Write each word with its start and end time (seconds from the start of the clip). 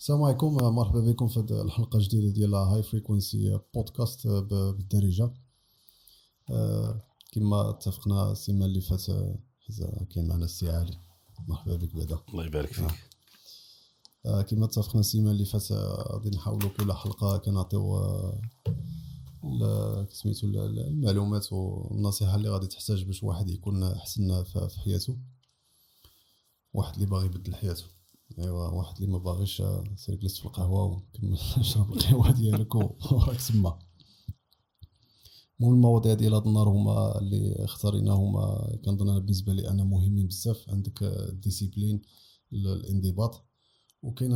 السلام 0.00 0.22
عليكم 0.22 0.54
مرحبا 0.54 1.00
بكم 1.00 1.28
في 1.28 1.40
هذه 1.40 1.62
الحلقة 1.62 1.96
الجديدة 1.96 2.30
ديال 2.30 2.54
High 2.54 2.82
Frequency 2.82 3.60
Podcast 3.74 4.26
بالدارجة. 4.26 5.30
آه، 6.50 7.00
كما 7.32 7.70
اتفقنا 7.70 8.32
السيمانه 8.32 8.64
اللي 8.64 8.80
فات 8.80 9.04
كاين 10.10 10.28
معنا 10.28 10.44
السي 10.44 10.70
علي. 10.70 10.98
مرحبا 11.48 11.76
بك 11.76 11.94
بعدا. 11.94 12.18
الله 12.28 12.46
يبارك 12.46 12.72
فيك. 12.72 12.90
آه، 14.26 14.42
كما 14.42 14.64
اتفقنا 14.64 15.00
السيمانه 15.00 15.30
اللي 15.30 15.44
فات 15.44 15.72
غادي 15.72 16.30
نحاولوا 16.30 16.70
كل 16.70 16.92
حلقة 16.92 17.38
كنعطيو 17.38 18.02
سميتو 20.10 20.46
المعلومات 20.46 21.52
والنصيحة 21.52 22.34
اللي 22.34 22.48
غادي 22.48 22.66
تحتاج 22.66 23.04
باش 23.04 23.22
واحد 23.22 23.50
يكون 23.50 23.82
أحسن 23.82 24.44
في 24.44 24.80
حياته. 24.84 25.18
واحد 26.74 26.94
اللي 26.94 27.06
باغي 27.06 27.26
يبدل 27.26 27.54
حياته. 27.54 27.99
ايوا 28.38 28.68
واحد 28.68 28.94
اللي 28.96 29.06
ما 29.12 29.18
باغيش 29.18 29.62
سير 29.96 30.14
جلس 30.14 30.38
في 30.38 30.46
القهوة 30.46 30.84
وكمل 30.84 31.38
شرب 31.70 31.92
القهوة 31.92 32.30
ديالك 32.30 32.74
وراك 33.12 33.40
تما. 33.40 33.78
المهم 35.60 35.74
المواضيع 35.74 36.14
ديال 36.14 36.34
هذا 36.34 36.44
النهار 36.44 36.68
هما 36.68 37.18
اللي 37.18 37.64
اختاريناهم 37.64 38.36
كنظن 38.84 39.20
بالنسبة 39.20 39.52
لي 39.52 39.68
أنا 39.68 39.84
مهمين 39.84 40.26
بزاف. 40.26 40.70
عندك 40.70 41.02
ال 41.02 41.11
discipline 41.11 42.02
الانضباط. 42.52 43.44
وكاين 44.02 44.32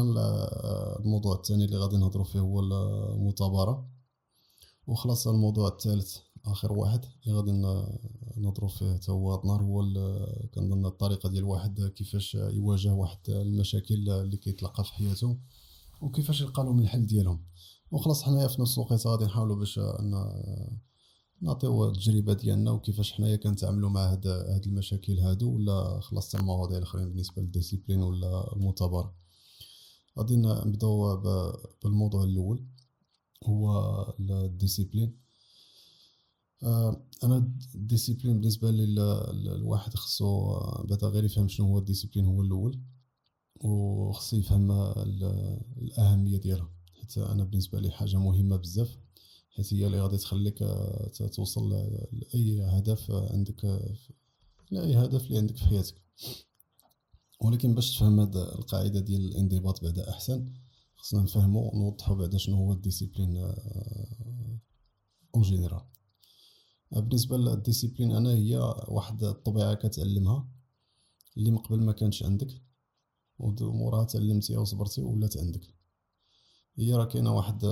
الموضوع 1.01 1.35
الثاني 1.35 1.65
اللي 1.65 1.77
غادي 1.77 1.97
نهضروا 1.97 2.25
فيه 2.25 2.41
هو 2.41 2.61
المثابرة. 2.61 3.89
وخلاص 4.87 5.29
الموضوع 5.29 5.69
الثالث 5.69 6.19
آخر 6.47 6.73
واحد 6.73 7.05
اللي 7.27 7.39
غادي 7.39 7.53
نهضروا 8.37 8.69
فيه 8.69 8.95
حتى 8.95 9.13
هو 9.13 9.41
النهار 9.41 9.63
هو 9.63 9.83
كنظن 10.55 10.87
الطريقة 10.87 11.29
ديال 11.29 11.45
واحد 11.45 11.93
كيفاش 11.97 12.35
يواجه 12.35 12.93
واحد 12.93 13.19
المشاكل 13.29 14.11
اللي 14.11 14.37
كيتلقى 14.37 14.85
في 14.85 14.93
حياته 14.93 15.39
وكيفاش 16.01 16.41
يلقى 16.41 16.65
لهم 16.65 16.81
الحل 16.81 17.07
ديالهم. 17.07 17.45
وخلاص 17.91 18.23
حنايا 18.23 18.49
في 18.49 18.63
نفس 18.63 18.79
الوقت 18.79 19.07
غادي 19.07 19.25
نحاولوا 19.25 19.57
باش 19.57 19.81
نعطيو 21.43 21.89
التجربة 21.89 22.33
ديالنا 22.33 22.71
وكيفاش 22.71 23.13
حنايا 23.13 23.37
كنتعاملوا 23.37 23.91
مع 23.91 24.13
هاد 24.13 24.27
هاد 24.27 24.67
المشاكل 24.67 25.19
هادو 25.19 25.55
ولا 25.55 26.01
خلاص 26.01 26.35
المواضيع 26.35 26.79
الأخرين 26.79 27.09
بالنسبة 27.09 27.43
للديسيبلين 27.43 28.03
ولا 28.03 28.53
المثابره 28.57 29.15
غادي 30.19 30.37
نبداو 30.37 31.23
بالموضوع 31.85 32.25
الأول. 32.25 32.67
هو 33.45 33.69
ال 34.21 34.29
discipline. 34.29 35.24
أنا 37.25 37.53
ال 37.75 37.81
discipline 37.81 38.41
بالنسبة 38.41 38.71
لي 38.71 38.85
الواحد 39.55 39.95
خصو 39.95 40.59
بعدا 40.85 41.07
غير 41.07 41.25
يفهم 41.25 41.49
شنو 41.49 41.67
هو 41.67 41.79
ال 41.79 41.83
discipline 41.83 42.27
هو 42.27 42.43
الأول 42.43 42.81
وخصو 43.61 44.37
يفهم 44.37 44.73
الأهمية 45.83 46.37
ديالها. 46.39 46.71
حيت 46.95 47.19
أنا 47.19 47.45
بالنسبة 47.45 47.81
لي 47.81 47.91
حاجة 47.91 48.17
مهمة 48.17 48.57
بزاف 48.57 48.99
حيت 49.51 49.75
هي 49.75 49.87
اللي 49.87 50.01
غادي 50.01 50.17
تخليك 50.17 50.63
آه، 50.63 51.11
توصل 51.33 51.71
لأي 52.13 52.63
هدف 52.63 53.11
عندك 53.11 53.65
لأي 54.71 54.97
هدف 54.97 55.27
اللي 55.27 55.39
عندك 55.39 55.57
في 55.57 55.65
حياتك. 55.65 55.95
ولكن 57.41 57.75
باش 57.75 57.97
تفهم 57.97 58.21
هاد 58.21 58.37
القاعدة 58.37 59.01
ديال 59.01 59.25
الانضباط 59.25 59.85
بعدا 59.85 60.11
أحسن 60.11 60.53
خصنا 60.97 61.23
نفهمو 61.23 61.71
ونوضحو 61.75 62.15
بعدا 62.15 62.39
شنو 62.39 62.57
هو 62.57 62.73
ال 62.73 62.78
discipline 62.78 63.37
en 65.35 65.43
général 65.43 65.83
بالنسبة 67.01 67.37
لل 67.37 67.49
discipline 67.49 68.13
أنا 68.13 68.31
هي 68.31 68.57
واحد 68.89 69.25
الطبيعة 69.25 69.75
كتعلمها 69.75 70.49
اللي 71.37 71.51
من 71.51 71.59
قبل 71.59 71.81
ما 71.83 71.93
كانش 71.93 72.23
عندك 72.23 72.63
وموراها 73.39 74.05
تعلمتيها 74.05 74.59
وصبرتي 74.59 75.03
ولات 75.03 75.37
عندك. 75.37 75.75
هي 76.79 76.95
راه 76.95 77.05
كاينة 77.05 77.33
واحد 77.37 77.65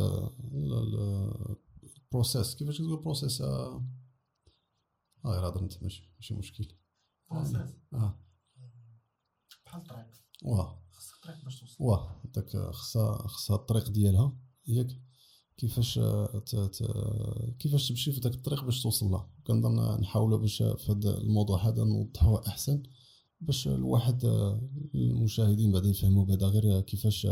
ال 1.97 2.04
process 2.04 2.55
كيفاش 2.55 2.79
تقول 2.79 3.03
process 3.03 3.41
آه 3.41 3.87
غير 5.27 5.49
هضر 5.49 5.61
انت 5.61 5.83
ماشي 5.83 6.13
ماشي 6.17 6.35
مشكل. 6.35 6.69
process 7.31 7.57
آه. 7.95 8.19
بحال 9.67 9.81
الطريق. 9.81 10.07
واه. 10.43 10.83
خصك 10.91 11.15
الطريق 11.15 11.45
باش 11.45 11.61
توصل. 11.61 11.77
واه. 11.85 12.23
داك 12.25 12.57
خصها 12.57 13.27
خصها 13.29 13.57
الطريق 13.57 13.91
ديالها 13.91 14.39
ياك 14.67 15.01
كيفاش. 15.63 16.01
ت... 16.47 16.83
كيفاش 17.59 17.89
تمشي 17.89 18.13
في 18.13 18.21
ذاك 18.21 18.35
الطريق 18.35 18.65
باش 18.65 18.83
توصل 18.83 19.07
لها 19.07 19.31
كنظن 19.47 20.01
نحاولوا 20.01 20.39
باش 20.39 20.63
في 20.63 20.93
هذا 20.93 21.19
الموضوع 21.19 21.69
هذا 21.69 21.85
نوضحوه 21.85 22.47
أحسن 22.47 22.83
باش 23.41 23.69
الواحد 23.69 24.25
المشاهدين 24.95 25.73
بعدا 25.73 25.89
يفهموا 25.89 26.25
بعدا 26.25 26.47
غير 26.47 26.81
كيفاش 26.81 27.27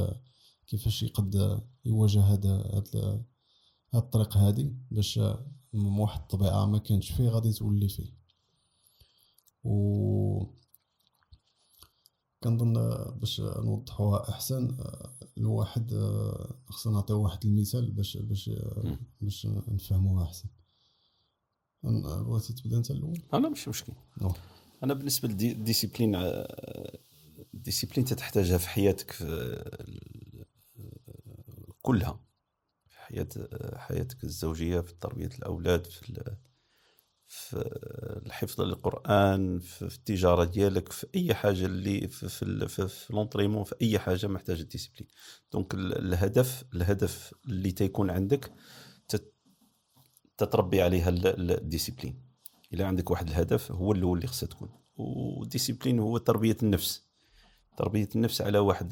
كيفاش 0.67 1.03
يقد 1.03 1.61
يواجه 1.85 2.21
هذا 2.21 2.55
هذا 2.75 3.25
الطريق 3.95 4.37
هذه 4.37 4.73
باش 4.91 5.21
واحد 5.75 6.21
الطبيعة 6.21 6.67
ما 6.67 6.79
كانش 6.79 7.11
فيه 7.11 7.29
غادي 7.29 7.53
تولي 7.53 7.89
فيه 7.89 8.15
و 9.65 10.60
كنظن 12.45 12.73
باش 13.19 13.41
نوضحوها 13.41 14.31
أحسن 14.31 14.77
الواحد 15.39 15.95
خصنا 16.69 16.93
نعطيو 16.93 17.23
واحد 17.23 17.45
المثال 17.45 17.91
باش 17.91 18.17
باش 18.17 18.51
باش 19.21 19.47
نفهموها 19.47 20.25
أحسن. 20.25 20.49
بغيتي 21.83 22.53
تبدأ 22.53 22.77
أنت 22.77 22.91
الأول؟ 22.91 23.23
أنا 23.35 23.49
مش 23.49 23.69
مشكل. 23.69 23.93
أنا 24.83 24.95
بالنسبة 24.95 25.29
لل 25.29 25.43
discipline 25.43 26.15
ال 27.55 27.59
discipline 27.59 28.05
تحتاجها 28.05 28.59
في 28.59 28.69
حياتك 28.69 29.11
في 29.11 29.75
كلها. 31.83 32.21
في 32.89 32.99
حياة 32.99 33.29
حياتك 33.77 34.25
الزوجية 34.25 34.81
في 34.81 34.95
تربية 35.01 35.31
الأولاد 35.39 35.87
في 35.87 36.35
في 37.33 37.71
الحفظ 38.27 38.61
للقرآن 38.61 39.59
في 39.59 39.83
التجارة 39.83 40.45
ديالك 40.45 40.93
في 40.93 41.07
أي 41.15 41.35
حاجة 41.35 41.67
اللي 41.67 42.09
في 42.09 42.29
في, 42.29 42.69
في, 42.69 42.89
في 42.89 43.65
في 43.65 43.75
أي 43.83 43.99
حاجة 43.99 44.27
محتاجة 44.27 44.63
discipline 44.63 45.09
donc 45.53 45.75
الهدف 45.75 46.65
الهدف 46.75 47.35
اللي 47.49 47.73
تيكون 47.73 48.11
عندك 48.11 48.53
تتربي 50.41 50.83
عليها 50.83 51.09
ال 51.09 51.19
discipline 51.19 52.23
إلا 52.75 52.87
عندك 52.87 53.11
واحد 53.11 53.29
الهدف 53.29 53.73
هو 53.73 53.93
الأول 53.93 54.19
اللي 54.19 54.29
خصها 54.29 54.47
تكون. 54.47 54.69
وال 54.97 55.14
discipline 55.14 55.99
هو 55.99 56.19
تربية 56.19 56.57
النفس. 56.63 57.07
تربية 57.77 58.09
النفس 58.15 58.41
على 58.41 58.59
واحد 58.59 58.91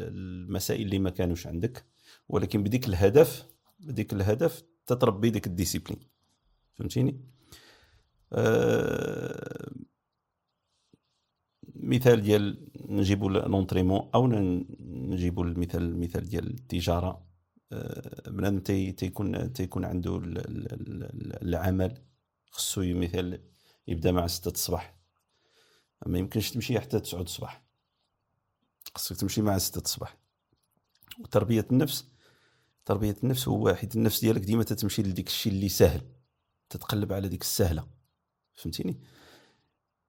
المسائل 0.00 0.82
اللي 0.82 0.98
ما 0.98 1.10
كانوش 1.10 1.46
عندك. 1.46 1.86
ولكن 2.28 2.62
بديك 2.62 2.88
الهدف 2.88 3.46
بديك 3.80 4.12
الهدف 4.12 4.62
تتربي 4.86 5.30
ديك 5.30 5.46
ال 5.46 5.51
discipline 5.51 5.98
فهمتيني؟ 6.78 7.20
آه 8.32 9.70
مثال 11.74 12.22
ديال 12.22 12.68
نجيبوا 12.88 13.30
l'entraînement 13.30 14.10
أو 14.14 14.26
نجيبوا 14.26 15.44
المثال 15.44 15.82
المثال 15.82 16.28
ديال 16.28 16.50
التجارة. 16.50 17.26
آه 17.72 18.30
بنادم 18.30 18.58
تي 18.60 18.92
تيكون 18.92 19.52
تيكون 19.52 19.84
عنده 19.84 20.20
العمل 21.42 22.02
خصو 22.50 22.82
مثال 22.84 23.42
يبدأ 23.88 24.12
مع 24.12 24.26
6 24.26 24.50
الصباح. 24.50 24.96
ما 26.06 26.18
يمكنش 26.18 26.50
تمشي 26.50 26.80
حتى 26.80 27.00
9 27.00 27.22
الصباح. 27.22 27.62
خصك 28.94 29.16
تمشي 29.16 29.42
مع 29.42 29.58
6 29.58 29.78
الصباح. 29.80 30.16
وتربية 31.20 31.66
النفس 31.72 32.08
تربية 32.84 33.16
النفس 33.24 33.48
هو 33.48 33.74
حيت 33.74 33.96
النفس 33.96 34.20
ديالك 34.20 34.40
ديما 34.40 34.62
تتمشي 34.64 35.02
لديك 35.02 35.26
الشيء 35.26 35.52
اللي 35.52 35.68
سهل 35.68 36.00
تتقلب 36.70 37.12
على 37.12 37.28
ديك 37.28 37.42
السهلة. 37.42 37.86
فهمتيني؟ 38.54 39.00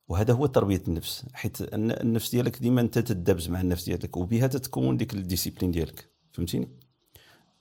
وهذا 0.08 0.34
هو 0.34 0.46
تربية 0.46 0.84
النفس 0.88 1.26
حيت 1.34 1.74
النفس 1.74 2.32
ديالك 2.32 2.60
ديما 2.60 2.82
أنت 2.82 3.00
تدبز 3.00 3.50
مع 3.50 3.62
النفس 3.62 3.86
ديالك 3.86 4.18
وبها 4.18 4.48
تتكون 4.48 4.98
ديك 4.98 5.14
ال 5.14 5.19
discipline 5.19 5.72
ديالك. 5.72 6.12
فهمتيني؟ 6.34 6.80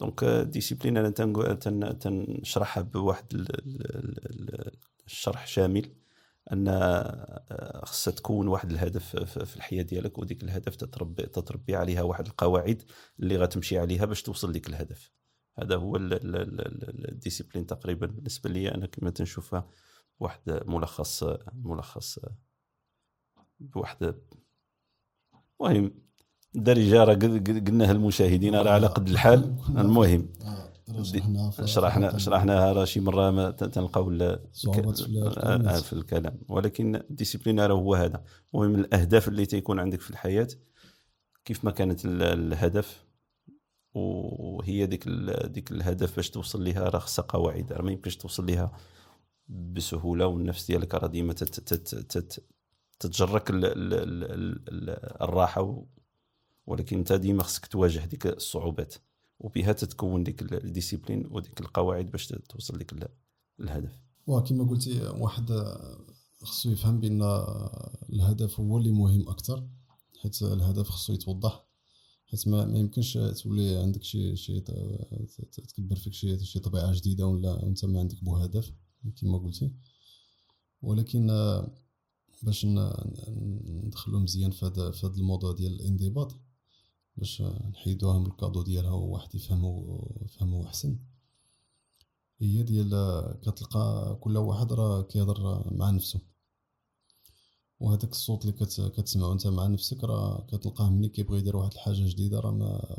donc 0.00 0.24
ال 0.24 0.31
discipline 0.31 0.96
أنا 0.96 1.92
تنشرحها 1.92 2.82
بواحد 2.82 3.46
الشرح 5.06 5.46
شامل 5.46 5.92
أن 6.52 6.68
خصها 7.84 8.12
تكون 8.12 8.48
واحد 8.48 8.70
الهدف 8.70 9.16
في 9.16 9.56
الحياة 9.56 9.82
ديالك 9.82 10.18
وديك 10.18 10.42
الهدف 10.42 10.76
تتربي 10.76 11.22
تتربي 11.22 11.76
عليها 11.76 12.02
واحد 12.02 12.26
القواعد 12.26 12.82
اللي 13.20 13.36
غتمشي 13.36 13.78
عليها 13.78 14.04
باش 14.04 14.22
توصل 14.22 14.52
لك 14.52 14.68
الهدف. 14.68 15.12
هذا 15.58 15.76
هو 15.76 15.96
الديسيبلين 15.96 17.66
تقريبا 17.66 18.06
بالنسبة 18.06 18.50
لي 18.50 18.74
أنا 18.74 18.86
كما 18.86 19.10
تنشوفها 19.10 19.68
واحد 20.20 20.40
ملخص 20.66 21.24
ملخص 21.52 22.18
بواحد 23.60 24.14
المهم 25.60 25.90
الدارجه 26.56 27.04
راه 27.04 27.14
قلناها 27.14 27.92
المشاهدين 27.92 28.54
راه 28.54 28.70
على 28.70 28.86
قد 28.86 29.08
الحال. 29.08 29.56
المهم 29.68 30.28
شرحنا 31.66 32.18
شرحناها 32.18 32.72
راه 32.72 32.84
شي 32.84 33.00
مرة 33.00 33.30
ما 33.30 33.50
تنلقاو 33.50 34.10
في 35.82 35.92
الكلام. 35.92 36.38
ولكن 36.48 36.96
الديسيبلين 36.96 37.60
راه 37.60 37.74
هو 37.74 37.94
هذا. 37.94 38.24
المهم 38.54 38.74
الأهداف 38.74 39.28
اللي 39.28 39.46
تيكون 39.46 39.80
عندك 39.80 40.00
في 40.00 40.10
الحياة 40.10 40.48
كيف 41.44 41.64
ما 41.64 41.70
كانت 41.70 42.04
ال- 42.04 42.22
الهدف 42.22 43.05
وهي 43.96 44.86
ديك 44.86 45.08
ديك 45.44 45.70
الهدف 45.72 46.16
باش 46.16 46.30
توصل 46.30 46.62
ليها 46.62 46.88
راه 46.88 46.98
خصها 46.98 47.24
قواعد 47.28 47.72
راه 47.72 47.82
ما 47.82 47.92
يمكنش 47.92 48.16
توصل 48.16 48.46
ليها 48.46 48.78
بسهولة 49.48 50.26
والنفس 50.26 50.66
ديالك 50.66 50.94
راه 50.94 51.06
ديما 51.06 51.32
تت- 51.32 51.60
تت- 51.60 51.94
تت- 51.94 52.44
تتجرك 53.00 53.50
ال- 53.50 53.64
ال- 53.64 53.94
ال- 53.94 54.68
ال- 54.68 55.22
الراحة 55.22 55.84
ولكن 56.66 56.98
انت 56.98 57.12
ديما 57.12 57.42
خصك 57.42 57.66
تواجه 57.66 58.04
ديك 58.04 58.26
الصعوبات 58.26 58.94
وبها 59.40 59.72
تتكون 59.72 60.24
ديك 60.24 60.42
ال- 60.42 60.64
ال 60.64 60.70
discipline 60.70 61.26
وديك 61.30 61.60
القواعد 61.60 62.10
باش 62.10 62.26
توصل 62.26 62.78
لك 62.78 62.92
ال- 62.92 63.08
الهدف. 63.60 63.92
وكما 64.26 64.64
قلتي 64.70 65.00
واحد 65.08 65.50
خصو 66.42 66.70
يفهم 66.70 67.00
بأن 67.00 67.22
الهدف 68.12 68.60
هو 68.60 68.78
اللي 68.78 68.92
مهم 68.92 69.28
أكثر 69.28 69.66
حيت 70.22 70.42
الهدف 70.42 70.88
خصو 70.88 71.12
يتوضح 71.12 71.65
حيت 72.36 72.48
ما, 72.48 72.64
ما 72.64 72.78
يمكنش 72.78 73.18
تولي 73.42 73.76
عندك 73.76 74.02
شي 74.02 74.36
شي 74.36 74.60
تكبر 75.68 75.96
فيك 75.96 76.12
شي 76.12 76.44
شي 76.44 76.58
طبيعة 76.58 76.94
جديدة 76.94 77.26
ولا 77.26 77.62
أنت 77.66 77.84
ما 77.84 78.00
عندك 78.00 78.24
بو 78.24 78.36
هدف 78.36 78.72
كما 79.20 79.38
قلتي. 79.38 79.70
ولكن 80.82 81.30
آه، 81.30 81.74
باش 82.42 82.66
ندخلو 82.66 84.18
مزيان 84.18 84.50
في 84.50 84.66
هذا 84.66 84.90
في 84.90 85.06
هذا 85.06 85.16
الموضوع 85.16 85.52
ديال 85.52 85.72
الانضباط 85.72 86.36
باش 87.16 87.42
نحيدوها 87.42 88.18
من 88.18 88.26
ال 88.26 88.31
cadeau 88.31 88.62
ديالها 88.62 88.90
وواحد 88.90 89.34
يفهمو 89.34 90.00
يفهمو 90.24 90.64
أحسن. 90.66 90.98
هي 92.40 92.62
ديال 92.62 92.90
كتلقى 93.42 94.18
كل 94.20 94.36
واحد 94.36 94.72
راه 94.72 95.02
كيهضر 95.02 95.72
مع 95.74 95.90
نفسه 95.90 96.20
وهذاك 97.80 98.12
الصوت 98.12 98.44
اللي 98.44 98.52
كت 98.52 98.92
كتسمعو 98.96 99.32
انت 99.32 99.46
مع 99.46 99.66
نفسك 99.66 100.04
راه 100.04 100.46
كتلقاه 100.48 100.90
ملي 100.90 101.08
كيبغي 101.08 101.38
يدير 101.38 101.56
واحد 101.56 101.72
الحاجة 101.72 102.08
جديدة 102.08 102.40
راه 102.40 102.50
ما 102.50 102.96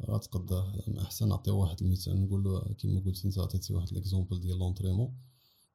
راه 0.00 0.18
تقداه 0.18 0.82
أحسن 1.02 1.28
نعطيو 1.28 1.58
واحد 1.60 1.82
المثال. 1.82 2.24
نقول 2.24 2.44
له 2.44 2.74
كيما 2.74 3.00
قلت 3.00 3.24
أنت 3.24 3.38
عطيتي 3.38 3.74
واحد 3.74 3.92
l'exemple 3.92 4.40
ديال 4.40 4.58
l'entraînement 4.58 5.16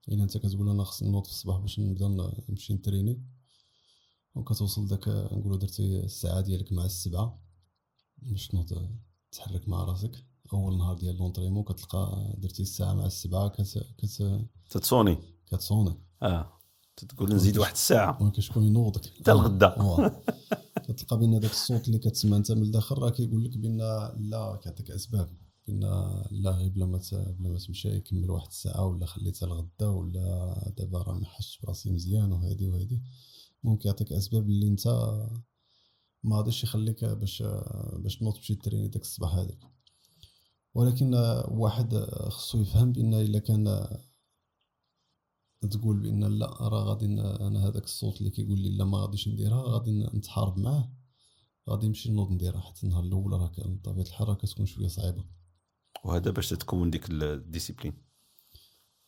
إلا 0.09 0.23
أنت 0.23 0.37
كتقول 0.37 0.69
أنا 0.69 0.83
خصني 0.83 1.09
نوض 1.09 1.25
في 1.25 1.31
الصباح 1.31 1.57
باش 1.57 1.79
نبدا 1.79 2.07
نمشي 2.49 2.73
نتريني. 2.73 3.23
وكتوصل 4.35 4.87
داك 4.87 5.07
نقولو 5.07 5.55
درتي 5.55 5.99
الساعة 5.99 6.41
ديالك 6.41 6.73
مع 6.73 6.85
السبعة 6.85 7.39
باش 8.17 8.47
تنوض 8.47 8.89
تحرك 9.31 9.69
مع 9.69 9.83
راسك. 9.83 10.25
أول 10.53 10.77
نهار 10.77 10.97
ديال 10.97 11.17
لونطريمون 11.17 11.63
كتلقى 11.63 12.33
درتي 12.37 12.61
الساعة 12.61 12.93
مع 12.93 13.05
السبعة 13.05 13.49
كت 13.49 13.85
كت 13.97 14.45
تتصوني؟ 14.69 15.17
كتصوني. 15.47 15.97
آه. 16.23 16.62
تقول 16.95 17.33
نزيد 17.33 17.57
واحد 17.57 17.73
الساعة. 17.73 18.23
ولكن 18.23 18.41
شكون 18.41 18.63
ينوضك 18.63 19.05
حتى 19.05 19.31
الغدا. 19.31 19.69
كتلقى 20.83 21.17
بأن 21.19 21.39
داك 21.39 21.51
الصوت 21.51 21.87
اللي 21.87 21.99
كتسمع 21.99 22.37
أنت 22.37 22.51
من 22.51 22.61
الداخل 22.61 22.97
راه 22.97 23.09
كيقول 23.09 23.43
لك 23.43 23.57
بأن 23.57 23.77
لا 24.17 24.59
كيعطيك 24.63 24.91
أسباب. 24.91 25.29
بأن 25.67 25.79
لا 26.31 26.51
غير 26.51 26.69
بلا 26.69 26.85
ما 26.85 26.99
بلا 27.11 27.49
ما 27.49 27.57
تمشي 27.57 27.89
يكمل 27.89 28.31
واحد 28.31 28.47
الساعة 28.47 28.85
ولا 28.85 29.05
خليتها 29.05 29.45
الغدا 29.45 29.87
ولا 29.87 30.73
دابا 30.77 31.01
راه 31.01 31.13
ما 31.13 31.27
براسي 31.63 31.91
مزيان 31.91 32.31
وهادي 32.31 32.67
وهادي. 32.67 33.01
ممكن 33.63 33.89
يعطيك 33.89 34.13
أسباب 34.13 34.49
اللي 34.49 34.67
أنت 34.67 34.87
ما 36.23 36.37
غاديش 36.37 36.63
يخليك 36.63 37.05
باش 37.05 37.43
باش 37.93 38.17
تنوض 38.17 38.33
تمشي 38.33 38.55
تريني 38.55 38.87
داك 38.87 39.01
الصباح 39.01 39.35
هذاك. 39.35 39.59
ولكن 40.73 41.13
واحد 41.47 41.95
خصو 42.29 42.61
يفهم 42.61 42.91
بأن 42.91 43.13
إلا 43.13 43.39
كان 43.39 43.87
تقول 45.65 45.99
بأن 45.99 46.23
لا 46.23 46.47
راه 46.47 46.83
غادي 46.83 47.05
أنا 47.05 47.67
هذاك 47.67 47.83
الصوت 47.83 48.17
اللي 48.17 48.29
كيقول 48.29 48.59
لي 48.59 48.69
لا 48.69 48.85
ما 48.85 48.97
غاديش 48.97 49.27
نديرها 49.27 49.63
غادي 49.63 50.03
نتحارب 50.03 50.59
معاه. 50.59 50.93
غادي 51.69 51.87
نمشي 51.87 52.11
نوض 52.11 52.31
نديرها 52.31 52.61
حتى 52.61 52.83
النهار 52.83 53.03
الأول 53.03 53.33
راه 53.33 53.47
كان 53.47 53.75
بطبيعه 53.75 54.05
الحال 54.05 54.27
راه 54.27 54.33
كتكون 54.35 54.65
شوية 54.65 54.87
صعيبة. 54.87 55.25
وهذا 56.05 56.31
باش 56.31 56.49
تتكون 56.49 56.91
ديك 56.91 57.09
الديسيبلين. 57.09 57.93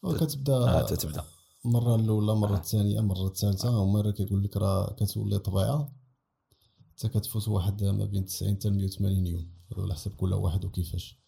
وكتبدا 0.03 0.53
آه 0.53 0.85
تتبدأ. 0.85 1.23
المره 1.65 1.95
الأولى 1.95 2.35
مرة 2.35 2.57
الثانية 2.57 3.01
مرة 3.01 3.27
الثالثة. 3.27 3.79
ومره 3.79 4.11
كيقول 4.11 4.43
لك 4.43 4.57
راه 4.57 4.93
كتولي 4.93 5.39
طبيعة. 5.39 5.95
حتى 6.91 7.09
كتفوت 7.09 7.47
واحد 7.47 7.83
ما 7.83 8.05
بين 8.05 8.25
90 8.25 8.55
حتى 8.55 8.69
180 8.69 9.27
يوم. 9.27 9.55
على 9.77 9.93
حسب 9.93 10.11
كل 10.15 10.33
واحد 10.33 10.65
وكيفاش. 10.65 11.19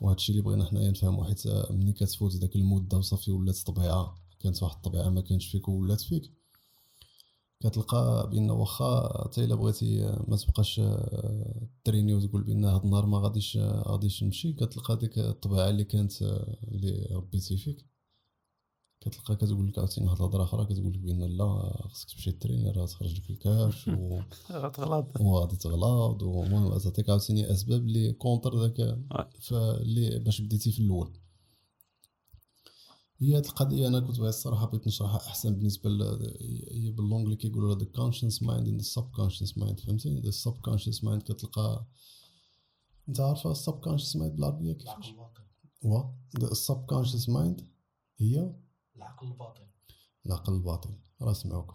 وهذا 0.00 0.16
الشيء 0.16 0.34
اللي 0.36 0.44
بغينا 0.44 0.64
حنايا 0.64 0.90
نفهمو 0.90 1.24
حيت 1.24 1.46
ملي 1.70 1.92
كتفوت 1.92 2.36
داك 2.36 2.56
المدة 2.56 2.98
وصافي 2.98 3.30
ولات 3.30 3.58
طبيعة. 3.58 4.21
كانت 4.42 4.62
واحد 4.62 4.76
الطبيعة 4.76 5.08
ما 5.08 5.20
كانش 5.20 5.46
فيك 5.46 5.68
وولات 5.68 6.00
فيك. 6.00 6.32
كتلقى 7.60 8.28
بأن 8.30 8.50
واخا 8.50 9.22
حتى 9.24 9.44
إلا 9.44 9.54
بغيتي 9.54 10.16
ما 10.28 10.36
تبقاش 10.36 10.80
آه، 10.80 11.68
تريني 11.84 12.14
وتقول 12.14 12.42
بأن 12.44 12.64
هاد 12.64 12.84
النهار 12.84 13.06
ما 13.06 13.18
غاديش 13.18 13.56
آه، 13.56 13.84
غاديش 13.88 14.22
نمشي 14.24 14.52
كتلقى 14.52 14.96
ديك 14.96 15.18
الطبيعة 15.18 15.68
اللي 15.70 15.84
كانت 15.84 16.22
آه، 16.22 16.56
اللي 16.68 17.08
ربيتي 17.12 17.56
فيك. 17.56 17.86
كتلقى 19.00 19.36
كتقول 19.36 19.68
لك 19.68 19.78
عاوتاني 19.78 20.06
واحد 20.06 20.18
الهضرة 20.20 20.42
أخرى 20.44 20.64
كتقول 20.66 20.92
لك 20.94 21.00
بأن 21.00 21.22
لا 21.22 21.72
خصك 21.88 22.10
تمشي 22.10 22.32
تريني 22.32 22.70
راه 22.70 22.86
تخرج 22.86 23.16
لك 23.16 23.30
الكاش 23.30 23.88
و... 23.88 24.20
غتغلط 24.64 25.20
وغادي 25.20 25.56
تغلط. 25.56 26.22
ومهم 26.22 26.78
تعطيك 26.78 27.10
عاوتاني 27.10 27.52
أسباب 27.52 27.80
اللي 27.80 28.12
contre 28.12 28.66
داك 28.66 28.98
اللي 29.52 30.18
باش 30.18 30.40
بديتي 30.40 30.72
في 30.72 30.78
الأول. 30.78 31.10
هي 33.22 33.36
هاد 33.36 33.44
القضية 33.44 33.88
أنا 33.88 34.00
كنت 34.00 34.18
بغيت 34.18 34.34
الصراحة 34.34 34.66
بغيت 34.66 34.86
نشرحها 34.86 35.16
أحسن 35.16 35.54
بالنسبة 35.54 35.90
ل 35.90 36.02
هي 36.70 36.90
ب 36.90 36.95
l'anglais 36.95 37.36
كيقولوا 37.36 37.74
the 37.74 37.84
conscious 37.84 38.42
mind 38.42 38.68
and 38.68 38.82
subconscious 38.82 39.58
mind 39.58 39.80
فهمتي 39.80 40.20
the 40.20 40.30
subconscious 40.30 41.04
mind 41.04 41.22
كتلقى 41.22 41.86
أنت 43.08 43.20
عارفة 43.20 43.50
ال 43.52 43.72
subconscious 43.72 44.16
mind 44.16 44.34
بالعربية 44.34 44.72
كيفاش؟ 44.72 45.10
العقل 45.10 45.10
الباطن. 45.10 45.42
هو 45.86 46.12
ال 46.36 46.86
subconscious 46.86 47.28
mind 47.28 47.68
هي؟ 48.18 48.54
العقل 48.96 49.26
الباطن. 49.26 49.66
العقل 50.26 50.54
الباطن. 50.54 50.98
راه 51.22 51.32
سمعوك 51.32 51.74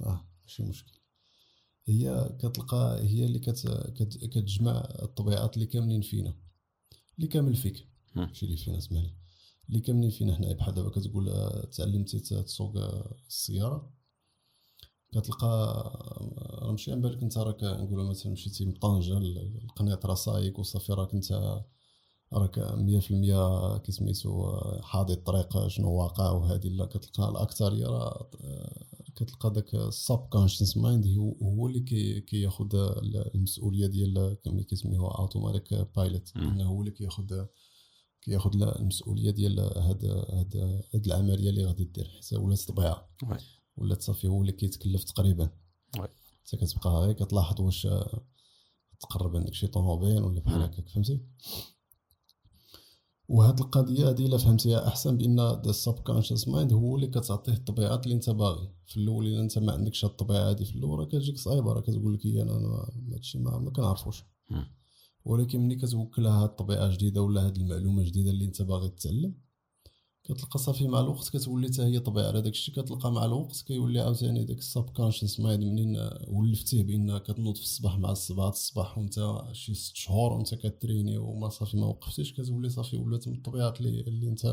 آه 0.00 0.26
ماشي 0.42 0.62
مشكل. 0.62 1.00
هي 1.86 2.36
كتلقى 2.38 3.00
هي 3.00 3.24
اللي 3.24 3.38
كت 3.38 3.66
كت 3.96 4.16
كتجمع 4.16 4.88
الطبيعات 5.02 5.54
اللي 5.54 5.66
كاملين 5.66 6.00
فينا 6.00 6.34
اللي 7.16 7.28
كامل 7.28 7.54
فيك. 7.56 7.86
ماشي 8.14 8.46
اللي 8.46 8.56
فينا 8.56 8.78
اسمعني 8.78 9.19
اللي 9.70 9.80
كاملين 9.80 10.10
فينا 10.10 10.34
حنايا 10.34 10.54
بحال 10.54 10.74
دابا 10.74 10.90
كتقول 10.90 11.28
آه، 11.28 11.64
تعلمتي 11.64 12.18
ت- 12.20 12.34
تسوق 12.34 12.76
آه، 12.76 13.14
السيارة. 13.28 13.90
كتلقى 15.12 15.46
آه، 15.46 16.58
راه 16.62 16.70
ماشي 16.70 16.92
عن 16.92 17.00
بالك 17.00 17.22
انت 17.22 17.38
راك 17.38 17.64
نقولوا 17.64 18.10
مثلا 18.10 18.32
مشيتي 18.32 18.64
من 18.64 18.72
طنجه 18.72 19.18
ل- 19.18 19.66
لقنيطره 19.68 20.14
سايق 20.14 20.58
وصافي 20.58 20.92
راك 20.92 21.14
انت 21.14 21.60
راك 22.32 22.58
100% 22.58 23.78
كسميتو 23.78 24.44
آه، 24.44 24.80
حاضي 24.82 25.12
الطريق 25.12 25.66
شنو 25.68 25.92
واقع 25.92 26.30
وهذه 26.30 26.68
لا 26.68 26.86
كتلقى 26.86 27.28
الاكثريه 27.30 27.86
راه 27.86 28.30
آه، 28.44 28.84
كتلقى 29.16 29.50
داك 29.52 29.74
ال 29.74 30.18
subconscious 30.18 30.76
mind 30.76 31.06
هو 31.06 31.32
هو 31.42 31.66
اللي 31.68 31.80
كي 31.80 32.20
كياخذ 32.20 32.68
المسؤولية 33.34 33.86
ديال 33.86 34.36
كما 34.44 34.62
كيسميوها 34.62 35.18
automatic 35.18 35.74
pilot. 35.96 36.32
إنه 36.36 36.64
هو 36.68 36.80
اللي 36.80 36.90
كياخذ 36.90 37.44
كياخذ 38.22 38.62
المسؤولية 38.62 39.30
ديال 39.30 39.60
هاد 39.60 40.04
هاد 40.04 40.56
هاد 40.94 41.06
العملية 41.06 41.50
اللي 41.50 41.64
غادي 41.64 41.84
دير 41.84 42.08
حيت 42.08 42.32
ولات 42.32 42.60
طبيعه. 42.62 43.10
ولات 43.76 44.02
صافي 44.02 44.28
هو 44.28 44.40
اللي 44.40 44.52
كيتكلف 44.52 45.04
تقريبا. 45.04 45.50
حتى 46.46 46.56
كتبقى 46.56 46.90
غير 46.90 47.12
كتلاحظ 47.12 47.60
واش 47.60 47.88
تقرب 49.00 49.36
عندك 49.36 49.54
شي 49.54 49.66
طوموبيل 49.66 50.22
ولا 50.22 50.40
بحال. 50.40 50.62
هكاك 50.62 50.88
فهمتي 50.88 51.20
وهاد 53.28 53.60
القضية 53.60 54.08
هادي 54.08 54.26
إلا 54.26 54.38
فهمتيها 54.38 54.88
أحسن 54.88 55.16
بأن 55.16 55.40
ال 55.40 55.94
subconscious 55.94 56.48
mind 56.48 56.72
هو 56.72 56.96
اللي 56.96 57.06
كتعطيه 57.06 57.52
الطبيعات 57.52 58.04
اللي 58.04 58.14
أنت 58.14 58.30
باغي 58.30 58.68
في 58.86 58.96
الأول 58.96 59.26
إلا 59.26 59.40
أنت 59.40 59.58
ما 59.58 59.72
عندكش 59.72 60.04
هاد 60.04 60.10
الطبيعة 60.10 60.48
هادي 60.50 60.64
في 60.64 60.76
الأول 60.76 60.98
راه 60.98 61.04
كتجيك 61.04 61.38
صعيبة 61.38 61.72
راه 61.72 61.80
كتقول 61.80 62.14
لك 62.14 62.26
هي 62.26 62.42
أنا 62.42 62.90
هادشي 63.12 63.38
ما, 63.38 63.58
ما 63.58 63.70
كنعرفوش. 63.70 64.24
ولكن 65.24 65.60
ملي 65.60 65.76
كتوكلها 65.76 66.32
هاد 66.32 66.48
الطبيعة 66.48 66.88
جديدة 66.88 67.22
ولا 67.22 67.46
هاد 67.46 67.56
المعلومة 67.56 68.02
جديدة 68.02 68.30
اللي 68.30 68.44
انت 68.44 68.62
باغي 68.62 68.88
تتعلم 68.88 69.34
كتلقى 70.24 70.58
صافي 70.58 70.88
مع 70.88 71.00
الوقت 71.00 71.28
كتولي 71.36 71.68
حتى 71.68 71.82
هي 71.82 72.00
طبيعة. 72.00 72.26
على 72.26 72.42
داك 72.42 72.52
الشيء 72.52 72.74
كتلقى 72.74 73.12
مع 73.12 73.24
الوقت 73.24 73.62
كيولي 73.66 74.00
عاوتاني 74.00 74.44
داك 74.44 74.58
ال 74.58 74.90
subconscious 74.90 75.40
mind 75.40 75.64
منين 75.64 76.10
ولفتيه 76.28 76.82
بان 76.82 77.18
كتنوض 77.18 77.56
في 77.56 77.62
الصباح 77.62 77.98
مع 77.98 78.12
السبعة 78.12 78.48
الصباح 78.48 78.98
وانت 78.98 79.42
شي 79.52 79.74
ست 79.74 79.96
شهور 79.96 80.32
وانت 80.32 80.54
كتريني 80.54 81.18
وما 81.18 81.48
صافي 81.48 81.76
ما 81.76 81.86
وقفتيش 81.86 82.32
كتولي 82.32 82.68
صافي 82.68 82.96
ولات 82.96 83.28
من 83.28 83.34
الطبيعات 83.34 83.80
اللي, 83.80 84.00
اللي 84.00 84.28
انت 84.28 84.44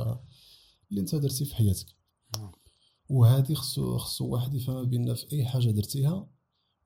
اللي 0.90 1.02
انت 1.02 1.16
درتي 1.16 1.46
في 1.46 1.56
حياتك. 1.56 1.96
نعم. 2.38 2.52
وهذه 3.10 3.54
خصو 3.54 3.98
خصو 3.98 4.28
واحد 4.28 4.54
يفهم 4.54 4.90
بان 4.90 5.14
في 5.14 5.32
أي 5.34 5.46
حاجة 5.46 5.72
درتيها 5.72 6.28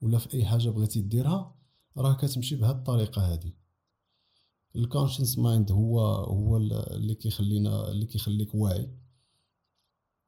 ولا 0.02 0.18
في 0.18 0.34
أي 0.34 0.46
حاجة 0.46 0.70
بغيتي 0.70 1.02
ديرها 1.02 1.56
راه 1.98 2.14
كتمشي 2.14 2.56
بهذه 2.56 2.76
الطريقة 2.76 3.34
هذه 3.34 3.61
ال 4.76 4.82
conscious 4.82 5.38
mind 5.40 5.72
هو 5.72 6.00
هو 6.16 6.58
اللي 6.58 7.16
كيخلينا 7.16 7.92
اللي 7.92 8.06
كيخليك 8.06 8.56
واعي. 8.56 8.98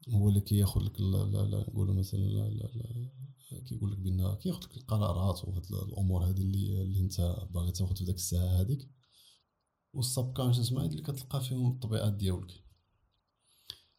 هو 0.10 0.30
اللي 0.30 0.42
كياخذ 0.42 0.82
لك 0.82 1.02
نقولوا 1.02 1.94
مثلا 1.94 2.20
لا- 2.20 2.50
لا- 2.50 2.72
لا- 2.76 3.60
كيقول 3.68 3.92
لك 3.92 3.98
بان 3.98 4.36
كياخذ 4.36 4.60
لك 4.66 4.78
القرارات 4.78 5.46
وهاد 5.46 5.66
الأمور 5.72 6.26
هذه 6.30 6.42
اللي 6.42 6.82
اللي 6.82 7.00
أنت 7.00 7.36
باغي 7.52 7.72
تاخذ 7.72 7.96
في 7.96 8.04
ديك 8.06 8.16
الساعة 8.16 8.62
هذيك 8.62 8.90
وال 9.94 10.34
subconscious 10.34 10.72
mind 10.72 10.92
اللي 10.92 11.04
كتلقى 11.04 11.42
فيهم 11.42 11.72
الطبيعات 11.72 12.14
ديالك. 12.14 12.64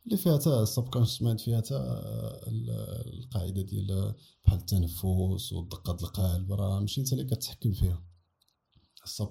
اللي 0.07 0.17
فيها 0.17 0.39
حتى 0.39 0.63
ال 0.63 0.89
subconscious 0.89 1.23
mind 1.23 1.41
فيها 1.41 1.63
ال- 2.49 2.71
القاعدة 3.19 3.63
ديال 3.63 4.15
بحال 4.45 4.59
التنفس 4.59 5.53
ودقات 5.53 6.03
القلب. 6.03 6.53
راه 6.53 6.81
ماشي 6.81 7.01
أنت 7.01 7.13
اللي 7.13 7.25
كتحكم 7.25 7.73
فيها. 7.73 8.03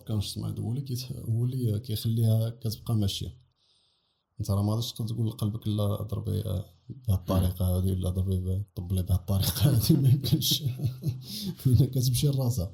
conscious 0.08 0.38
mind 0.38 0.60
هو 0.60 0.74
اللي 0.74 0.86
هو 1.30 1.46
اللي 1.46 1.80
كيخليها 1.80 2.50
كتبقى 2.50 2.96
ماشية. 2.96 3.38
أنت 4.40 4.52
راه 4.52 4.62
ما 4.64 4.72
غاديش 4.74 4.92
تقدر 4.92 5.14
تقول 5.14 5.28
لقلبك 5.28 5.68
لا 5.68 5.96
ضربي 6.02 6.42
بهاد 6.44 7.20
الطريقة 7.20 7.78
هذه 7.78 7.92
ولا 7.92 8.10
ضربي 8.10 8.40
ب- 8.40 8.66
طب 8.76 8.94
لي 8.94 9.04
بهاد 9.04 9.20
الطريقة 9.20 9.70
هذه 9.70 9.94
ما 10.02 10.10
يمكنش. 10.10 10.64
كتمشي 11.94 12.28
لراسها. 12.28 12.72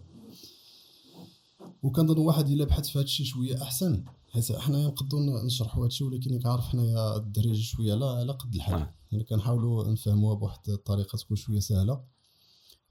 وكنظن 1.83 2.17
واحد 2.17 2.49
إلا 2.49 2.65
بحث 2.65 2.89
في 2.89 2.99
هادشي 2.99 3.25
شوية 3.25 3.61
أحسن 3.63 4.05
حيت 4.31 4.51
حنايا 4.51 4.87
نقدروا 4.87 5.43
نشرحوا 5.45 5.85
هادشي 5.85 6.03
ولكن 6.03 6.33
راك 6.33 6.45
عارف 6.45 6.65
حنايا 6.67 7.15
الدراري 7.17 7.55
شوية 7.61 7.95
لا 7.95 8.05
على 8.09 8.31
قد 8.31 8.55
الحال. 8.55 8.75
آه. 8.81 8.93
يعني 9.11 9.23
كنحاولوا 9.23 9.91
نفهموها 9.91 10.33
بواحد 10.35 10.69
الطريقة 10.69 11.17
تكون 11.17 11.37
شوية 11.37 11.59
سهلة. 11.59 12.03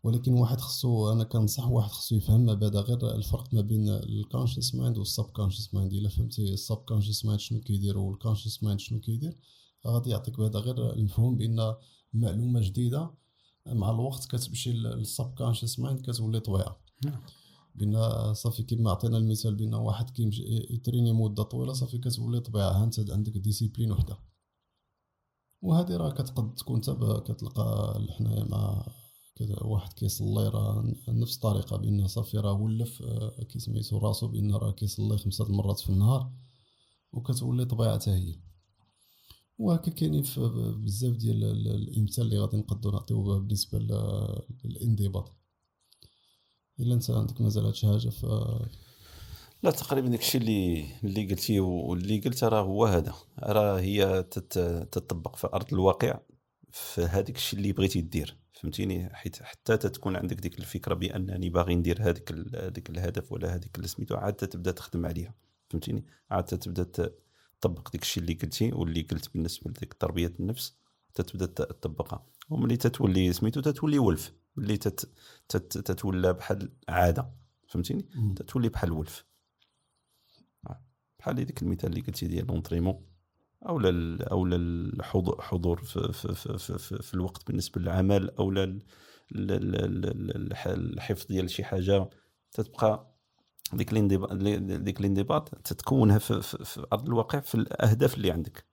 ولكن 0.02 0.32
واحد 0.32 0.60
خصو 0.60 1.12
أنا 1.12 1.24
كنصح 1.24 1.68
واحد 1.68 1.90
خصو 1.90 2.14
يفهم 2.14 2.46
مبدا 2.46 2.80
غير 2.80 3.14
الفرق 3.14 3.54
ما 3.54 3.60
بين 3.60 3.88
ال 3.88 3.97
conscious 3.97 4.74
mind 4.74 4.98
وال 4.98 5.24
subconscious 5.24 5.74
mind 5.74 5.92
إلا 5.92 6.08
فهمتي 6.08 6.52
ال 6.52 6.76
subconscious 6.76 7.24
mind 7.24 7.40
شنو 7.40 7.60
كيدير 7.60 7.98
وال 7.98 8.10
conscious 8.10 8.62
mind 8.62 8.80
شنو 8.80 9.00
كيدير 9.00 9.36
غادي 9.86 10.10
يعطيك 10.10 10.38
بهذا 10.38 10.58
غير 10.58 10.92
المفهوم 10.92 11.36
بأن 11.36 11.74
معلومة 12.14 12.60
جديدة 12.60 13.10
مع 13.66 13.90
الوقت 13.90 14.24
كتمشي 14.24 14.72
لل 14.72 15.34
subconscious 15.38 15.78
mind 15.78 16.00
كتولي 16.00 16.40
طبيعه 16.40 16.80
نعم. 17.04 17.20
بأن 17.74 18.34
صافي 18.34 18.62
كيما 18.62 18.90
عطينا 18.90 19.18
المثال 19.18 19.54
بأن 19.54 19.74
واحد 19.74 20.10
كيمشي 20.10 20.42
يتريني 20.70 21.12
مدة 21.12 21.42
طويلة 21.42 21.72
صافي 21.72 21.98
كتولي 21.98 22.40
طبيعة 22.40 22.84
انت 22.84 23.10
عندك 23.10 23.32
discipline 23.32 23.92
وحدة. 23.92 24.18
وهذه 25.62 25.96
راه 25.96 26.10
كتقد 26.10 26.54
تكون 26.54 26.82
حتى 26.82 27.32
كتلقى 27.32 27.98
حنايا 28.18 28.44
مع 28.44 28.86
واحد 29.40 29.92
كيصلي 29.92 30.48
راه 30.48 30.94
نفس 31.08 31.34
الطريقة 31.36 31.76
بأن 31.76 32.06
صافي 32.06 32.38
راه 32.38 32.52
ولف 32.52 33.02
آه، 33.02 33.42
كيسميتو 33.48 33.98
راسو 33.98 34.28
بأن 34.28 34.54
راه 34.54 34.70
كيصلي 34.72 35.18
خمسة 35.18 35.46
المرات 35.46 35.80
في 35.80 35.90
النهار 35.90 36.32
وكتولي 37.12 37.64
طبيعه 37.64 37.98
حتى 37.98 38.10
هي. 38.10 38.34
وهكا 39.58 39.90
كاينين 39.90 40.24
بزاف 40.84 41.16
ديال 41.16 41.44
ال- 41.44 41.68
الإمثال 41.68 42.24
اللي 42.24 42.38
غادي 42.38 42.56
نقدروا 42.56 42.92
نعطيو 42.94 43.22
بالنسبة 43.40 43.78
لل- 43.78 44.42
للإنضباط. 44.64 45.32
إلا 46.80 46.94
أنت 46.94 47.10
عندك 47.10 47.40
مازال 47.40 47.64
هاد 47.64 47.74
حاجة 47.76 48.08
ف 48.08 48.26
لا 49.62 49.70
تقريبا 49.70 50.08
داكشي 50.08 50.38
اللي 50.38 50.86
اللي 51.04 51.26
قلتيه 51.26 51.60
واللي 51.60 52.18
قلت 52.20 52.44
راه 52.44 52.62
هو 52.62 52.84
هذا. 52.86 53.14
راه 53.38 53.80
هي 53.80 54.22
تت- 54.22 54.88
تطبق 54.92 55.36
في 55.36 55.46
أرض 55.46 55.66
الواقع. 55.74 56.20
في 56.70 57.00
هذاك 57.00 57.36
الشيء 57.36 57.58
اللي 57.58 57.72
بغيتي 57.72 58.00
دير 58.00 58.36
فهمتيني؟ 58.52 59.14
حيت 59.14 59.42
حتى 59.42 59.76
تتكون 59.76 60.16
عندك 60.16 60.36
ديك 60.36 60.58
الفكرة 60.58 60.94
بأنني 60.94 61.50
باغي 61.50 61.74
ندير 61.74 62.02
هذاك 62.02 62.32
هذاك 62.54 62.90
الهدف 62.90 63.32
ولا 63.32 63.54
هذيك 63.54 63.76
اللي 63.76 63.88
سميتو 63.88 64.14
عاد 64.16 64.34
تبدا 64.34 64.70
تخدم 64.70 65.06
عليها 65.06 65.34
فهمتيني؟ 65.70 66.06
عاد 66.30 66.44
تبدا 66.44 67.10
تطبق 67.60 67.90
ديك 67.92 68.02
الشيء 68.02 68.22
اللي 68.22 68.34
قلتي 68.34 68.72
واللي 68.72 69.02
قلت 69.02 69.32
بالنسبة 69.34 69.70
لديك 69.70 69.94
تربية 69.94 70.34
النفس 70.40 70.76
تتبدا 71.14 71.46
تطبقها. 71.46 72.26
وملي 72.50 72.76
تتولي 72.76 73.32
سميتو 73.32 73.60
تتولي 73.60 73.98
ولف 73.98 74.32
ملي 74.56 74.76
تت 74.76 75.10
تت 75.48 75.78
تتولى 75.78 76.32
بحال 76.32 76.72
عادة 76.88 77.30
فهمتيني. 77.68 78.08
تتولي 78.36 78.68
بحال 78.68 78.92
ولف. 78.92 79.24
بحال 81.18 81.44
ديك 81.44 81.62
المثال 81.62 81.90
اللي 81.90 82.00
قلتي 82.00 82.26
ديال 82.26 82.46
لونطريمون 82.46 83.07
أو 83.66 83.78
لا 83.78 84.24
أو 84.30 84.46
لا 84.46 84.56
الحضور 84.56 85.40
حضور 85.42 85.82
في, 85.82 86.12
في, 86.12 86.34
في, 86.34 86.58
في, 86.58 86.78
في, 86.78 87.02
في 87.02 87.14
الوقت 87.14 87.46
بالنسبة 87.46 87.80
للعمل 87.80 88.30
أو 88.30 88.52
الحفظ 90.66 91.26
ديال 91.26 91.50
شي 91.50 91.64
حاجة. 91.64 92.10
تتبقى 92.52 93.14
ديك 93.72 93.92
الانضباط 93.92 94.32
ديك 94.82 95.00
الانضباط 95.00 95.48
تتكونها 95.48 96.18
في, 96.18 96.42
في, 96.42 96.64
في 96.64 96.86
أرض 96.92 97.06
الواقع 97.06 97.40
في 97.40 97.54
الأهداف 97.54 98.14
اللي 98.14 98.30
عندك. 98.30 98.66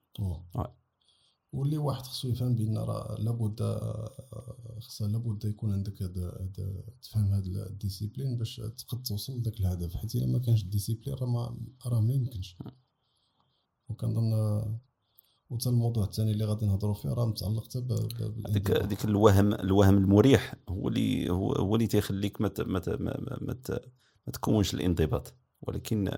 واللي 1.53 1.77
واحد 1.77 2.01
خصو 2.03 2.27
يفهم 2.29 2.55
بأن 2.55 2.77
راه 2.77 3.15
لابد 3.19 3.79
خصها 4.79 5.07
لابد 5.07 5.45
يكون 5.45 5.73
عندك 5.73 6.01
هاد 6.01 6.17
هاد 6.17 6.83
تفهم 7.01 7.25
هاد 7.25 7.45
ال 7.45 7.54
discipline 7.54 8.37
باش 8.37 8.61
تقد 8.77 9.03
توصل 9.03 9.37
لذاك 9.37 9.59
الهدف. 9.59 9.95
حيت 9.95 10.15
إلا 10.15 10.27
ما 10.27 10.39
كانش 10.39 10.63
ال 10.63 10.68
discipline 10.68 11.15
راه 11.15 11.25
ما 11.25 11.57
راه 11.85 12.01
ما 12.01 12.13
يمكنش. 12.13 12.55
وكنظن 13.89 14.33
وتا 15.49 15.69
الموضوع 15.69 16.03
الثاني 16.03 16.31
اللي 16.31 16.45
غادي 16.45 16.65
نهضروا 16.65 16.93
فيه 16.93 17.09
راه 17.09 17.25
متعلق 17.25 17.63
حتى 17.63 17.79
ديك. 18.49 18.71
ديك 18.71 19.05
الوهم 19.05 19.53
الوهم 19.53 19.97
المريح 19.97 20.53
هو 20.69 20.87
اللي 20.87 21.29
هو, 21.29 21.75
اللي 21.75 21.87
تيخليك 21.87 22.41
ما 22.41 22.51
ما 22.59 22.81
ما, 22.87 23.37
ما, 23.41 23.53
تكونش 24.33 24.73
الانضباط. 24.73 25.33
ولكن 25.61 26.17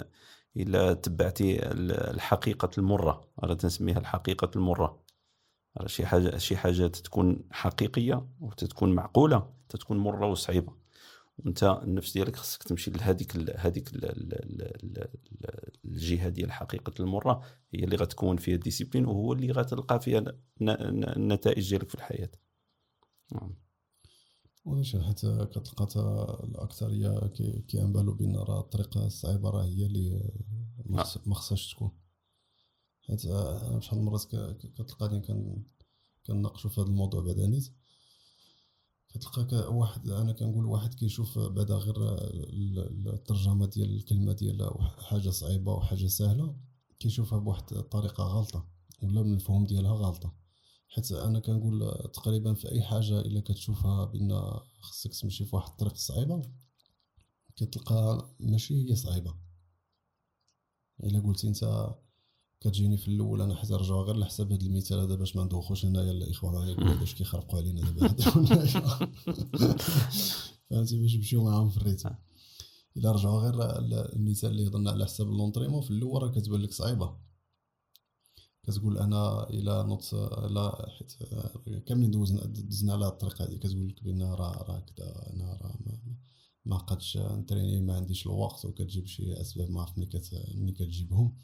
إلا 0.57 0.93
تبعتي 0.93 1.71
ال- 1.71 1.91
الحقيقة 1.91 2.69
المرة 2.77 3.29
أنا 3.43 3.53
تنسميها 3.53 3.97
الحقيقة 3.99 4.51
المرة. 4.55 5.03
راه 5.77 5.87
شي 5.87 6.05
حاجة 6.05 6.37
شي 6.37 6.57
حاجة 6.57 6.87
تكون 6.87 7.43
حقيقية 7.51 8.27
وتتكون 8.39 8.93
معقولة 8.93 9.53
تتكون 9.69 9.97
مرة 9.97 10.27
وصعيبة. 10.27 10.73
وانت 11.37 11.63
النفس 11.63 12.13
ديالك 12.13 12.35
خصك 12.35 12.63
تمشي 12.63 12.91
لهذيك 12.91 13.35
هذيك 13.57 13.95
ال- 13.95 14.05
ال- 14.05 14.33
ال- 14.33 14.61
ال- 14.61 14.97
ال- 14.97 15.71
الجهة 15.85 16.29
ديال 16.29 16.51
حقيقة 16.51 16.93
المرة 16.99 17.41
هي 17.73 17.83
اللي 17.83 17.95
غتكون 17.95 18.37
فيها 18.37 18.55
الديسيبلين 18.55 19.05
وهو 19.05 19.33
اللي 19.33 19.51
غتلقى 19.51 19.99
فيها 19.99 20.23
النتائج 20.61 21.69
ديالك 21.69 21.89
في 21.89 21.95
الحياة. 21.95 22.31
نعم. 23.31 23.55
ونشان 24.65 25.03
حتى 25.03 25.45
كتلقى 25.51 25.87
الأكثرية 26.43 27.27
كي- 27.27 27.61
كيعنبالوا 27.67 28.15
بأن 28.15 28.35
راه 28.35 28.59
الطريقة 28.59 29.05
الصعيبة 29.05 29.49
راه 29.49 29.65
هي 29.65 29.85
اللي 29.85 30.31
ما 30.85 31.03
خص- 31.03 31.27
ما 31.27 31.35
خصهاش 31.35 31.73
تكون. 31.73 31.91
حيت 33.01 33.25
آه، 33.25 33.67
أنا 33.69 33.77
بشحال 33.77 33.99
من 33.99 34.05
مرات 34.05 34.23
كتلقاني 34.75 35.21
كن 35.21 35.63
كنناقشوا 36.25 36.69
في 36.69 36.81
هذا 36.81 36.87
الموضوع 36.89 37.21
بعدا 37.23 37.47
نيت 37.47 37.71
كتلقى 39.09 39.73
واحد 39.75 40.09
أنا 40.09 40.33
كنقول 40.33 40.65
واحد 40.65 40.93
كيشوف 40.93 41.39
بعدا 41.39 41.75
غير 41.75 41.95
ال- 41.97 42.79
ال- 42.79 43.13
الترجمة 43.13 43.65
ديال 43.65 43.95
الكلمة 43.95 44.33
ديال 44.33 44.69
حاجة 44.99 45.29
صعيبة 45.29 45.73
وحاجه 45.73 46.07
سهلة 46.07 46.55
كيشوفها 46.99 47.39
بواحد 47.39 47.73
الطريقة 47.73 48.23
غلطة 48.23 48.67
ولا 49.01 49.23
من 49.23 49.33
الفهم 49.33 49.65
ديالها 49.65 49.91
غلطة. 49.93 50.33
حيت 50.89 51.11
أنا 51.11 51.39
كنقول 51.39 51.93
تقريبا 52.13 52.53
في 52.53 52.71
أي 52.71 52.81
حاجة 52.81 53.19
إلا 53.19 53.41
كتشوفها 53.41 54.05
بأن 54.05 54.41
خصك 54.79 55.13
تمشي 55.21 55.45
في 55.45 55.55
واحد 55.55 55.69
الطريق 55.69 55.95
صعيبة 55.95 56.41
كتلقى 57.55 58.29
ماشي 58.39 58.89
هي 58.89 58.95
صعيبة. 58.95 59.35
إلا 61.03 61.19
قلتي 61.19 61.47
أنت 61.47 61.89
كتجيني 62.59 62.97
في 62.97 63.07
الأول 63.07 63.41
أنا 63.41 63.55
حتى 63.55 63.73
نرجعو 63.73 64.03
غير 64.03 64.15
لحساب 64.15 64.51
هذا 64.51 64.65
المثال 64.65 64.99
هذا 64.99 65.15
باش 65.15 65.35
ما 65.35 65.43
ندوخوش 65.43 65.85
هنايا. 65.85 66.11
الاخوان 66.11 66.53
راه 66.53 66.65
يقولوا 66.65 66.95
باش 66.95 67.15
كيخربقوا 67.15 67.59
علينا 67.59 67.81
دابا. 67.81 68.07
فهمتي؟ 70.69 70.97
باش 70.97 71.15
نمشيو 71.15 71.43
معاهم 71.43 71.69
في 71.69 71.77
الريتم. 71.77 72.09
إلا 72.97 73.11
رجعوا 73.11 73.41
غير 73.41 73.79
المثال 74.15 74.51
اللي 74.51 74.67
هضرنا 74.67 74.91
على 74.91 75.05
حساب 75.05 75.27
اللونطريمون 75.27 75.81
في 75.81 75.91
الأول 75.91 76.23
راه 76.23 76.29
كتبان 76.29 76.61
لك 76.61 76.71
صعيبة. 76.71 77.17
كتقول 78.63 78.97
أنا 78.97 79.49
إلى 79.49 79.83
نوت 79.83 80.13
لا 80.49 80.89
حيت 80.97 81.13
كاملين 81.85 82.11
دوزنا 82.11 82.45
دزنا 82.45 82.93
على 82.93 83.07
الطريقة 83.07 83.45
هذه. 83.45 83.57
كتقول 83.57 83.87
لك 83.87 84.03
بأن 84.03 84.21
راه 84.21 84.63
راه 84.63 84.85
كذا 84.95 85.29
أنا 85.33 85.53
راه 85.61 85.79
ما, 86.65 86.77
قدش 86.77 87.17
نتريني 87.17 87.81
ما 87.81 87.95
عنديش 87.95 88.25
الوقت 88.25 88.65
وكتجيب 88.65 89.07
شي 89.07 89.41
أسباب 89.41 89.69
ما 89.71 89.81
عرفت 89.81 89.97
ملي 90.55 90.71
كتجيبهم. 90.71 91.35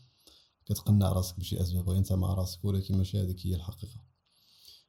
كتقنع 0.65 1.09
راسك 1.13 1.39
بشي 1.39 1.61
أسباب 1.61 1.89
غير 1.89 2.17
مع 2.17 2.33
راسك 2.33 2.65
ولكن 2.65 2.97
ماشي 2.97 3.21
هذيك 3.21 3.47
هي 3.47 3.55
الحقيقة. 3.55 4.03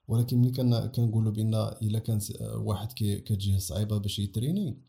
ولكن 0.08 0.38
ملي 0.38 0.50
كن 0.50 0.86
كنقولوا 0.86 1.32
بأن 1.32 1.54
إلا 1.54 1.98
كان 1.98 2.20
واحد 2.40 2.92
كتجيه 2.92 3.58
صعيبة 3.58 3.98
باش 3.98 4.18
يتريني 4.18 4.82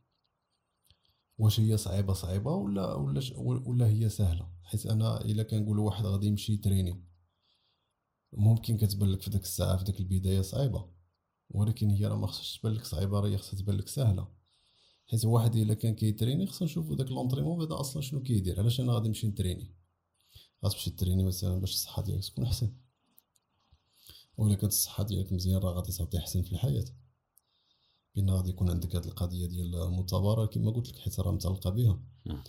واش 1.38 1.60
هي 1.60 1.78
صعيبة 1.78 2.14
صعيبة 2.14 2.52
ولا 2.52 2.94
ولا 2.94 3.22
ولا 3.38 3.88
هي 3.88 4.10
سهلة؟ 4.10 4.50
حيت 4.64 4.86
أنا 4.86 5.22
إلا 5.22 5.44
كنقولوا 5.44 5.86
واحد 5.86 6.06
غادي 6.06 6.28
يمشي 6.28 6.54
يتريني 6.54 7.04
ممكن 8.34 8.78
كتبان 8.78 9.10
لك 9.12 9.22
في 9.22 9.30
ديك 9.30 9.42
الساعة 9.42 9.78
في 9.78 9.84
ديك 9.84 10.00
البداية 10.00 10.42
صعيبة 10.42 10.90
ولكن 11.50 11.90
هي 11.90 12.06
راه 12.08 12.16
ما 12.16 12.28
خصهاش 12.28 12.60
تبان 12.60 12.74
لك 12.74 12.86
صعيبة 12.86 13.20
راه 13.20 13.38
خصها 13.38 13.60
تبان 13.60 13.78
لك 13.78 13.88
سهلة. 13.88 14.28
حيت 15.08 15.26
واحد 15.26 15.56
إلا 15.56 15.74
كان 15.74 15.96
كيتريني 15.96 16.48
خصنا 16.48 16.66
نشوفوا 16.66 16.96
داك 16.96 17.12
l'entraînement 17.12 17.58
بعدا 17.60 17.80
أصلا 17.80 18.02
شنو 18.02 18.24
كيدير 18.24 18.60
علاش 18.60 18.82
أنا 18.82 18.94
غادي 18.94 19.08
نمشي 19.08 19.28
نتريني 19.28 19.76
غتمشي 20.66 20.90
تريني 20.92 21.24
مثلا 21.24 21.60
باش 21.60 21.72
الصحة 21.74 22.02
ديالك 22.02 22.26
تكون 22.26 22.46
أحسن 22.46 22.72
وإلا 24.38 24.56
كانت 24.56 24.72
الصحة 24.74 25.04
ديالك 25.04 25.34
مزيان 25.34 25.58
راه 25.58 25.72
غادي 25.72 25.92
تعطي 25.92 26.18
أحسن 26.18 26.42
في 26.42 26.52
الحياة 26.52 26.86
بأن 28.16 28.30
غادي 28.30 28.50
يكون 28.50 28.70
عندك 28.70 28.96
هاد 28.96 29.06
القضية 29.06 29.46
ديال 29.48 29.76
المثابرة 29.76 30.46
كما 30.46 30.72
قلت 30.72 30.90
لك 30.90 31.00
حيت 31.00 31.20
راه 31.20 31.32
متعلقة 31.32 31.70
بها 31.70 32.00
مم. 32.26 32.44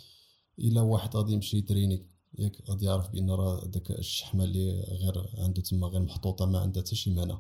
إلا 0.59 0.81
واحد 0.81 1.17
غادي 1.17 1.33
يمشي 1.33 1.59
يتريني 1.59 2.07
ياك 2.39 2.71
غادي 2.71 2.85
يعرف 2.85 3.09
بأن 3.09 3.31
راه 3.31 3.67
داك 3.67 3.91
الشحمة 3.91 4.45
اللي 4.45 4.81
غير 4.81 5.31
عنده 5.39 5.63
تما 5.63 5.87
غير 5.87 6.01
محطوطة 6.01 6.47
ما 6.47 6.59
عندها 6.59 6.83
حتى 6.83 6.97
شي 6.97 7.11
معنى 7.11 7.39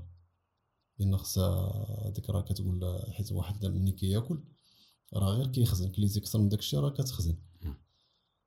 لأن 0.99 1.17
خصها 1.17 2.11
ديك 2.11 2.31
راه 2.31 2.41
كتقول 2.41 3.03
حيت 3.11 3.33
واحد 3.33 3.67
ملي 3.67 3.93
كياكل 3.93 4.45
راه 5.15 5.31
غير 5.31 5.47
كيخزن 5.47 5.91
كليتي 5.91 6.21
كثر 6.21 6.39
من 6.39 6.49
داك 6.49 6.59
الشيء 6.59 6.81
راه 6.81 6.91
كتخزن. 6.91 7.37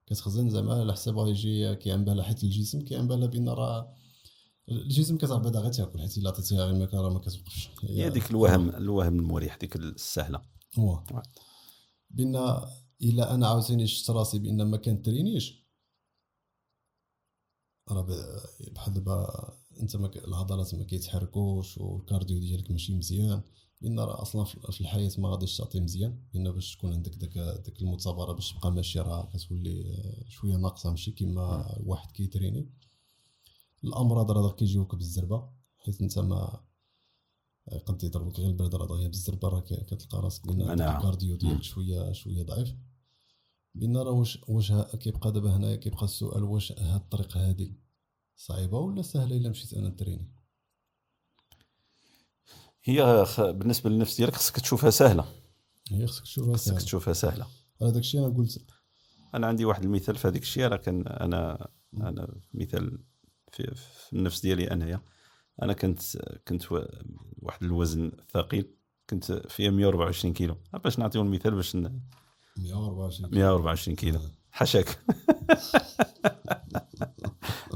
كتخزن 0.10 0.50
زعما 0.50 0.74
على 0.74 0.94
حساب 0.94 1.28
يجي 1.28 1.76
كيعن 1.76 2.06
بالها 2.06 2.24
حيت 2.24 2.44
الجسم 2.44 2.82
كيعن 2.82 3.08
بالها 3.08 3.28
بان 3.28 3.50
راه 3.50 3.94
الجسم 4.70 5.18
كتعرف 5.18 5.42
بعدا 5.42 5.60
غير 5.60 5.72
تاكل 5.72 6.00
حيت 6.00 6.18
الا 6.18 6.30
عطيتيها 6.30 6.66
غير 6.66 6.76
الماكله 6.76 7.02
راه 7.02 7.10
ما 7.10 7.20
كتوقفش. 7.20 7.70
هي 7.84 8.10
ديك 8.10 8.32
الوهم 8.32 8.70
الوهم 8.70 9.20
المريح 9.20 9.56
ديك 9.58 9.76
السهلة. 9.76 10.42
هو. 10.80 11.04
بان 12.10 12.36
الا 13.02 13.34
أنا 13.36 13.48
عاوتاني 13.48 13.88
شفت 13.88 14.10
راسي 14.10 14.40
بان 14.40 14.62
ما 14.62 14.78
كنترينيش 14.78 15.66
راه 17.90 18.08
بحال 18.72 18.94
دابا 18.94 19.28
انت 19.82 19.96
العضلات 19.96 20.76
ما 20.76 20.84
كيتحركوش 20.84 21.78
وال 21.78 21.93
cardio 21.93 22.40
ديالك 22.40 22.72
ماشي 22.72 22.94
مزيان. 22.94 23.42
لأن 23.82 24.00
راه 24.00 24.22
أصلا 24.22 24.44
في 24.44 24.82
الحياة 24.82 25.12
ما 25.18 25.30
غاديش 25.30 25.58
تعطي 25.58 25.80
مزيان 25.80 26.20
لأن 26.34 26.52
باش 26.52 26.76
تكون 26.76 26.94
عندك 26.94 27.16
داك 27.16 27.38
داك 27.38 27.82
المثابرة 27.82 28.34
باش 28.34 28.54
تبقى 28.54 28.72
ماشي 28.72 29.00
راه 29.00 29.30
كتولي 29.34 29.94
آه، 29.96 30.30
شوية 30.30 30.56
ناقصة 30.56 30.90
ماشي 30.90 31.12
كيما 31.12 31.76
واحد 31.86 32.12
كيتريني. 32.12 32.70
الأمراض 33.84 34.32
راه 34.32 34.52
كيجيوك 34.52 34.96
بالزربة 34.96 35.50
حيت 35.78 36.02
أنت 36.02 36.20
ما 36.20 36.60
قد 37.86 38.04
يضربك. 38.04 38.40
غير 38.40 38.50
البرد 38.50 38.76
راه 38.76 38.86
دغيا 38.88 39.08
بالزربة 39.08 39.48
راه 39.48 39.60
كتلقى 39.60 40.22
راسك 40.22 40.48
مناعة. 40.48 40.98
ال 40.98 41.02
cardio. 41.03 41.36
ديالك 41.36 41.64
شوية 41.64 42.12
شوية 42.12 42.44
ضعيف. 42.44 42.76
بان 43.76 43.98
راه 43.98 44.12
واش 44.12 44.40
واش 44.48 44.72
كيبقى 44.74 45.32
دابا 45.32 45.56
هنايا 45.56 45.76
كيبقى 45.76 46.06
السؤال 46.06 46.44
واش 46.44 46.72
هاد 46.72 47.02
الطريقة 47.02 47.50
هادي 47.50 47.74
صعيبة 48.36 48.80
ولا 48.80 49.02
سهلة 49.02 49.38
إلا 49.38 49.50
مشيت 49.50 49.74
أنا 49.74 49.90
نتريني 49.90 50.32
هي 52.84 53.26
بالنسبة 53.40 53.90
للنفس 53.90 54.18
ديالك 54.18 54.36
خصك 54.36 54.60
تشوفها 54.60 54.90
سهلة. 54.90 55.26
هي 55.92 56.08
خصك 56.08 56.24
تشوفها 56.24 56.54
خصك 56.54 56.66
سهلة. 56.66 56.80
تشوفها 56.80 57.14
سهلة. 57.14 57.48
هذاك 57.82 57.96
الشيء 57.96 58.20
أنا 58.26 58.38
قلت. 58.38 58.62
أنا 59.36 59.48
عندي 59.48 59.66
واحد 59.66 59.84
المثال 59.84 60.16
في 60.16 60.28
هذيك 60.28 60.42
الشيء 60.42 60.64
راه 60.68 60.78
كان 60.78 61.08
أنا 61.08 61.68
أنا 61.94 62.36
مثال 62.54 63.04
في, 63.52 63.76
في 63.76 64.14
النفس 64.14 64.42
ديالي 64.42 64.72
أنايا. 64.72 65.02
أنا 65.62 65.74
كنت 65.74 66.02
كنت 66.48 66.64
واحد 67.42 67.64
الوزن 67.64 68.12
ثقيل 68.34 68.74
كنت 69.10 69.32
فيها 69.32 69.72
124 69.72 70.34
كيلو. 70.34 70.58
باش 70.84 71.00
نعطيو 71.00 71.22
المثال 71.22 71.56
باش 71.56 71.76
ن- 71.76 72.02
124 72.58 73.30
124 73.32 73.96
كيلو. 73.96 74.20
حشاك 74.52 75.00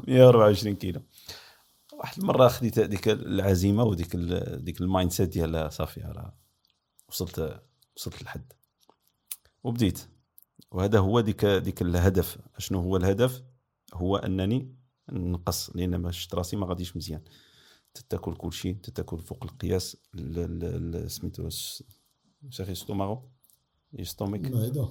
124 0.08 0.76
كيلو. 0.76 1.02
واحد 2.04 2.20
المرة 2.20 2.48
خديت 2.48 2.80
هذيك 2.80 3.10
العزيمة 3.10 3.84
وديك 3.84 4.16
ديك 4.16 4.82
ال 4.82 5.12
mindset 5.12 5.30
ديال 5.30 5.74
صافي 5.74 6.02
راه 6.02 6.34
وصلت 7.10 7.62
وصلت 7.98 8.22
للحد. 8.22 8.54
وبديت. 9.64 10.08
وهذا 10.72 11.00
هو 11.00 11.20
ديك 11.20 11.46
ديك 11.46 11.82
الهدف. 11.82 12.38
شنو 12.58 12.80
هو 12.80 12.98
الهدف؟ 12.98 13.44
هو 13.94 14.18
أنني 14.18 14.76
نقص 15.10 15.76
لأن 15.76 15.96
ما 15.96 16.12
شفت 16.12 16.36
راسي 16.36 16.56
ما 16.56 16.68
غاديش 16.68 16.98
مزيان. 16.98 17.22
تاكل 18.10 18.36
كل 18.36 18.54
شيء 18.54 18.76
تاكل 18.76 19.20
فوق 19.20 19.44
القياس 19.44 19.98
ال- 20.16 20.40
ال- 20.40 20.96
ال- 20.96 21.12
سميتو 21.12 21.50
شاخي 22.50 22.76
estómago 22.76 23.30
stomach 24.02 24.52
معدة. 24.52 24.90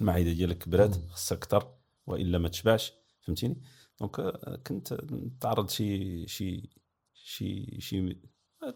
المعده 0.00 0.32
ديالك 0.32 0.58
كبرات 0.58 0.96
خصها 1.10 1.36
أكثر 1.38 1.74
وإلا 2.06 2.38
ما 2.38 2.48
تشبعش 2.48 2.92
فهمتيني؟ 3.20 3.62
donc 4.00 4.20
آه، 4.20 4.56
كنت 4.66 4.94
تعرض 5.40 5.70
شي 5.70 6.26
شي 6.26 6.70
شي 7.14 7.80
شي 7.80 8.16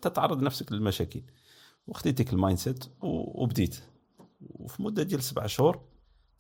تتعرض 0.03 0.43
نفسك 0.43 0.73
للمشاكل. 0.73 1.23
وخديت 1.87 2.17
ديك 2.17 2.33
ال 2.33 2.59
mindset 2.59 2.85
وبديت. 3.03 3.83
وفي 4.41 4.83
مدة 4.83 5.03
ديال 5.03 5.23
سبع 5.23 5.47
شهور 5.47 5.89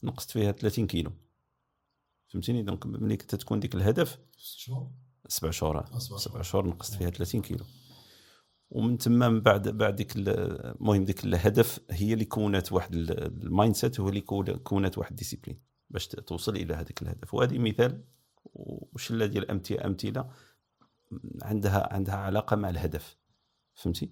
نقصت 0.04 0.30
فيها 0.30 0.52
30 0.52 0.86
كيلو. 0.86 1.12
فهمتيني؟ 2.28 2.62
donc 2.62 2.86
ملي 2.86 3.16
كنت 3.16 3.34
تكون 3.34 3.60
ديك 3.60 3.74
الهدف 3.74 4.18
ست 4.36 4.58
شهور؟ 4.58 4.90
سبع 5.28 5.50
شهور 5.50 5.78
آه، 5.78 5.98
سبع 5.98 6.16
سبع 6.16 6.42
شهور. 6.42 6.66
نقصت 6.66 6.94
فيها 6.94 7.10
30 7.10 7.42
كيلو. 7.42 7.64
ومن 8.70 8.98
تما 8.98 9.28
من 9.28 9.40
بعد 9.40 9.68
بعد 9.68 9.96
ديك 9.96 10.16
ال- 10.16 10.28
المهم 10.80 11.04
ديك 11.04 11.24
الهدف 11.24 11.80
هي 11.90 12.12
اللي 12.12 12.24
كونت 12.24 12.72
واحد 12.72 12.94
ال- 12.94 13.42
ال 13.44 13.74
mindset 13.76 14.00
هو 14.00 14.08
اللي 14.08 14.20
كون- 14.20 14.56
كونت 14.56 14.98
واحد 14.98 15.10
ال 15.10 15.15
discipline 15.15 15.60
باش 15.90 16.06
توصل 16.08 16.56
إلى 16.56 16.74
هذاك 16.74 17.02
الهدف. 17.02 17.34
وهذه 17.34 17.58
مثال 17.58 18.04
وشلة 18.44 19.26
ديال 19.26 19.50
امثله 19.50 19.84
أمثلة 19.86 20.30
عندها 21.42 21.92
عندها 21.94 22.14
علاقة 22.14 22.56
مع 22.56 22.68
الهدف 22.70 23.16
فهمتي؟ 23.74 24.10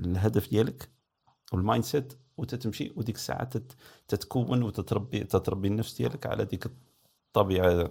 الهدف 0.00 0.50
ديالك 0.50 0.88
وال 1.52 1.84
mindset 1.84 2.12
وتتمشي 2.36 2.92
وديك 2.96 3.14
الساعة 3.16 3.44
تت- 3.44 3.76
تتكون 4.08 4.62
وتتربي 4.62 5.24
تتربي 5.24 5.68
النفس 5.68 5.96
ديالك 5.96 6.26
على 6.26 6.44
ديك 6.44 6.66
الطبيعة 7.28 7.90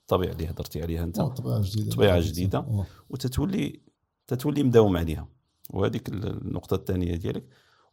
الطبيعة 0.00 0.32
اللي 0.32 0.50
هضرتي 0.50 0.82
عليها 0.82 1.04
أنت. 1.04 1.18
آه، 1.18 1.28
طبيعة 1.28 1.60
جديدة. 1.64 1.90
طبيعة 1.96 2.20
جديدة. 2.20 2.58
آه. 2.58 2.86
وتتولي 3.10 3.80
تتولي 4.26 4.62
مداوم 4.62 4.96
عليها. 4.96 5.28
وهذيك 5.70 6.08
النقطة 6.08 6.74
الثانية 6.74 7.16
ديالك. 7.16 7.44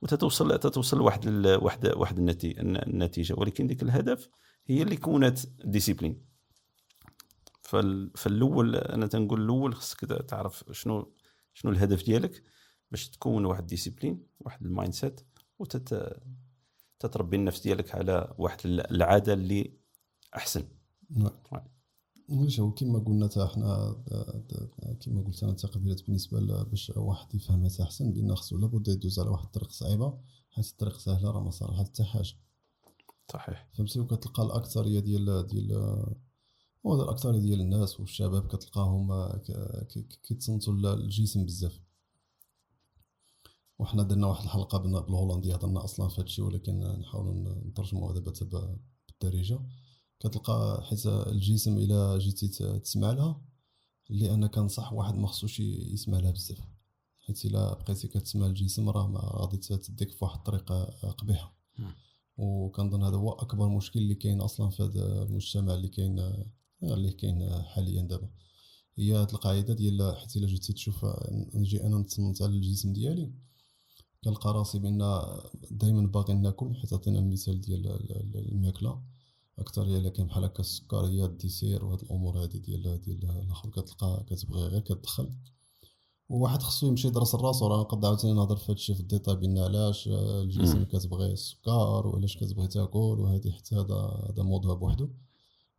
وتتوصل 0.02 0.60
تتوصل 0.60 0.98
لواحد 0.98 1.28
واحد 1.48 1.86
واحد 1.96 2.18
النتي- 2.18 2.62
النتيجة. 2.62 3.34
ولكن 3.38 3.68
ديك 3.68 3.84
الهدف 3.84 4.30
هي 4.68 4.82
اللي 4.82 4.98
كونت 4.98 5.40
discipline 5.66 6.22
فالاول 8.16 8.76
أنا 8.76 9.08
تنقول 9.08 9.42
الأول 9.42 9.76
خصك 9.76 10.00
تعرف 10.00 10.64
شنو 10.72 11.14
شنو 11.54 11.72
الهدف 11.72 12.06
ديالك 12.06 12.44
باش 12.92 13.10
تكون 13.10 13.46
واحد 13.46 13.68
discipline 13.68 14.28
واحد 14.40 14.66
ال 14.66 14.94
mindset 14.94 15.22
وتت 15.60 16.18
تتربي 17.00 17.36
النفس 17.36 17.64
ديالك 17.64 17.96
على 17.96 18.36
واحد 18.38 18.60
العادة 18.66 19.34
اللي 19.34 19.74
أحسن 20.36 20.64
نعم. 21.10 21.32
نعم. 21.52 21.68
واش 22.30 22.60
هو 22.60 22.72
كما 22.72 23.00
قلنا 23.00 23.28
تا 23.28 23.48
حنا 23.48 24.04
كما 25.02 25.22
قلت 25.22 25.44
أنا 25.44 25.54
تقبيلات 25.54 26.06
بالنسبة 26.06 26.64
باش 26.64 26.92
واحد 26.96 27.36
يفهمها 27.36 27.70
أحسن 27.82 28.14
بان 28.14 28.36
خصو 28.36 28.58
لابد 28.58 28.88
يدوز 28.88 29.20
على 29.20 29.30
واحد 29.30 29.46
الطريق 29.46 29.70
صعيبة 29.70 30.20
حيت 30.50 30.66
الطريق 30.66 30.98
سهله 30.98 31.32
راه 31.32 31.44
ما 31.44 31.50
صالحه 31.50 31.84
حتى 31.84 32.04
حاجة 32.04 32.34
صحيح 33.34 33.70
فهمتي 33.74 34.00
وكتلقى 34.00 34.44
الأكثرية 34.44 35.00
ديال 35.00 35.48
ديال 35.48 35.72
هو 36.86 37.04
الاكثريه 37.04 37.40
ديال 37.40 37.62
الناس 37.62 38.00
والشباب 38.00 38.48
كتلقاهم 38.48 39.12
آه، 39.12 39.42
كيتصنتوا 40.24 40.74
للجسم 40.74 41.46
بزاف. 41.46 41.80
وحنا 43.80 44.04
درنا 44.04 44.28
واحد 44.28 44.44
الحلقة 44.44 44.78
بال- 44.78 45.02
بالهولنديه 45.04 45.56
هضرنا 45.56 45.84
أصلا 45.84 46.08
في 46.10 46.22
هادشي 46.22 46.42
ولكن 46.42 46.80
نحاولوا 46.80 47.34
ن- 47.34 47.68
نترجموها 47.68 48.13
دابا 48.13 48.78
بالدارجه 49.08 49.60
كتلقى 50.20 50.82
حيت 50.84 51.06
الجسم 51.06 51.78
إلا 51.78 52.18
جيتي 52.18 52.48
تسمع 52.80 53.12
لها 53.12 53.42
اللي 54.10 54.34
أنا 54.34 54.48
كنصح 54.48 54.94
واحد 54.94 55.16
ما 55.16 55.28
خصوش 55.28 55.60
يسمع 55.60 56.20
لها 56.20 56.32
بزاف. 56.32 56.58
حيت 57.20 57.46
إلا 57.46 57.74
بقيتي 57.74 58.08
كتسمع 58.08 58.46
الجسم 58.46 58.90
راه 58.90 59.08
ما 59.08 59.20
غادي 59.24 59.58
تديك 59.58 60.12
في 60.12 60.18
واحد 60.26 60.38
الطريقة 60.38 60.84
قبيحة. 61.12 61.54
وكنظن 62.38 63.04
هذا 63.04 63.16
هو 63.16 63.32
أكبر 63.32 63.70
مشكل 63.70 64.00
اللي 64.00 64.16
كاين 64.16 64.42
أصلا 64.42 64.70
في 64.70 64.84
هذا 64.84 65.24
المجتمع 65.24 65.74
اللي 65.74 65.88
كاين 65.88 66.44
اللي 66.84 67.12
كاين 67.12 67.63
حاليا 67.63 68.02
دابا. 68.02 68.30
هي 68.98 69.13
هاد 69.13 69.32
القاعدة 69.32 69.74
ديال 69.74 70.16
حيت 70.18 70.36
إلا 70.38 70.48
جيتي 70.48 70.74
تشوف 70.74 71.06
نجي 71.54 71.84
أنا 71.84 71.98
نتصنت 71.98 72.42
على 72.42 72.52
الجسم 72.52 72.94
ديالي 72.94 73.32
كنلقى 74.24 74.54
راسي 74.54 74.80
بأن 74.80 74.98
دائما 75.72 76.08
باغي 76.08 76.34
ناكل 76.34 76.76
حيت 76.76 76.94
عطينا 76.94 77.20
المثال 77.20 77.62
ديال 77.62 77.88
ال- 77.88 78.12
ال- 78.12 78.52
الماكلة. 78.52 79.02
أكثر 79.60 79.84
إلا 79.84 80.10
كان 80.10 80.28
بحال 80.28 80.44
هكا 80.44 80.60
السكريات 80.60 81.30
ال 81.30 81.37
dessert 81.37 81.86
وهاد 81.86 82.02
الأمور 82.02 82.44
هادي 82.44 82.60
ديال 82.60 83.02
ديال 83.02 83.32
الأخر. 83.32 83.70
كتلقى 83.70 84.26
كتبغي 84.30 84.62
غير 84.62 84.80
كتدخل. 84.80 85.30
وواحد 86.30 86.62
خصو 86.62 86.88
يمشي 86.88 87.08
يدرس 87.08 87.36
راسو 87.36 87.68
راه 87.68 87.82
نقدر 87.82 88.06
عاوتاني 88.06 88.34
نهضر 88.34 88.56
في 88.56 88.72
هادشي 88.72 88.94
في 88.94 89.00
الديتاي 89.00 89.36
بأن 89.36 89.58
علاش 89.58 90.08
الجسم. 90.08 90.84
كتبغي 90.84 91.32
السكر 91.32 92.08
وعلاش 92.08 92.38
كتبغي 92.38 92.68
تاكل 92.68 92.98
وهذه 93.20 93.52
حتى 93.52 93.76
هذا 93.76 93.96
هذا 94.30 94.44
موضوع 94.44 94.76
بوحدو. 94.76 95.10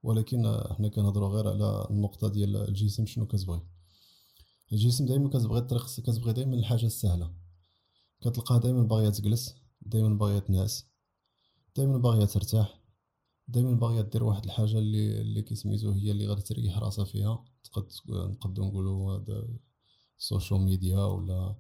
ولكن 0.09 0.63
حنا 0.71 0.89
كنهضروا 0.89 1.29
غير 1.29 1.49
على 1.49 1.87
النقطة 1.91 2.29
ديال 2.29 2.57
الجسم 2.57 3.07
شنو 3.07 3.27
كتبغي. 3.27 3.63
الجسم 4.73 5.07
دائما 5.07 5.29
كتبغي 5.29 5.59
الطريق 5.59 5.87
كتبغي 5.87 6.33
دائما 6.33 6.55
الحاجة 6.55 6.87
السهلة. 6.87 7.35
كتلقاه 8.21 8.59
دائما 8.59 8.83
باغيه 8.83 9.11
تجلس 9.11 9.55
دائما 9.83 10.09
باغيه 10.09 10.39
تنعس 10.39 10.87
دائما 11.77 11.99
باغيه 11.99 12.25
ترتاح 12.25 12.81
دائما 13.49 13.73
باغيه 13.73 14.01
دير 14.01 14.25
واحد 14.25 14.45
الحاجة 14.45 14.79
اللي 14.79 15.21
اللي 15.21 15.43
كيسميتو 15.43 15.91
هي 15.91 16.11
اللي 16.11 16.27
غادي 16.27 16.43
تريح 16.43 16.79
راسها 16.79 17.05
فيها. 17.05 17.45
تقد 17.65 17.89
نقدروا 18.09 18.67
نقولوا 18.67 19.17
هذا 19.17 19.49
ال 20.19 20.25
social 20.25 20.61
media 20.61 20.99
ولا 20.99 21.57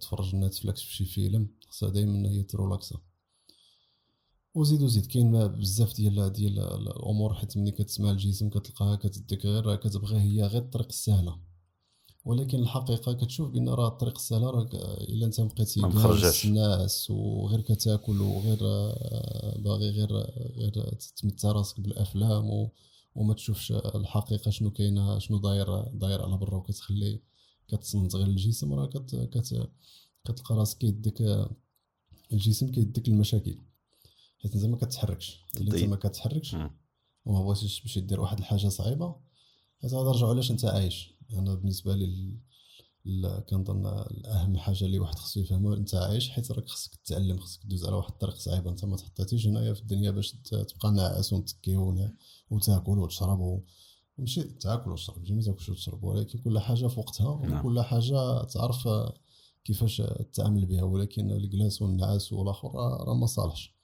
تفرج 0.00 0.34
Netflix 0.34 0.82
في 0.82 0.94
شي 0.94 1.04
فيلم 1.04 1.48
خصها 1.68 1.90
دائما 1.90 2.28
هي 2.28 2.42
ترولاكسا 2.42 2.96
وزيد 4.56 4.82
وزيد 4.82 5.06
كاين 5.06 5.48
بزاف 5.48 5.96
ديال 5.96 6.32
ديال 6.32 6.58
الأمور 6.58 7.34
حيت 7.34 7.56
ملي 7.56 7.70
كتسمع 7.70 8.10
الجسم 8.10 8.48
كتلقاها 8.48 8.96
كتديك 8.96 9.46
غير 9.46 9.76
كتبغي 9.76 10.20
هي 10.20 10.42
غير 10.46 10.62
الطريق 10.62 10.86
السهلة 10.86 11.38
ولكن 12.24 12.58
الحقيقة 12.58 13.12
كتشوف 13.12 13.50
بأن 13.50 13.68
راه 13.68 13.88
الطريق 13.88 14.14
السهلة 14.18 14.50
راك 14.50 14.74
إلا 14.74 15.26
أنت 15.26 15.40
بقيتي 15.40 15.80
جالس. 15.80 16.44
الناس 16.44 17.10
وغير 17.10 17.60
كتاكل 17.60 18.20
وغير 18.20 18.58
آه، 18.62 19.58
باغي 19.58 19.90
غير 19.90 20.12
غير 20.56 20.94
تمتع 21.16 21.52
راسك 21.52 21.80
بالأفلام 21.80 22.50
و 22.50 22.72
وما 23.14 23.34
تشوفش 23.34 23.72
الحقيقة 23.72 24.50
شنو 24.50 24.70
كاينة 24.70 25.18
شنو 25.18 25.38
داير 25.38 25.80
داير 25.82 26.22
على 26.22 26.36
برا 26.36 26.56
وكتخلي 26.56 27.20
كتصنت 27.68 28.16
غير 28.16 28.26
الجسم 28.26 28.72
راه 28.72 28.86
كت 28.86 29.16
كت 29.16 29.68
كتلقى 30.24 30.54
راسك 30.54 30.78
كيديك 30.78 31.48
الجسم 32.32 32.70
كيديك 32.70 33.08
المشاكل 33.08 33.58
حيت 34.46 34.56
انت 34.56 34.64
ما 34.64 34.76
كتحركش 34.76 35.44
الا 35.56 35.66
انت 35.66 35.72
طيب. 35.72 35.90
ما 35.90 35.96
كتحركش. 35.96 36.56
وما 37.24 37.42
بغيتيش 37.42 37.80
تمشي 37.80 38.00
دير 38.00 38.20
واحد 38.20 38.38
الحاجة 38.38 38.68
صعيبة 38.68 39.16
حيت 39.82 39.94
غادي 39.94 40.08
نرجعوا 40.08 40.30
علاش 40.30 40.50
انت 40.50 40.64
عايش 40.64 41.14
أنا 41.32 41.54
بالنسبة 41.54 41.94
لي 41.94 42.38
كنظن 43.48 43.86
اهم 44.26 44.58
حاجة 44.58 44.84
اللي 44.84 44.98
واحد 44.98 45.14
خصو 45.14 45.40
يفهمها 45.40 45.76
انت 45.76 45.94
عايش 45.94 46.30
حيت 46.30 46.52
راك 46.52 46.68
خصك 46.68 46.94
تتعلم 46.94 47.38
خصك 47.38 47.66
دوز 47.66 47.84
على 47.84 47.96
واحد 47.96 48.10
الطريق 48.10 48.34
صعيبه 48.34 48.70
انت 48.70 48.84
ما 48.84 48.96
تحطيتيش 48.96 49.46
هنايا 49.46 49.74
في 49.74 49.80
الدنيا 49.80 50.10
باش 50.10 50.32
تبقى 50.32 50.92
ناعس 50.92 51.32
ومتكي 51.32 51.76
وتاكل 52.50 52.98
وتشرب 52.98 53.62
ماشي 54.18 54.42
تاكل 54.42 54.90
وتشرب 54.90 55.18
ماشي 55.18 55.34
ما 55.34 55.42
تاكلش 55.42 55.68
وتشرب 55.68 56.04
ولكن 56.04 56.38
كل 56.38 56.58
حاجة 56.58 56.86
في 56.86 57.00
وقتها 57.00 57.46
نعم. 57.46 57.60
وكل 57.60 57.80
حاجة 57.80 58.44
تعرف 58.44 58.88
كيفاش 59.64 60.02
تتعامل 60.32 60.66
بها 60.66 60.82
ولكن 60.82 61.30
الجلاس 61.30 61.82
والنعاس 61.82 62.32
والآخر 62.32 62.68
راه 62.74 63.14
ما 63.14 63.26
صالحش 63.26 63.75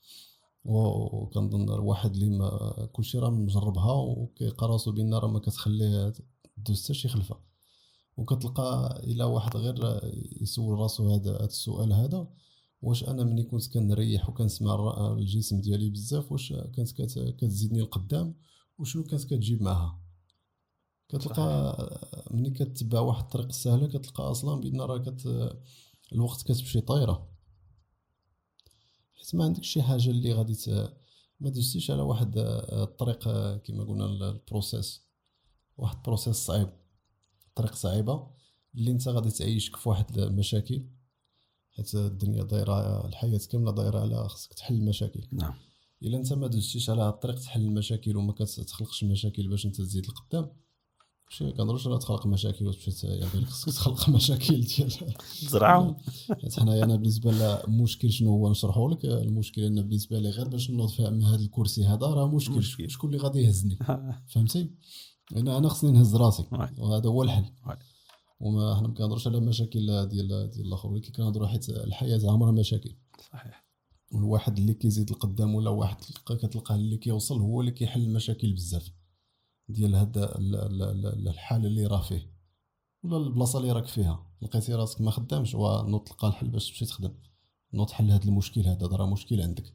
وكنظن 0.64 1.62
الواحد 1.75 2.14
اللي 2.14 2.31
ما 2.31 2.88
كلشي 2.92 3.18
راه 3.18 3.31
مجربها 3.31 3.92
وكيلقى 3.92 4.68
راسو 4.68 4.92
بان 4.92 5.14
راه 5.14 5.29
ما 5.29 5.38
كتخليه 5.38 6.12
دوز 6.57 6.85
حتى 6.85 6.94
شي 6.94 7.09
خلفة. 7.09 7.37
وكتلقى 8.16 9.01
إلا 9.05 9.25
واحد 9.25 9.57
غير 9.57 10.01
يسول 10.42 10.79
راسو 10.79 11.14
هذا 11.14 11.44
السؤال 11.44 11.92
هذا 11.92 12.29
واش 12.83 13.05
أنا 13.05 13.25
ملي 13.25 13.42
كنت 13.42 13.72
كنريح 13.72 14.29
وكنسمع 14.29 14.75
الجسم 15.18 15.61
ديالي 15.61 15.90
بزاف 15.90 16.33
واش 16.33 16.53
كانت 16.53 16.92
كت- 16.92 17.35
كتزيدني 17.38 17.81
القدام 17.81 18.35
وشنو 18.79 19.05
كانت 19.05 19.25
كتجيب 19.25 19.62
معها 19.62 20.01
كتلقى 21.09 21.77
ملي 22.31 22.51
كتبع 22.51 23.01
واحد 23.01 23.22
الطريق 23.25 23.46
السهلة 23.46 23.87
كتلقى 23.87 24.31
أصلا 24.31 24.61
بأن 24.61 24.81
راه 24.81 24.98
كت 24.98 25.27
الوقت 26.12 26.42
كتمشي 26.42 26.81
طايرة. 26.81 27.32
حيت 29.22 29.35
ما 29.35 29.44
عندكش 29.44 29.68
شي 29.68 29.82
حاجة 29.82 30.11
اللي 30.11 30.32
غادي. 30.32 30.56
ما 31.40 31.50
دزتيش 31.50 31.90
على 31.90 32.02
واحد 32.02 32.38
آه، 32.38 32.82
الطريق 32.85 33.18
كما 33.58 33.85
قلنا 33.85 34.04
ال- 34.04 34.22
ال 34.22 34.33
process 34.33 35.02
واحد 35.76 35.96
ال 35.96 36.01
process 36.01 36.37
صعيب 36.37 36.68
طريق 37.54 37.74
صعيبة 37.74 38.30
اللي 38.74 38.90
انت 38.90 39.08
غادي 39.08 39.30
تعيشك 39.30 39.76
في 39.76 39.88
واحد 39.88 40.18
المشاكل 40.18 40.85
حيت 41.70 41.94
الدنيا 41.94 42.42
دايرة 42.42 43.06
الحياة 43.06 43.40
كاملة 43.50 43.72
دايرة 43.72 44.00
على 44.00 44.28
خصك 44.28 44.52
تحل 44.54 44.74
المشاكل 44.74 45.26
نعم 45.32 45.54
إلا 46.02 46.16
انت 46.18 46.32
ما 46.32 46.46
دوزتيش 46.46 46.90
على 46.90 47.08
الطريق 47.08 47.35
تحل 47.40 47.61
المشاكل 47.62 48.16
وما 48.16 48.32
كتخلقش 48.32 49.02
المشاكل 49.02 49.48
باش 49.48 49.66
انت 49.66 49.76
تزيد 49.76 50.06
لقدام 50.06 50.52
ماشي 51.40 51.53
كنهضروش 51.53 51.87
على 51.87 51.99
تخلق 51.99 52.27
مشاكل 52.27 52.75
ت- 52.75 53.05
يعني 53.05 53.47
خصك 53.47 53.68
تخلق 53.73 54.09
مشاكل 54.16 54.61
ديال 54.61 54.92
زرعهم 55.51 55.97
حيت 56.42 56.61
حنايا 56.61 56.85
أنا 56.85 56.97
بالنسبة 56.97 57.33
للمشكل 57.33 58.12
شنو 58.12 58.31
هو 58.31 58.51
نشرحه 58.51 58.88
لك. 58.90 59.05
المشكل 59.05 59.62
أنا 59.64 59.83
بالنسبة 59.83 60.18
لي 60.18 60.31
غير 60.31 60.49
باش 60.49 60.71
نوض 60.71 60.90
فهم 60.90 61.23
هذا 61.23 61.42
الكرسي 61.42 61.85
هذا 61.85 62.07
راه 62.07 62.27
مشكل. 62.29 62.62
شكون 62.90 63.11
اللي 63.14 63.23
غادي 63.23 63.38
يهزني؟ 63.42 63.79
فهمتي؟ 64.33 64.71
أنا 65.37 65.59
أنا 65.59 65.68
خصني 65.68 65.90
نهز 65.92 66.16
راسي. 66.16 66.45
وهذا 66.79 67.09
هو 67.09 67.23
الحل. 67.23 67.45
وما 68.40 68.75
حنا 68.77 68.88
ما 68.88 68.95
كنهضروش 68.95 69.27
على 69.27 69.40
مشاكل 69.40 70.07
ديال 70.09 70.51
ديال 70.51 70.66
الآخر 70.66 70.88
ولكن 70.88 71.12
كنهضروا 71.12 71.47
حيت 71.47 71.68
الحياة 71.68 72.21
عمرها 72.25 72.51
مشاكل. 72.53 72.97
صحيح. 73.33 73.66
والواحد 74.12 74.59
اللي 74.59 74.75
كيزيد 74.75 75.11
القدام 75.11 75.55
ولا 75.55 75.71
واحد 75.71 75.97
كتلقاه 76.27 76.75
اللي 76.75 76.97
كيوصل 76.97 77.40
هو 77.40 77.61
اللي 77.61 77.73
كيحل 77.73 78.01
المشاكل 78.03 78.53
بزاف. 78.53 78.90
ديال 79.68 79.94
هذا 79.96 80.38
ال- 80.38 81.29
الحال 81.29 81.66
اللي 81.66 81.87
راه 81.87 82.01
فيه. 82.01 82.33
ولا 83.03 83.16
البلاصة 83.16 83.59
اللي 83.59 83.72
راك 83.72 83.87
فيها. 83.87 84.27
لقيتي 84.42 84.75
راسك 84.75 85.01
ما 85.01 85.11
خدامش 85.11 85.55
ونوض 85.55 86.01
تلقى 86.01 86.29
الحل 86.29 86.48
باش 86.48 86.68
تمشي 86.68 86.85
تخدم. 86.85 87.14
نوض 87.75 87.90
حل 87.90 88.11
هذا 88.11 88.25
المشكل 88.25 88.61
هذا 88.61 88.87
راه 88.87 89.07
مشكل 89.07 89.40
عندك. 89.40 89.75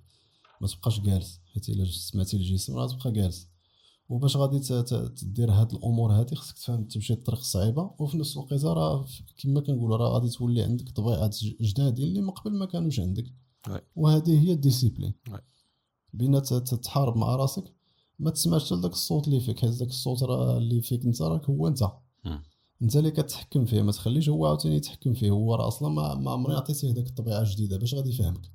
ما 0.61 0.67
تبقاش 0.67 0.99
جالس. 0.99 1.41
حيت 1.53 1.69
إلا 1.69 1.85
سمعتي 1.85 2.37
الجسم 2.37 2.75
راه 2.77 2.87
تبقى 2.87 3.11
جالس. 3.11 3.47
وباش 4.09 4.37
غادي 4.37 4.59
تدير 5.09 5.51
هاد 5.51 5.71
الأمور 5.73 6.11
هادي 6.11 6.35
خصك 6.35 6.55
تفهم 6.57 6.83
تمشي 6.83 7.13
الطريق 7.13 7.39
الصعيبه 7.39 7.91
وفي 7.99 8.17
نفس 8.17 8.37
الوقت 8.37 8.53
راه 8.63 9.05
كما 9.37 9.61
كنقولوا 9.61 9.97
راه 9.97 10.09
غادي 10.09 10.29
تولي 10.29 10.63
عندك 10.63 10.89
طبيعات 10.89 11.35
ج- 11.43 11.55
جدادين 11.61 12.07
اللي 12.07 12.21
من 12.21 12.29
قبل 12.29 12.53
ما 12.57 12.65
كانوش 12.65 12.99
عندك. 12.99 13.25
وهذه 13.95 14.39
هي 14.47 14.53
ال 14.53 14.58
discipline. 14.58 15.13
Oui. 15.31 15.39
بين 16.13 16.41
ت- 16.41 16.53
تتحارب 16.53 17.17
مع 17.17 17.35
راسك 17.35 17.73
ما 18.19 18.31
تسمعش 18.31 18.73
لذاك 18.73 18.91
الصوت 18.91 19.27
اللي 19.27 19.39
فيك 19.39 19.59
حيت 19.59 19.69
ذاك 19.71 19.87
الصوت 19.89 20.23
راه 20.23 20.57
اللي 20.57 20.81
فيك 20.81 21.05
انت 21.05 21.21
راك 21.21 21.45
هو 21.49 21.67
انت. 21.67 21.91
انت 22.81 22.95
اللي 22.95 23.11
كتحكم 23.11 23.65
فيه 23.65 23.81
ما 23.81 23.91
تخليش 23.91 24.29
هو 24.29 24.45
عاوتاني 24.45 24.75
يتحكم 24.75 25.13
فيه. 25.13 25.29
هو 25.31 25.55
راه 25.55 25.67
أصلا 25.67 25.89
ما 25.89 26.15
ما 26.15 26.31
عمري 26.31 26.55
عطيتيه 26.55 26.91
داك 26.91 27.07
الطبيعة 27.07 27.39
الجديدة. 27.41 27.77
باش 27.77 27.93
غادي 27.95 28.09
يفهمك. 28.09 28.51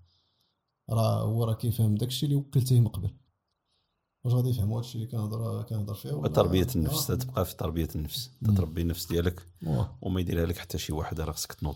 راه 0.91 1.23
هو 1.23 1.45
راه 1.45 1.55
كيفهم 1.55 1.95
داكشي 1.95 2.27
اللي 2.27 2.37
وكلتيه 2.37 2.81
من 2.81 2.89
قبل. 2.89 3.11
واش 4.25 4.33
غادي 4.35 4.49
يفهم؟ 4.49 4.73
هادشي 4.73 4.95
اللي 4.99 5.07
كنهضر 5.07 5.63
كنهضر 5.63 5.95
فيه. 5.95 6.13
ولا- 6.13 6.29
النفس 6.77 7.11
آه. 7.11 7.15
تبقى 7.15 7.45
في 7.45 7.57
تربية 7.57 7.89
النفس. 7.97 8.31
مم. 8.43 8.55
تربي 8.55 8.83
النفس 8.83 9.07
ديالك. 9.07 9.47
وما 10.03 10.21
يديرها 10.21 10.47
لك 10.47 10.59
حتى 10.59 10.79
شي 10.79 10.93
واحد 10.93 11.21
راه 11.21 11.33
خصك 11.33 11.53
تنوض. 11.53 11.75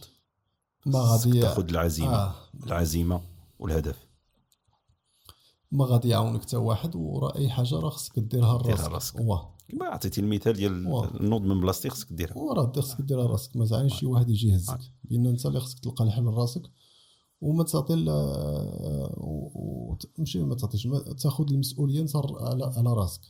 ما 0.86 0.98
غادي 0.98 1.40
تاخذ 1.40 1.68
العزيمة. 1.68 2.14
آه. 2.14 2.34
العزيمة 2.66 3.20
والهدف. 3.58 4.05
ما 5.72 5.84
غادي 5.84 6.08
يعاونك 6.08 6.40
حتى 6.42 6.56
واحد 6.56 6.96
وراه 6.96 7.36
أي 7.36 7.48
حاجة 7.50 7.74
راه 7.74 7.90
خصك 7.90 8.18
ديرها 8.18 8.58
لراسك. 8.88 9.20
واه. 9.20 9.54
كما 9.68 9.86
عطيتي 9.86 10.20
المثال 10.20 10.52
ديال. 10.52 10.72
النوض 11.20 11.42
من 11.42 11.60
بلاصتي 11.60 11.88
خصك 11.90 12.12
ديرها. 12.12 12.38
وراه 12.38 12.72
خصك 12.76 13.00
ديرها 13.00 13.26
راسك 13.26 13.56
ما 13.56 13.66
تعينش 13.66 13.94
شي 13.98 14.06
واحد 14.06 14.30
يجي 14.30 14.48
يهزك 14.48 14.78
لأن 15.10 15.26
أنت 15.26 15.46
اللي 15.46 15.60
خصك 15.60 15.78
تلقى 15.78 16.04
الحل 16.04 16.22
لراسك 16.24 16.62
وما 17.40 17.64
تعطي 17.64 17.94
و- 19.16 19.96
ماشي 20.18 20.42
ما 20.42 20.54
تعطيش 20.54 20.86
ما- 20.86 20.98
تاخذ 21.12 21.44
المسؤولية 21.50 22.00
أنت 22.00 22.16
على 22.16 22.64
على 22.64 22.92
راسك. 22.94 23.20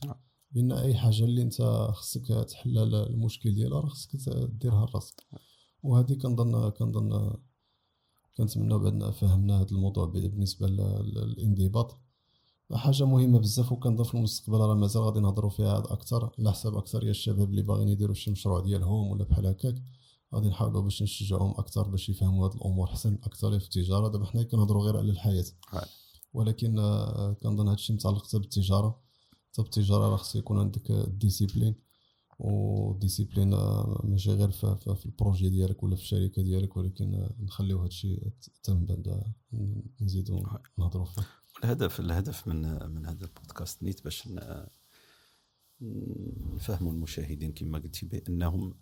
لأن 0.51 0.71
أي 0.71 0.95
حاجة 0.95 1.23
اللي 1.23 1.41
أنت 1.41 1.61
خصك 1.93 2.27
تحل 2.49 2.77
المشكل 2.93 3.55
ديالها 3.55 3.79
راه 3.79 3.87
خصك 3.89 4.15
ديرها 4.61 4.85
لراسك. 4.85 5.21
وهذه 5.83 6.13
كنظن 6.13 6.69
كنظن 6.69 7.33
كنتمنى 8.37 8.77
بأن 8.79 9.11
فهمنا 9.11 9.61
هذا 9.61 9.71
الموضوع 9.71 10.05
بالنسبة 10.05 10.67
لل- 10.67 11.11
للانضباط. 11.37 11.97
حاجة 12.73 13.05
مهمة 13.05 13.39
بزاف 13.39 13.71
وكنظن 13.71 14.03
في 14.03 14.15
المستقبل 14.15 14.57
راه 14.57 14.75
مازال 14.75 15.03
غادي 15.03 15.19
نهضروا 15.19 15.49
فيها 15.49 15.77
أكثر 15.79 16.31
على 16.39 16.51
حساب 16.51 16.75
أكثر 16.77 17.03
يا 17.03 17.09
الشباب 17.09 17.49
اللي 17.49 17.61
باغيين 17.61 17.89
يديروا 17.89 18.15
شي 18.15 18.31
مشروع 18.31 18.59
ديالهم 18.59 19.07
ولا 19.07 19.23
بحال 19.23 19.47
هكاك 19.47 19.75
غادي 20.35 20.47
نحاولوا 20.47 20.81
باش 20.81 21.03
نشجعهم 21.03 21.51
أكثر 21.51 21.87
باش 21.87 22.09
يفهموا 22.09 22.45
هاد 22.47 22.53
الأمور 22.55 22.87
حسن 22.87 23.17
أكثر 23.23 23.59
في 23.59 23.65
التجارة. 23.65 24.07
دابا 24.07 24.25
حنا 24.25 24.43
كنهضروا 24.43 24.83
غير 24.85 24.97
على 24.97 25.11
الحياة. 25.11 25.45
ولكن 26.33 26.79
آه، 26.79 27.33
كنظن 27.43 27.67
هادشي 27.67 27.93
متعلق 27.93 28.27
حتى 28.27 28.39
بالتجارة. 28.39 29.01
حتى 29.51 29.61
بالتجارة 29.61 30.09
راه 30.09 30.17
خص 30.17 30.35
يكون 30.35 30.59
عندك 30.59 30.91
الديسيبلين 30.91 31.75
و 32.39 32.49
discipline 32.49 33.53
آه، 33.53 34.01
ماشي 34.03 34.31
غير 34.31 34.51
في, 34.51 34.75
في, 34.75 34.95
في 34.95 35.05
ال 35.05 35.11
projet 35.11 35.49
ديالك 35.49 35.83
ولا 35.83 35.95
في 35.95 36.01
الشركة 36.01 36.41
ديالك 36.41 36.77
ولكن 36.77 37.15
آه، 37.15 37.35
نخليو 37.39 37.79
هادشي 37.79 38.31
تم 38.63 38.85
بعد 38.85 39.23
نزيدو 40.01 40.43
نهضروا 40.77 41.05
فيه. 41.05 41.36
الهدف 41.63 41.99
الهدف 41.99 42.47
من 42.47 42.61
من 42.91 43.05
هذا 43.05 43.25
البودكاست 43.25 43.83
نيت 43.83 44.03
باش 44.03 44.29
نفهموا 45.81 46.91
المشاهدين 46.91 47.53
كما 47.53 47.79
قلتي 47.79 48.05
بأنهم 48.05 48.79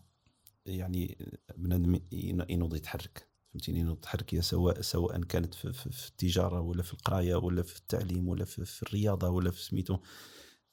يعني 0.65 1.17
بنادم 1.57 1.99
ين- 2.11 2.45
ينوض 2.49 2.75
يتحرك. 2.75 3.27
فهمتيني؟ 3.51 3.79
ينوض 3.79 3.97
يتحرك 3.97 4.39
سواء 4.39 4.81
سواء 4.81 5.23
كانت 5.23 5.53
في, 5.53 5.73
في, 5.73 5.91
في 5.91 6.09
التجارة 6.09 6.59
ولا 6.61 6.83
في 6.83 6.93
القراية 6.93 7.35
ولا 7.35 7.61
في 7.63 7.77
التعليم 7.79 8.27
ولا 8.27 8.45
في, 8.45 8.65
في 8.65 8.83
الرياضة 8.83 9.29
ولا 9.29 9.51
في 9.51 9.63
سميتو. 9.63 9.97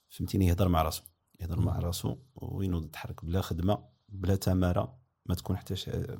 فهمتيني؟ 0.08 0.46
يهضر 0.46 0.68
مع 0.68 0.82
راسو. 0.82 1.02
يهضر 1.40 1.60
مع 1.60 1.78
راسو 1.78 2.16
وينوض 2.34 2.84
يتحرك 2.84 3.24
بلا 3.24 3.40
خدمة 3.40 3.84
بلا 4.08 4.36
تمارة 4.36 4.98
ما 5.26 5.34
تكون 5.34 5.56
حتى 5.56 5.74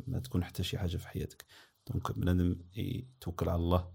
ما 0.06 0.18
تكون 0.18 0.44
حتى 0.44 0.62
شي 0.62 0.78
حاجة 0.78 0.96
في 0.96 1.08
حياتك. 1.08 1.44
دونك 1.90 2.12
بنادم 2.18 2.56
يتوكل 2.76 3.48
على 3.48 3.58
الله 3.62 3.92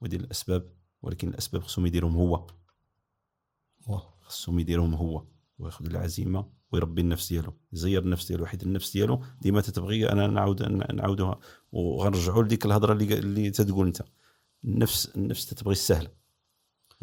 ويدير 0.00 0.20
الأسباب 0.20 0.72
ولكن 1.02 1.28
الأسباب 1.28 1.62
خصهم 1.62 1.86
يديرهم 1.86 2.16
هو. 2.16 2.46
خصهم 4.20 4.58
يديرهم 4.58 4.94
هو. 4.94 5.24
وياخذ 5.58 5.86
العزيمة 5.86 6.50
ويربي 6.72 7.00
النفس 7.00 7.32
ديالو. 7.32 7.52
يزير 7.72 8.02
النفس 8.02 8.28
ديالو 8.28 8.46
حيت 8.46 8.62
النفس 8.62 8.92
ديالو. 8.92 9.22
ديما 9.40 9.60
تتبغي 9.60 10.12
أنا 10.12 10.26
نعاود 10.26 10.62
نعاودوها. 10.62 11.38
وغنرجعوا 11.72 12.42
لديك 12.42 12.66
الهضرة 12.66 12.92
اللي 12.92 13.18
اللي 13.18 13.50
تتقول 13.50 13.86
أنت. 13.86 14.02
النفس 14.64 15.16
النفس 15.16 15.46
تتبغي 15.46 15.72
السهل. 15.72 16.08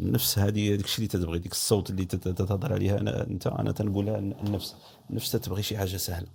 النفس 0.00 0.38
هذه 0.38 0.74
داك 0.76 0.84
الشيء 0.84 0.98
اللي 0.98 1.08
تتبغي 1.08 1.38
ديك 1.38 1.52
الصوت 1.52 1.90
اللي 1.90 2.04
تت- 2.04 2.28
تتهضر 2.28 2.72
عليها 2.72 2.98
أنا 2.98 3.26
أنت. 3.26 3.46
أنا 3.46 3.72
تنقولها 3.72 4.18
النفس. 4.18 4.76
النفس 5.10 5.32
تتبغي 5.32 5.62
شي 5.62 5.78
حاجة 5.78 5.96
سهلة. 5.96 6.28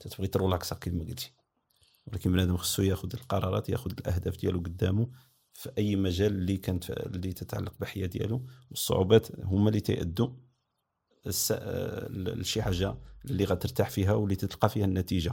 تتبغي 0.00 0.26
ترولاكسا 0.26 0.74
كما 0.76 1.04
قلتي. 1.04 1.32
ولكن 2.06 2.32
بنادم 2.32 2.56
خصو 2.56 2.82
ياخذ 2.82 3.08
القرارات 3.14 3.68
ياخذ 3.68 3.90
الأهداف 3.98 4.36
ديالو 4.36 4.58
قدامه 4.58 5.08
في 5.60 5.70
أي 5.78 5.96
مجال 5.96 6.32
اللي 6.32 6.56
كانت 6.56 6.90
اللي 6.90 7.32
تتعلق 7.32 7.74
بالحياة 7.80 8.06
ديالو. 8.06 8.46
والصعوبات 8.70 9.40
هما 9.44 9.68
اللي 9.68 9.80
تيأدوا 9.80 10.28
آه، 11.52 12.08
لشي 12.08 12.62
حاجة 12.62 12.96
اللي 13.24 13.44
غترتاح 13.44 13.90
فيها 13.90 14.12
واللي 14.12 14.36
تلقى 14.36 14.68
فيها 14.68 14.84
النتيجة. 14.84 15.32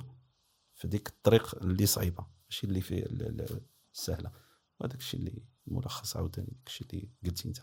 في 0.76 0.88
ديك 0.88 1.08
الطريق 1.08 1.56
اللي 1.64 1.86
صعيبة 1.86 2.26
ماشي 2.50 2.68
اللي 2.68 2.82
في 2.82 3.06
ال- 3.06 3.22
ال- 3.42 3.62
السهله 3.94 4.32
وهذاك 4.80 5.00
الشيء 5.00 5.20
اللي 5.20 5.44
ملخص 5.68 6.18
عاوتاني 6.18 6.48
داك 6.48 6.68
الشيء 6.68 6.88
اللي 6.94 7.10
قلتي 7.26 7.48
أنت. 7.48 7.58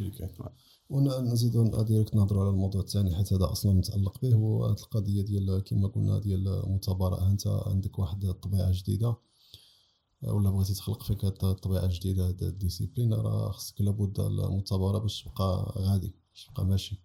اللي 0.00 0.10
كاين. 0.10 0.30
ونزيدو 0.88 1.82
direct 1.82 2.14
نهضروا 2.14 2.42
على 2.42 2.50
الموضوع 2.50 2.80
الثاني 2.80 3.14
حيت 3.16 3.32
هذا 3.32 3.52
أصلا 3.52 3.72
متعلق 3.72 4.20
به. 4.22 4.34
هو 4.34 4.66
القضية 4.66 5.22
ديال 5.22 5.62
كما 5.64 5.88
قلنا 5.88 6.18
ديال 6.18 6.48
المثابره 6.48 7.30
أنت 7.30 7.46
عندك 7.46 7.98
واحد 7.98 8.24
الطبيعة 8.24 8.70
جديدة. 8.72 9.16
ولا 10.22 10.50
بغيتي 10.50 10.74
تخلق 10.74 11.02
فيك 11.02 11.24
هاد 11.24 11.44
الطبيعه 11.44 11.84
الجديده 11.84 12.28
هاد 12.28 12.42
ال 12.42 12.48
discipline 12.48 13.14
راه 13.14 13.52
خصك 13.52 13.80
لابد 13.80 14.20
المثابرة 14.20 14.98
باش 14.98 15.22
تبقى 15.22 15.72
غادي 15.76 16.14
باش 16.30 16.46
تبقى 16.46 16.64
ماشي 16.64 17.00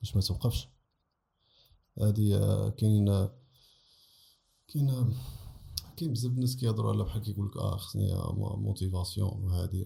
باش 0.00 0.16
ما 0.16 0.22
توقفش 0.22 0.68
هادي 1.98 2.36
آه، 2.36 2.70
كاين 2.70 3.08
آه، 3.08 3.32
كاين 5.96 6.10
آه، 6.10 6.14
بزاف 6.14 6.32
الناس 6.32 6.56
كيهضروا 6.56 6.92
على 6.92 7.04
بحال 7.04 7.22
كيقول 7.22 7.46
لك 7.46 7.56
آه 7.56 7.76
خصني 7.76 8.14
motivation 8.36 9.28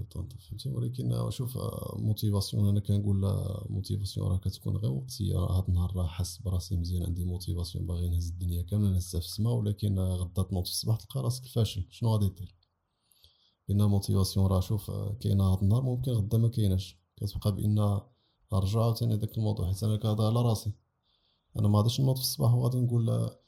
وطنط 0.01 0.33
فهمتي 0.33 0.68
ولكن 0.68 1.12
آه، 1.12 1.31
شوف 1.31 1.59
motivation 1.96 2.68
أنا 2.68 2.81
كنقول 2.81 3.23
la 3.22 3.64
motivation 3.68 4.29
راه 4.29 4.37
كتكون 4.37 4.77
غير 4.77 4.90
وقتية. 4.90 5.38
هاد 5.38 5.64
النهار 5.68 5.96
راه 5.96 6.07
حاس 6.07 6.38
براسي 6.38 6.77
مزيان 6.77 7.03
عندي 7.03 7.25
motivation 7.24 7.87
باغي 7.87 8.09
نهز 8.09 8.29
الدنيا 8.29 8.62
كاملة 8.62 8.90
نهزها 8.90 9.20
في 9.20 9.27
السماء 9.27 9.53
ولكن 9.53 9.99
آه، 9.99 10.14
غدا 10.16 10.42
تنوض 10.42 10.64
في 10.64 10.70
الصباح 10.70 10.96
تلقى 10.96 11.23
راسك 11.23 11.44
فاشل. 11.46 11.85
شنو 11.90 12.12
غادي 12.12 12.29
دير؟ 12.29 12.55
بان 13.68 13.81
ال 13.81 13.87
motivation 13.87 14.46
راه 14.46 14.61
شوف 14.61 14.90
آه، 14.90 15.16
كاينة 15.20 15.44
هاد 15.44 15.62
النهار 15.62 15.83
ممكن 15.83 16.12
غدا 16.12 16.38
ما 16.38 16.49
كايناش. 16.49 16.99
كتبقى 17.16 17.57
بأن 17.57 18.01
نرجع 18.53 18.81
عاوتاني 18.83 19.16
داك 19.16 19.38
الموضوع 19.38 19.66
حيت 19.66 19.85
أنا 19.85 19.96
كنهضر 19.96 20.27
على 20.27 20.42
راسي. 20.42 20.73
أنا 21.59 21.68
ما 21.68 21.79
غاديش 21.79 22.01
نوض 22.01 22.16
في 22.16 22.23
الصباح 22.23 22.55
وغادي 22.55 22.79
نقول 22.81 23.11
آه، 23.11 23.39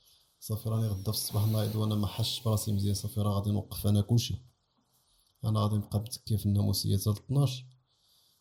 صافي 0.42 0.68
راني 0.68 0.86
غدا 0.86 1.02
في 1.02 1.08
الصباح 1.18 1.46
نايض 1.46 1.76
وأنا 1.76 1.94
ما 1.94 2.06
حشش 2.06 2.42
براسي 2.42 2.72
مزيان 2.72 2.94
صافي 2.94 3.20
راه 3.20 3.30
غادي 3.38 3.50
نوقف 3.50 3.86
أنا 3.86 4.00
كلشي. 4.00 4.42
أنا 5.44 5.60
غادي 5.60 5.74
نبقى 5.74 5.98
متكي 6.00 6.38
في 6.38 6.46
الناموسية 6.46 6.96
حتى 6.98 7.10
ل 7.10 7.12
12 7.12 7.64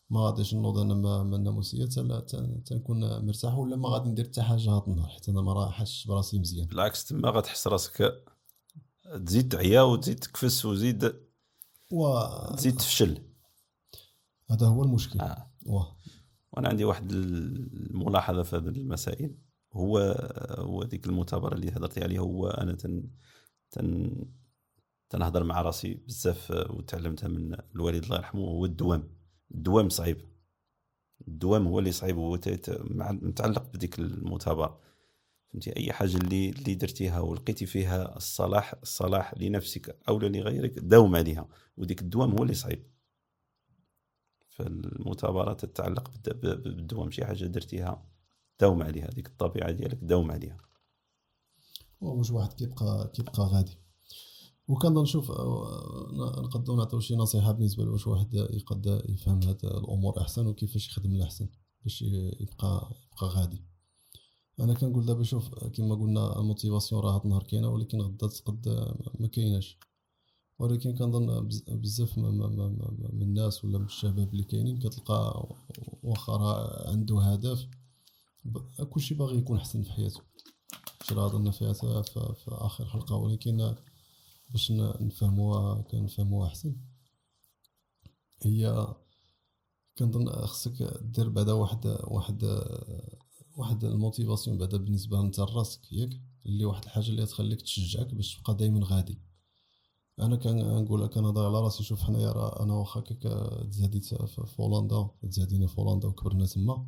ما 0.09 0.19
غاديش 0.25 0.53
نوض 0.53 0.77
أنا 0.77 0.93
ما- 0.93 1.23
من 1.23 1.33
الناموسية 1.33 1.85
حتى 1.85 2.01
حتى- 2.21 2.63
تنكون 2.65 3.25
مرتاح 3.25 3.57
ولا 3.57 3.75
ما 3.75 3.89
غادي 3.89 4.09
ندير 4.09 4.25
حتى 4.25 4.41
حاجة 4.41 4.69
هاد 4.71 4.83
النهار 4.87 5.09
حيت 5.09 5.29
أنا 5.29 5.41
ما 5.41 5.53
راه 5.53 5.69
حشش 5.71 6.07
براسي 6.07 6.39
مزيان. 6.39 6.67
بالعكس 6.67 7.05
تما 7.05 7.29
غتحس 7.29 7.67
راسك 7.67 8.23
تزيد 9.25 9.49
تعيا 9.51 9.81
وتزيد 9.81 10.19
تكفس 10.19 10.65
وزيد 10.65 11.13
وهذا 11.91 12.55
تزيد 12.55 12.77
تفشل. 12.77 13.21
هو 14.51 14.83
المشكل. 14.83 15.19
آه. 15.19 15.51
واه. 15.65 15.95
وأنا 16.51 16.69
عندي 16.69 16.83
واحد 16.85 17.11
الملاحظة 17.11 18.43
في 18.43 18.55
هذه 18.55 18.67
المسائل. 18.67 19.35
هو 19.73 19.97
هو 20.59 20.83
ديك 20.83 21.05
المثابره 21.07 21.55
اللي 21.55 21.69
هضرتي 21.69 22.03
عليها 22.03 22.21
هو 22.21 22.47
أنا 22.47 22.73
تن 22.75 23.03
تن 23.71 24.11
تنهضر 25.09 25.43
مع 25.43 25.61
راسي 25.61 25.93
بزاف 25.93 26.51
وتعلمتها 26.51 27.27
من 27.27 27.57
الوالد 27.75 28.03
الله 28.03 28.15
يرحمه 28.17 28.41
هو 28.41 28.65
الدوام. 28.65 29.09
الدوام 29.51 29.89
صعيب. 29.89 30.17
الدوام 31.27 31.67
هو 31.67 31.79
اللي 31.79 31.91
صعيب 31.91 32.17
هو 32.17 32.39
متعلق 32.99 33.71
بديك 33.73 33.99
المثابره 33.99 34.81
فهمتي؟ 35.51 35.77
أي 35.77 35.93
حاجة 35.93 36.17
اللي 36.17 36.49
اللي 36.49 36.75
درتيها 36.75 37.19
ولقيتي 37.19 37.65
فيها 37.65 38.17
الصلاح 38.17 38.73
الصلاح 38.81 39.37
لنفسك 39.37 39.97
أو 40.09 40.19
لغيرك 40.19 40.79
داوم 40.79 41.15
عليها. 41.15 41.47
وديك 41.77 42.01
الدوام 42.01 42.31
هو 42.31 42.43
اللي 42.43 42.53
صعيب. 42.53 42.83
فالمثابره 44.49 45.53
تتعلق 45.53 46.11
بالدوام. 46.25 47.11
شي 47.11 47.25
حاجة 47.25 47.45
درتيها 47.45 48.05
داوم 48.61 48.83
عليها 48.83 49.07
ديك 49.07 49.27
الطبيعة 49.27 49.71
ديالك 49.71 49.99
داوم 50.03 50.31
عليها. 50.31 50.57
واش 52.01 52.31
واحد 52.31 52.53
كيبقى 52.53 53.11
كيبقى 53.13 53.43
غادي. 53.43 53.77
وكنظن 54.67 55.01
نشوف 55.01 55.31
آه، 55.31 56.07
نقدروا 56.43 56.77
نعطيو 56.77 56.99
شي 56.99 57.15
نصيحة 57.15 57.51
بالنسبة 57.51 57.83
لواش 57.83 58.07
واحد 58.07 58.33
يقد 58.33 59.01
يفهم 59.09 59.43
هاد 59.43 59.65
الأمور 59.65 60.21
أحسن 60.21 60.47
وكيفاش 60.47 60.87
يخدم 60.89 61.15
الأحسن 61.15 61.49
باش 61.83 62.01
يبقى 62.01 62.91
يبقى 63.13 63.27
غادي. 63.27 63.63
أنا 64.59 64.73
كنقول 64.73 65.05
دابا 65.05 65.23
شوف 65.23 65.49
كما 65.55 65.95
قلنا 65.95 66.39
الموتيفاسيون 66.39 67.01
راه 67.01 67.15
هاد 67.15 67.21
النهار 67.23 67.43
كاينة 67.43 67.67
ولكن 67.69 68.01
غدا 68.01 68.27
تقد 68.27 68.69
ما 69.19 69.27
كايناش. 69.27 69.77
ولكن 70.59 70.95
كنظن 70.97 71.47
بز- 71.47 71.63
بزاف 71.69 72.17
من 72.17 73.21
الناس 73.21 73.65
ولا 73.65 73.77
من 73.77 73.85
الشباب 73.85 74.29
اللي 74.33 74.43
كاينين 74.43 74.79
كتلقى 74.79 75.47
واخا 76.03 76.33
عنده 76.89 77.21
هدف 77.21 77.67
كلشي 78.89 79.15
باغي 79.15 79.37
يكون 79.37 79.57
أحسن 79.57 79.83
في 79.83 79.91
حياته. 79.91 80.21
شي 81.03 81.13
راه 81.13 81.25
هضرنا 81.25 81.51
فيها 81.51 81.73
في, 81.73 82.33
آخر 82.47 82.85
حلقة 82.85 83.15
ولكن 83.15 83.75
باش 84.49 84.71
نفهموها 84.71 85.81
كنفهموها 85.81 86.47
أحسن. 86.47 86.75
هي 88.43 88.87
كنظن 89.97 90.29
خصك 90.29 90.99
دير 91.01 91.29
بعدا 91.29 91.53
واحد 91.53 91.97
واحد 92.03 92.63
واحد 93.57 93.83
ال 93.83 93.90
motivation 93.90 94.57
بعدا 94.57 94.77
بالنسبة 94.77 95.19
انت 95.21 95.39
لراسك 95.39 95.93
ياك؟ 95.93 96.21
اللي 96.45 96.65
واحد 96.65 96.83
الحاجة 96.83 97.09
اللي 97.09 97.25
تخليك 97.25 97.61
تشجعك 97.61 98.13
باش 98.13 98.37
تبقى 98.37 98.55
دائما 98.55 98.85
غادي. 98.85 99.19
أنا 100.19 100.35
كنقول 100.35 101.07
كنهضر 101.07 101.45
على 101.45 101.59
راسي. 101.61 101.83
شوف 101.83 102.01
حنايا 102.01 102.31
راه 102.31 102.63
أنا 102.63 102.73
واخا 102.73 103.01
في 103.01 104.27
في 104.27 104.55
هولندا 104.59 105.09
تزادينا 105.29 105.67
في 105.67 105.81
هولندا 105.81 106.07
وكبرنا 106.07 106.45
تما. 106.45 106.87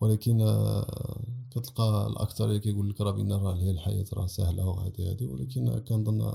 ولكن 0.00 0.40
آه، 0.40 1.24
كتلقى 1.50 2.06
الاكثريه 2.06 2.58
كيقول 2.58 2.90
لك 2.90 3.00
راه 3.00 3.10
بأن 3.10 3.32
راه 3.32 3.54
هي 3.56 3.70
الحياة 3.70 4.04
راه 4.12 4.26
سهلة 4.26 4.66
وهذه 4.66 5.12
هذه 5.12 5.26
ولكن 5.26 5.78
كنظن 5.78 6.32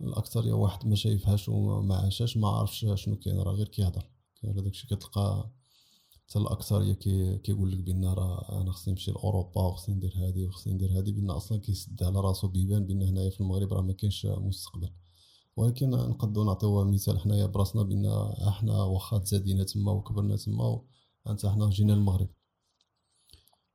الاكثريه 0.00 0.52
واحد 0.52 0.86
ما 0.86 0.94
شايفهاش 0.94 1.48
وما 1.48 1.96
عاشاش 1.96 2.36
ما 2.36 2.48
عارفش 2.48 2.86
شنو 2.94 3.16
كاين 3.16 3.40
راه 3.40 3.52
غير 3.52 3.68
كيهضر. 3.68 4.10
على 4.44 4.62
داكشي 4.62 4.86
كتلقى 4.86 5.50
حتى 6.10 6.38
الاكثريه 6.38 6.92
كي 6.92 7.38
كيقول 7.38 7.72
لك 7.72 7.78
بأن 7.78 8.04
راه 8.04 8.62
أنا 8.62 8.72
خصني 8.72 8.92
نمشي 8.94 9.10
لأوروبا 9.10 9.62
وخصني 9.62 9.94
ندير 9.94 10.14
هذه 10.16 10.46
وخصني 10.46 10.74
ندير 10.74 10.98
هذه 10.98 11.12
بأن 11.12 11.30
أصلا 11.30 11.58
كيسد 11.58 12.02
على 12.02 12.20
راسو 12.20 12.48
بيبان 12.48 12.86
بأن 12.86 13.02
هنايا 13.02 13.30
في 13.30 13.40
المغرب 13.40 13.72
راه 13.72 13.82
ما 13.82 13.92
كاينش 13.92 14.26
مستقبل. 14.26 14.90
ولكن 15.56 15.90
نقدروا 15.90 16.44
نعطيو 16.44 16.84
مثال 16.84 17.20
حنايا 17.20 17.46
براسنا 17.46 17.82
بأن 17.82 18.06
إحنا 18.48 18.82
واخا 18.82 19.18
تزادينا 19.18 19.64
تما 19.64 19.92
وكبرنا 19.92 20.36
تما 20.36 20.82
أنت 21.28 21.46
حنا 21.46 21.70
جينا 21.70 21.92
للمغرب. 21.92 22.28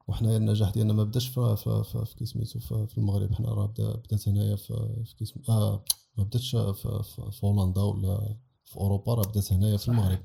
وحنايا 0.08 0.38
النجاح 0.38 0.70
ديالنا 0.70 0.94
ما 0.94 1.04
بداش 1.04 1.28
في 1.28 1.56
في 1.58 1.84
في, 1.84 2.06
في 2.06 2.16
كيسميتو 2.16 2.60
في, 2.60 2.88
في 2.88 2.98
المغرب. 2.98 3.34
حنا 3.34 3.50
راه 3.50 3.66
بدا 3.66 3.96
بدات 3.96 4.28
هنايا 4.30 4.56
في 4.56 5.04
في 5.06 5.16
كيسم 5.16 5.42
آه 5.50 5.84
ما 6.18 6.24
بداتش 6.24 6.56
في, 6.56 6.74
في, 7.04 7.32
في 7.32 7.46
هولندا 7.46 7.82
ولا 7.82 8.38
في 8.64 8.78
أوروبا 8.78 9.14
راه 9.14 9.24
بدات 9.24 9.54
هنايا 9.54 9.78
في 9.78 9.88
المغرب. 9.88 10.20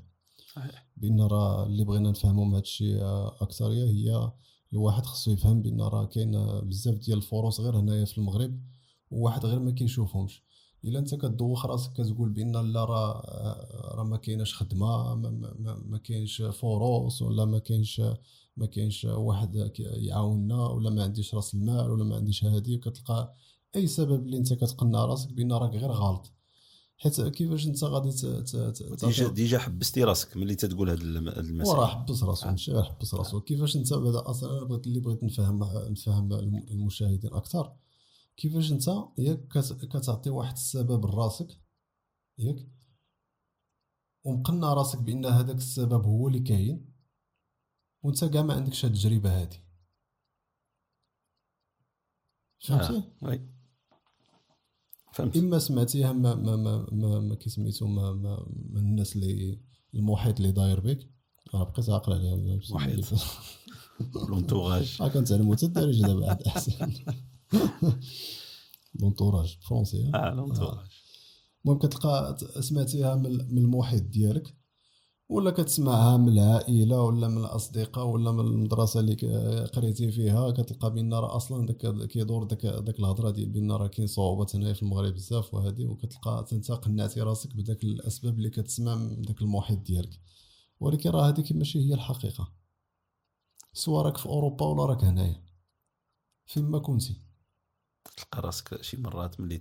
صحيح. 0.55 0.87
بأن 0.97 1.21
راه 1.21 1.65
اللي 1.65 1.83
بغينا 1.83 2.09
نفهموا 2.09 2.45
من 2.45 2.53
هادشي 2.53 3.01
آه، 3.01 3.37
أكثرية 3.41 3.85
هي 3.85 4.31
الواحد 4.73 5.05
خصو 5.05 5.31
يفهم 5.31 5.61
بأن 5.61 5.81
راه 5.81 6.05
كاين 6.05 6.59
بزاف 6.61 6.95
ديال 6.95 7.17
الفرص 7.17 7.59
غير 7.59 7.79
هنايا 7.79 8.05
في 8.05 8.17
المغرب 8.17 8.59
وواحد 9.11 9.45
غير 9.45 9.59
ما 9.59 9.71
كيشوفهمش. 9.71 10.43
إلا 10.85 10.99
أنت 10.99 11.15
كدوخ 11.15 11.65
رأسك 11.65 11.93
كتقول 11.93 12.29
بأن 12.29 12.71
لا 12.73 12.85
راه 12.85 13.11
آه، 13.19 13.95
راه 13.95 14.03
ما 14.03 14.17
كايناش 14.17 14.55
خدمة 14.55 15.15
ما, 15.15 15.29
ما, 15.29 15.53
ما, 15.59 15.81
ما 15.85 15.97
كاينش 15.97 16.41
فرص 16.41 17.21
ولا 17.21 17.45
ما 17.45 17.59
كاينش 17.59 18.01
ما 18.57 18.65
كاينش 18.65 19.05
واحد 19.05 19.71
يعاوننا 19.79 20.67
ولا 20.67 20.89
ما 20.89 21.03
عنديش 21.03 21.35
رأس 21.35 21.53
المال 21.53 21.91
ولا 21.91 22.03
ما 22.03 22.15
عنديش 22.15 22.43
هادي 22.45 22.75
وكتلقى 22.75 23.33
أي 23.75 23.87
سبب 23.87 24.25
اللي 24.25 24.37
أنت 24.37 24.53
كتقنع 24.53 25.05
رأسك 25.05 25.33
بأن 25.33 25.51
راك 25.53 25.71
غير 25.75 25.91
غلط. 25.91 26.31
حيت 26.97 27.21
كيفاش 27.21 27.67
أنت 27.67 27.83
غادي 27.83 28.09
déjà 29.05 29.27
déjà 29.27 29.59
حبستي 29.59 30.03
راسك 30.03 30.37
ملي 30.37 30.55
تتقول 30.55 30.89
هاد 30.89 31.01
المسائل 31.01 31.77
وراه 31.79 31.87
حبس 31.87 32.23
راسو 32.23 32.47
آه. 32.47 32.51
ماشي 32.51 32.71
غير 32.71 32.83
حبس 32.83 33.13
راسو. 33.15 33.41
كيفاش 33.41 33.75
أنت 33.75 33.93
بعدا 33.93 34.29
أصلا 34.29 34.57
أنا 34.57 34.63
بغيت 34.63 34.87
اللي 34.87 34.99
بغيت 34.99 35.23
نفهم 35.23 35.63
نفهم 35.89 36.33
الم- 36.33 36.65
المشاهدين 36.71 37.33
أكثر. 37.33 37.73
كيفاش 38.41 38.71
انت 38.71 38.87
ياك 39.17 39.47
كت- 39.47 39.85
كتعطي 39.85 40.29
واحد 40.29 40.53
السبب 40.53 41.05
لراسك 41.05 41.47
ياك 42.37 42.67
ومقنع 44.23 44.73
راسك 44.73 44.99
بأن 45.01 45.25
هذاك 45.25 45.55
السبب 45.57 46.05
هو 46.05 46.27
اللي 46.27 46.39
كاين 46.39 46.93
وانت 48.03 48.25
كاع 48.25 48.41
ما 48.41 48.53
عندكش 48.53 48.85
هاد 48.85 48.91
التجربة 48.93 49.41
هادي. 49.41 49.57
فهمتي 52.67 53.03
آه. 53.23 53.39
فهمت. 55.13 55.37
إما 55.37 55.59
سمعتيها 55.59 56.11
ما 56.13 56.35
ما 56.35 56.55
ما 56.55 56.87
ما, 56.91 57.19
ما 57.19 57.35
كيسميتو 57.35 57.87
ما, 57.87 58.13
ما 58.13 58.45
من 58.69 58.77
الناس 58.77 59.15
اللي 59.15 59.61
المحيط 59.93 60.37
اللي 60.39 60.51
داير 60.51 60.79
بك 60.79 61.09
راه 61.53 61.63
بقيت 61.63 61.89
عاقل 61.89 62.13
عليها. 62.13 62.33
المحيط. 62.35 63.05
l'entourage 64.29 64.97
ها 65.01 65.07
كنتعلمو 65.07 65.55
حتى 65.55 65.65
الدارجه 65.65 66.01
دابا. 66.01 66.47
احسن 66.47 66.93
l'entourage 68.99 69.57
français؟ 69.61 70.11
آه 70.15 70.33
l'entourage 70.33 70.87
المهم 71.65 71.79
كتلقى 71.79 72.37
سمعتيها 72.59 73.15
من 73.15 73.57
المحيط 73.57 74.03
ديالك 74.03 74.55
ولا 75.29 75.51
كتسمعها 75.51 76.17
من 76.17 76.29
العائلة 76.29 77.01
ولا 77.01 77.27
من 77.27 77.37
الأصدقاء 77.37 78.07
ولا 78.07 78.31
من 78.31 78.39
المدرسة 78.39 78.99
اللي 78.99 79.15
قريتي 79.65 80.11
فيها؟ 80.11 80.51
كتلقى 80.51 80.93
بأن 80.93 81.13
راه 81.13 81.35
أصلا 81.35 81.65
داك 81.67 82.07
كيدور 82.07 82.43
داك 82.43 82.65
داك 82.65 82.99
الهضرة 82.99 83.31
ديال 83.31 83.49
بأن 83.49 83.71
راه 83.71 83.87
كاين 83.87 84.07
صعوبات 84.07 84.55
هنايا 84.55 84.73
في 84.73 84.83
المغرب 84.83 85.13
بزاف 85.13 85.53
وهذه 85.53 85.85
وكتلقى 85.85 86.45
انت 86.53 86.71
قنعتي 86.71 87.21
راسك 87.21 87.55
بداك 87.55 87.83
الأسباب 87.83 88.37
اللي 88.37 88.49
كتسمع 88.49 88.95
من 88.95 89.21
داك 89.21 89.41
المحيط 89.41 89.79
ديالك. 89.79 90.19
ولكن 90.79 91.09
راه 91.09 91.29
هذيك 91.29 91.51
ماشي 91.51 91.89
هي 91.89 91.93
الحقيقة. 91.93 92.53
سواء 93.73 94.05
راك 94.05 94.17
في 94.17 94.25
أوروبا 94.25 94.65
ولا 94.65 94.85
راك 94.85 95.03
هنايا. 95.03 95.43
فين 96.45 96.63
ما 96.63 96.79
كنتي. 96.79 97.30
تلقى 98.17 98.41
راسك 98.41 98.81
شي 98.81 98.97
مرات 98.97 99.39
ملي 99.39 99.57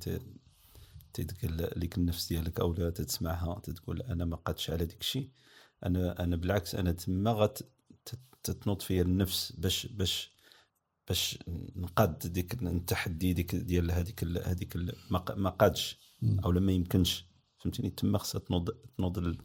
تيتقال 1.13 1.57
لك 1.57 1.99
النفس 1.99 2.29
ديالك 2.29 2.61
أو 2.61 2.91
تسمعها 2.91 3.61
تتقول 3.61 4.03
أنا 4.03 4.25
ما 4.25 4.37
قادش 4.37 4.71
على 4.71 4.87
ديك 4.87 5.01
الشيء 5.01 5.31
أنا 5.87 6.23
أنا 6.25 6.37
بالعكس 6.37 6.75
أنا 6.75 6.93
تما 6.93 7.49
تتنوض 8.43 8.83
فيا 8.83 9.03
النفس 9.03 9.53
باش 9.53 9.87
باش 9.87 10.31
باش 11.09 11.39
نقاد 11.77 12.19
ديك 12.19 12.63
التحدي 12.63 13.33
ديك 13.33 13.55
ديال 13.55 13.91
هذيك 13.91 14.25
هذيك 14.25 14.77
ما 15.11 15.51
قادش. 15.51 15.99
أو 16.45 16.51
ما 16.53 16.73
يمكنش. 16.73 17.27
فهمتني 17.59 17.91
تما 17.91 18.19
خصها 18.19 18.39
تنوض 18.39 18.71
تنوض 18.99 19.19
ال- 19.19 19.39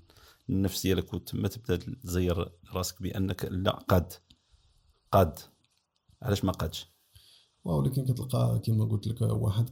النفس 0.50 0.82
ديالك 0.84 1.14
وتما 1.14 1.48
تبدا 1.48 1.76
تزير 2.04 2.52
راسك 2.74 3.02
بأنك 3.02 3.46
لا 3.46 3.72
قاد 3.72 4.14
قاد. 5.12 5.40
علاش 6.22 6.44
ما 6.44 6.52
قادش؟ 6.52 6.95
ولكن 7.66 8.06
كتلقى 8.06 8.62
كما 8.64 8.86
قلت 8.86 9.08
لك 9.08 9.22
واحد 9.22 9.70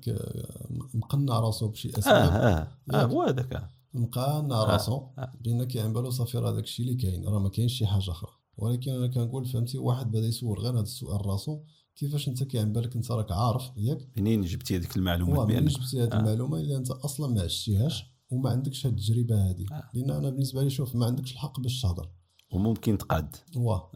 مقنع 0.93 1.39
راسو 1.39 1.67
بشي 1.67 1.89
آه 1.89 1.99
أسباب 1.99 2.15
آه 2.15 2.67
آه 2.93 3.01
ياك. 3.01 3.09
هو 3.09 3.21
هذاك 3.21 3.53
آه. 3.53 3.69
مقنع 3.93 4.63
راسو 4.63 4.95
آه. 5.17 5.33
بان 5.41 5.63
كيعن 5.63 5.93
بالو 5.93 6.09
صافي 6.09 6.37
راه 6.37 6.51
داك 6.51 6.63
الشيء 6.63 6.85
اللي 6.85 6.97
كاين 6.97 7.25
راه 7.25 7.39
ما 7.39 7.49
كاينش 7.49 7.73
شي 7.73 7.85
حاجة 7.85 8.11
أخرى 8.11 8.31
ولكن 8.57 8.91
أنا 8.91 9.07
كنقول 9.07 9.45
فهمتي 9.45 9.77
واحد 9.77 10.11
بدا 10.11 10.27
يسول 10.27 10.59
غير 10.59 10.73
هذا 10.73 10.81
السؤال 10.81 11.25
راسو 11.25 11.59
كيفاش 11.95 12.27
أنت 12.27 12.43
كيعن 12.43 12.73
بالك 12.73 12.95
أنت 12.95 13.11
راك 13.11 13.31
عارف 13.31 13.71
ياك 13.77 14.09
منين 14.17 14.41
جبتي 14.41 14.77
هذيك 14.77 14.97
المعلومات 14.97 15.39
هو 15.39 15.45
منين 15.45 15.65
جبتي 15.65 16.03
هذه 16.03 16.13
آه. 16.13 16.19
المعلومة 16.19 16.57
إلا 16.59 16.77
أنت 16.77 16.91
أصلا 16.91 17.33
ما 17.33 17.41
عشتيهاش 17.41 18.05
وما 18.29 18.49
عندكش 18.49 18.85
هذه 18.85 18.93
التجربة 18.93 19.49
هذه 19.49 19.65
آه. 19.71 19.89
لأن 19.93 20.11
أنا 20.11 20.29
بالنسبة 20.29 20.63
لي 20.63 20.69
شوف 20.69 20.95
ما 20.95 21.05
عندكش 21.05 21.33
الحق 21.33 21.59
باش 21.59 21.81
تهضر 21.81 22.09
وممكن 22.51 22.97
تقاد 22.97 23.35
هو 23.57 23.91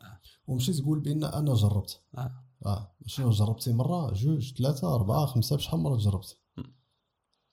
ومشي 0.48 0.74
تقول 0.74 1.00
بأن 1.00 1.24
أنا 1.24 1.54
جربت 1.54 2.02
آه. 2.18 2.47
آه. 2.66 2.96
شنو 3.06 3.30
جربتي 3.30 3.74
مرة؟ 3.74 4.14
جوج 4.14 4.54
ثلاثة 4.54 4.96
أربعة 4.96 5.26
خمسة 5.26 5.56
بشحال 5.56 5.80
مرة 5.80 5.98
جربت 5.98 6.38
مم. 6.58 6.76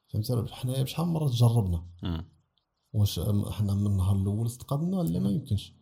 فهمتي؟ 0.09 0.55
حنايا 0.55 0.83
بشحال 0.83 1.07
مرة 1.07 1.29
جربنا 1.29 1.87
مم. 2.03 2.25
واش 2.93 3.21
حنا 3.51 3.75
من 3.75 3.87
النهار 3.87 4.17
الأول 4.17 4.47
استقدنا 4.47 4.97
لا 4.97 5.19
ما 5.21 5.31
يمكنش؟ 5.31 5.75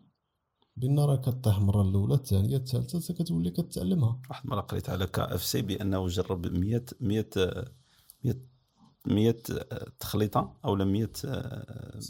بان 0.77 1.01
راه 1.01 1.17
كطيح 1.17 1.57
المره 1.57 1.83
الأولى 1.83 2.15
الثانية 2.15 2.57
الثالثة 2.57 2.99
حتى 2.99 3.13
كتولي 3.13 3.51
كتعلمها. 3.51 4.21
واحد 4.31 4.45
المرة 4.45 4.61
قريت 4.61 4.91
على 4.91 5.07
KFC 5.07 5.63
بأنه 5.63 6.07
جرب 6.07 6.47
100 6.47 6.85
100 7.01 7.27
آه، 7.37 7.73
100 8.25 8.37
100 9.07 9.37
آه، 9.51 9.93
تخليطة 10.01 10.57
أو 10.65 10.75
100 10.75 11.13
آه، 11.25 12.01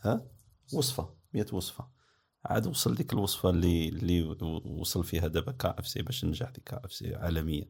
ها؟ 0.00 0.26
وصفة 0.72 1.08
100 1.34 1.46
وصفة. 1.52 1.88
عاد 2.50 2.66
وصل 2.66 2.94
ديك 2.94 3.12
الوصفة 3.12 3.50
اللي 3.50 3.88
اللي 3.88 4.22
وصل 4.64 5.04
فيها 5.04 5.26
دابا 5.26 5.52
KFC 5.52 6.02
باش 6.02 6.24
ننجح 6.24 6.50
ديك 6.50 6.64
KFC 6.64 7.14
عالميا. 7.14 7.68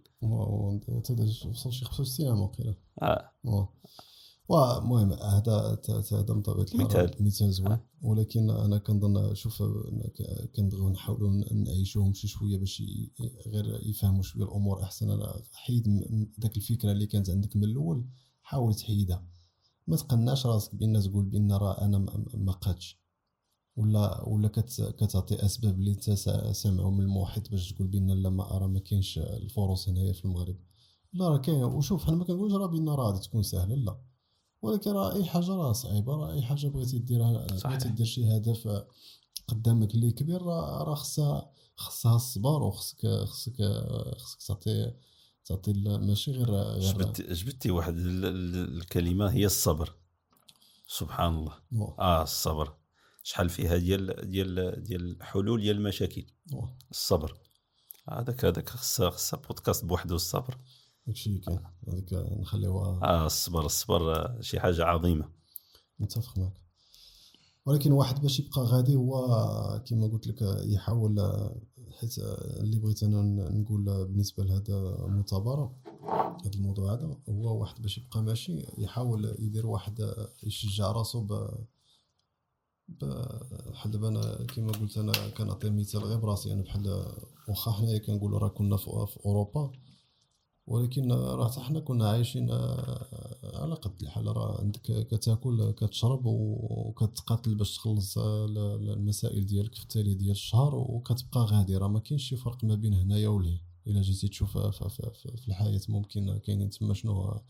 وصل 1.47 1.73
شي 1.73 1.85
65 1.85 2.29
عام 2.29 2.41
وقيلا. 2.41 2.75
آه. 3.03 4.79
المهم 4.79 5.13
هذا 5.13 5.79
هذا 6.13 6.35
من 6.35 6.43
طبيعة 6.43 6.65
الحال 6.65 6.85
مثال. 6.87 7.25
مثال 7.25 7.53
زوين. 7.53 7.73
آه. 7.73 7.87
ولكن 8.03 8.51
أنا 8.51 8.79
كنظن 8.79 9.35
شوف 9.35 9.63
كنبغيو 10.57 10.89
نحاولوا 10.91 11.31
نعيشوهم 11.53 12.15
شي 12.15 12.29
شوية 12.29 12.59
باش 12.59 12.83
غير 13.47 13.81
يفهموا 13.83 14.23
شوية 14.23 14.45
الأمور 14.45 14.83
أحسن. 14.83 15.11
أنا 15.11 15.43
حيد 15.53 15.85
داك 16.39 16.57
الفكرة 16.57 16.93
اللي 16.93 17.07
كانت 17.07 17.31
عندك 17.31 17.57
من 17.57 17.65
الأول 17.65 18.05
حاول 18.43 18.75
تحيدها. 18.75 19.27
ما 19.87 19.97
تقنعش 19.97 20.47
راسك 20.47 20.75
بأن 20.75 21.03
تقول 21.03 21.25
بأن 21.25 21.53
راه 21.53 21.85
أنا 21.85 21.99
ما 22.35 22.53
قادش. 22.53 23.06
ولا 23.77 24.23
ولا 24.29 24.49
كت 24.49 24.95
كتعطي 24.99 25.45
أسباب 25.45 25.75
اللي 25.79 25.91
أنت 25.91 26.11
سا- 26.11 26.53
سامعهم 26.53 26.97
من 26.97 27.05
المحيط 27.05 27.51
باش 27.51 27.73
تقول 27.73 27.87
بأن 27.89 28.11
لا 28.11 28.31
ما 28.31 28.45
راه 28.45 28.67
ما 28.67 28.81
كاينش 28.81 29.19
الفرص 29.19 29.89
هنايا 29.89 30.13
في 30.13 30.25
المغرب. 30.25 30.57
لا 31.13 31.29
راه 31.29 31.39
كاين. 31.39 31.65
وشوف 31.65 32.05
حنا 32.07 32.17
ما 32.17 32.25
كنقولش 32.25 32.53
راه 32.55 32.67
بأن 32.67 32.89
راه 32.89 33.07
غادي 33.07 33.21
تكون 33.21 33.43
سهلة 33.43 33.75
لا. 33.75 33.99
ولكن 34.63 34.91
راه 34.91 35.15
أي 35.15 35.25
حاجة 35.25 35.51
راه 35.51 35.73
صعيبة 35.73 36.17
راه 36.17 36.33
أي 36.33 36.43
حاجة 36.43 36.67
بغيتي 36.67 36.99
ديرها. 36.99 37.47
بغيتي 37.65 37.89
دير 37.89 38.07
شي 38.07 38.37
هدف 38.37 38.69
قدامك 39.49 39.95
اللي 39.95 40.13
كبير 40.13 40.43
راه 40.43 40.95
خصها 40.95 41.51
خصها 41.77 42.17
الصبر 42.17 42.63
وخصك 42.63 43.07
خصك 43.25 43.57
خصك 44.19 44.47
تعطي 44.47 44.93
تعطي 45.45 45.73
ماشي 45.73 46.33
غير 46.33 46.79
جبت 46.79 47.21
جبتي 47.21 47.71
واحد 47.71 47.97
ال- 47.97 48.25
ال- 48.25 48.77
الكلمة 48.77 49.31
هي 49.31 49.47
الصبر. 49.47 49.95
سبحان 50.89 51.35
الله. 51.35 51.53
آه 51.99 52.23
الصبر. 52.23 52.75
شحال 53.27 53.49
فيها 53.49 53.77
ديال 53.77 54.31
ديال 54.31 54.83
ديال 54.85 55.17
حلول 55.21 55.61
ديال 55.61 55.77
المشاكل. 55.77 56.27
الصبر. 56.91 57.39
هذاك 58.09 58.45
هذاك 58.45 58.69
خصها 58.69 59.11
خصها 59.11 59.41
بودكاست 59.41 59.85
بوحده 59.85 60.15
الصبر. 60.15 60.59
داكشي 61.07 61.31
اللي 61.31 61.41
كاين. 61.41 61.61
هذاك 61.89 62.13
نخليوها 62.41 63.01
آه 63.03 63.27
الصبر 63.27 63.67
الصبر 63.67 64.15
آه، 64.15 64.41
شي 64.41 64.61
حاجة 64.61 64.85
عظيمة. 64.85 65.29
متفق 65.99 66.39
معك 66.39 66.61
ولكن 67.67 67.93
واحد 67.93 68.23
باش 68.23 68.41
يبقى 68.41 68.61
غادي 68.61 68.97
هو 68.97 69.83
كما 69.87 70.07
قلت 70.07 70.27
لك 70.27 70.43
يحاول 70.65 71.41
حيت 72.01 72.19
اللي 72.61 72.79
بغيت 72.79 73.03
أنا 73.03 73.23
نقول 73.51 73.85
بالنسبة 73.85 74.45
لهذا 74.45 75.05
المثابره 75.07 75.77
هذا 76.45 76.55
الموضوع 76.55 76.95
هذا 76.95 77.17
هو 77.29 77.61
واحد 77.61 77.83
باش 77.83 77.99
يبقى 77.99 78.23
ماشي 78.23 78.67
يحاول 78.79 79.37
يدير 79.39 79.67
واحد 79.67 80.15
يشجع 80.43 80.93
راسو 80.93 81.27
بحال 82.89 83.91
دابا 83.91 84.09
أنا 84.09 84.47
كما 84.47 84.73
قلت 84.73 84.99
أنا 84.99 85.13
كنعطي 85.29 85.71
مثال 85.71 86.05
غير 86.05 86.19
براسي 86.19 86.53
أنا 86.53 86.63
بحال 86.63 87.13
واخا 87.49 87.73
حنايا 87.73 87.99
كنقولوا 87.99 88.39
راه 88.39 88.49
كنا 88.49 88.77
في 88.77 88.89
أوروبا 89.27 89.73
ولكن 90.67 91.13
راه 91.13 91.49
حتى 91.51 91.61
حنا 91.61 91.81
كنا 91.81 92.11
عايشين 92.11 92.51
آه، 92.51 93.61
على 93.63 93.75
قد 93.75 94.03
الحال 94.03 94.37
راه 94.37 94.61
عندك 94.61 95.07
كتاكل 95.11 95.71
كتشرب 95.71 96.23
وكتقاتل 96.27 97.55
باش 97.55 97.77
تخلص 97.77 98.19
آه، 98.19 98.47
المسائل 98.77 99.47
ديالك 99.47 99.75
في 99.75 99.83
التالي 99.83 100.15
ديال 100.15 100.31
الشهر 100.31 100.75
وكتبقى 100.75 101.41
غادي. 101.41 101.77
راه 101.77 101.89
ما 101.89 102.01
كاينش 102.01 102.29
شي 102.29 102.37
فرق 102.37 102.65
ما 102.65 102.75
بين 102.75 102.95
هنايا 102.95 103.29
ولهي 103.29 103.61
إلا 103.87 104.03
جيتي 104.03 104.29
تشوف 104.29 104.59
في 104.59 105.49
الحياة 105.49 105.81
ممكن 105.89 106.39
كاينين 106.39 106.71
تما 106.71 106.95
شنو 106.95 107.41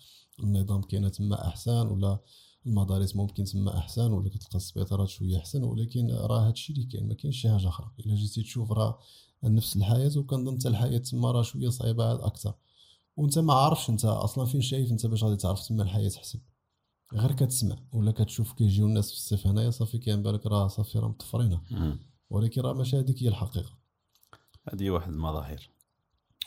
النظام 0.40 0.83
كاين 0.83 1.11
تما 1.11 1.46
أحسن 1.49 1.87
ولا 1.87 2.18
المدارس 2.67 3.17
ممكن 3.17 3.45
تما 3.45 3.79
أحسن 3.79 4.13
ولا 4.13 4.29
كتلقى 4.29 4.57
السبيطارات 4.57 5.09
شوية 5.09 5.39
أحسن 5.39 5.65
ولكن 5.65 6.11
راه 6.11 6.49
هادشي 6.49 6.73
اللي 6.73 6.85
كاين 6.85 7.09
ما 7.09 7.15
كاينش 7.15 7.41
شي 7.43 7.51
حاجة 7.51 7.69
أخرى. 7.69 7.91
إلا 8.01 8.15
جيتي 8.15 8.43
تشوف 8.43 8.73
راه 8.73 8.99
نفس 9.45 9.77
الحياة 9.77 10.13
وكنظن 10.17 10.59
حتى 10.59 10.69
الحياة 10.69 10.99
تما 10.99 11.31
راه 11.31 11.43
شوية 11.43 11.69
صعيبة 11.69 12.05
عاد 12.05 12.21
أكثر. 12.21 12.55
وأنت 13.17 13.39
ما 13.39 13.55
عارفش 13.55 13.91
أنت 13.91 14.05
أصلا 14.05 14.45
فين 14.45 14.61
شايف 14.61 14.93
أنت 14.93 15.07
باش 15.07 15.25
غادي 15.25 15.37
تعرف 15.37 15.69
تما 15.69 15.83
الحياة 15.83 16.09
تحسب. 16.09 16.41
غير 17.14 17.33
كتسمع 17.33 17.77
ولا 17.93 18.12
كتشوف 18.12 18.53
كيجيو 18.53 18.87
الناس 18.87 19.11
في 19.11 19.17
الصيف 19.17 19.47
هنايا 19.47 19.71
صافي 19.71 19.99
كاين 19.99 20.23
بالك 20.23 20.47
راه 20.47 20.69
صافي 20.69 20.99
راه 20.99 21.09
مطفرينها 21.09 21.62
مم. 21.71 21.99
ولكن 22.31 22.61
راه 22.61 22.73
ماشي 22.73 22.99
هذيك 22.99 23.23
هي 23.23 23.29
الحقيقة. 23.29 23.79
هذه 24.73 24.91
واحد 24.91 25.12
المظاهر. 25.12 25.71